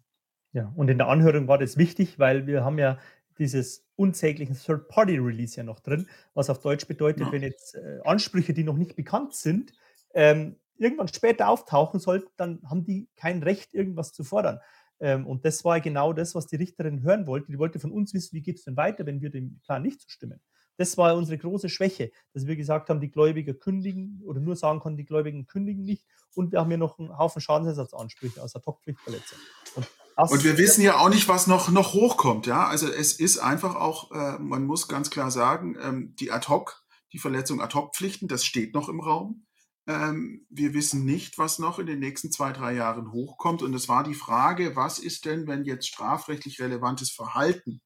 [0.52, 2.98] Ja, und in der Anhörung war das wichtig, weil wir haben ja
[3.40, 7.32] dieses unsäglichen Third-Party-Release ja noch drin, was auf Deutsch bedeutet, ja.
[7.32, 9.74] wenn jetzt äh, Ansprüche, die noch nicht bekannt sind,
[10.14, 14.60] ähm, irgendwann später auftauchen sollten, dann haben die kein Recht, irgendwas zu fordern.
[14.99, 17.52] Ähm, und das war genau das, was die Richterin hören wollte.
[17.52, 20.02] Die wollte von uns wissen, wie geht es denn weiter, wenn wir dem Plan nicht
[20.02, 20.41] zustimmen.
[20.78, 24.80] Das war unsere große Schwäche, dass wir gesagt haben, die Gläubiger kündigen oder nur sagen
[24.80, 26.06] konnten, die Gläubigen kündigen nicht.
[26.36, 29.40] Und wir haben hier noch einen Haufen Schadensersatzansprüche aus Ad-Hoc-Pflichtverletzung.
[29.76, 29.88] Und,
[30.24, 32.48] und, wir wissen ja auch nicht, was noch, noch hochkommt.
[32.48, 32.68] Ja?
[32.68, 36.84] Also es ist einfach auch, äh, man muss ganz klar sagen, ähm, die Ad-Hoc,
[37.14, 39.46] die Verletzung Ad-Hoc-Pflichten, das steht noch im Raum.
[39.88, 43.62] Ähm, wir wissen nicht, was noch in den nächsten zwei, drei Jahren hochkommt.
[43.62, 47.82] Und es war die Frage, was ist denn, wenn jetzt strafrechtlich relevantes Verhalten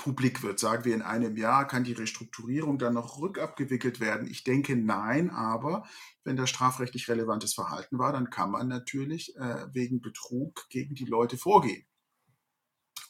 [0.00, 0.58] publik wird.
[0.58, 4.30] Sagen wir in einem Jahr, kann die Restrukturierung dann noch rückabgewickelt werden?
[4.30, 5.84] Ich denke nein, aber
[6.24, 11.04] wenn das strafrechtlich relevantes Verhalten war, dann kann man natürlich äh, wegen Betrug gegen die
[11.04, 11.84] Leute vorgehen.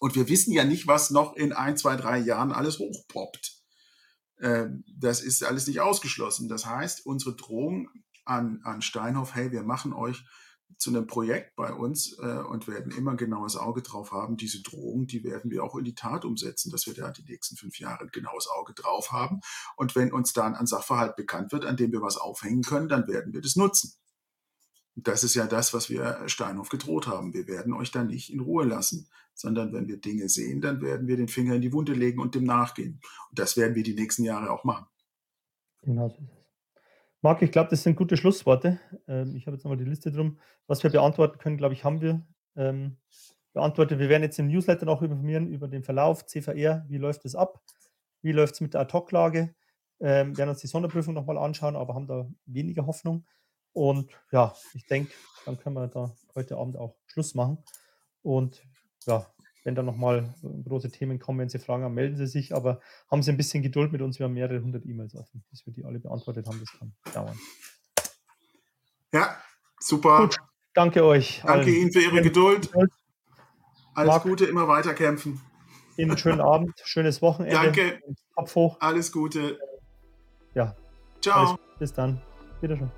[0.01, 3.62] Und wir wissen ja nicht, was noch in ein, zwei, drei Jahren alles hochpoppt.
[4.39, 6.49] Äh, das ist alles nicht ausgeschlossen.
[6.49, 7.89] Das heißt, unsere Drohung
[8.25, 10.25] an, an Steinhoff, hey, wir machen euch
[10.79, 14.37] zu einem Projekt bei uns äh, und werden immer genaues Auge drauf haben.
[14.37, 17.57] Diese Drohung, die werden wir auch in die Tat umsetzen, dass wir da die nächsten
[17.57, 19.41] fünf Jahre genaues Auge drauf haben.
[19.77, 23.07] Und wenn uns dann ein Sachverhalt bekannt wird, an dem wir was aufhängen können, dann
[23.09, 23.93] werden wir das nutzen.
[24.97, 27.33] Das ist ja das, was wir Steinhoff gedroht haben.
[27.33, 31.07] Wir werden euch da nicht in Ruhe lassen, sondern wenn wir Dinge sehen, dann werden
[31.07, 33.01] wir den Finger in die Wunde legen und dem nachgehen.
[33.31, 34.87] Und das werden wir die nächsten Jahre auch machen.
[35.83, 36.40] Genau so ist es.
[37.23, 38.81] Marc, ich glaube, das sind gute Schlussworte.
[39.07, 40.39] Ähm, ich habe jetzt nochmal die Liste drum.
[40.67, 42.27] Was wir beantworten können, glaube ich, haben wir
[42.57, 42.97] ähm,
[43.53, 43.99] beantwortet.
[43.99, 47.61] Wir werden jetzt im Newsletter noch informieren über den Verlauf, CVR, wie läuft es ab,
[48.23, 49.55] wie läuft es mit der Ad-Hoc-Lage.
[50.01, 53.27] Ähm, werden uns die Sonderprüfung nochmal anschauen, aber haben da weniger Hoffnung.
[53.73, 55.13] Und ja, ich denke,
[55.45, 57.59] dann können wir da heute Abend auch Schluss machen.
[58.23, 58.63] Und
[59.07, 59.27] ja,
[59.65, 60.35] wenn da nochmal
[60.65, 62.81] große Themen kommen, wenn Sie Fragen haben, melden Sie sich, aber
[63.11, 64.19] haben Sie ein bisschen Geduld mit uns.
[64.19, 66.61] Wir haben mehrere hundert E-Mails offen, bis wir die alle beantwortet haben.
[66.61, 67.39] Das kann dauern.
[69.12, 69.37] Ja,
[69.78, 70.20] super.
[70.20, 70.37] Gut,
[70.74, 71.43] danke euch.
[71.45, 71.69] Danke allen.
[71.69, 72.70] Ihnen für Ihre Geduld.
[73.95, 75.41] Alles Marc, Gute, immer weiter kämpfen.
[75.97, 77.57] Ihnen einen schönen Abend, schönes Wochenende.
[77.57, 78.01] Danke.
[78.35, 78.77] Kopf hoch.
[78.81, 79.59] Alles Gute.
[80.55, 80.74] Ja.
[81.20, 81.51] Ciao.
[81.51, 82.23] Alles, bis dann.
[82.61, 82.91] Wiedersehen.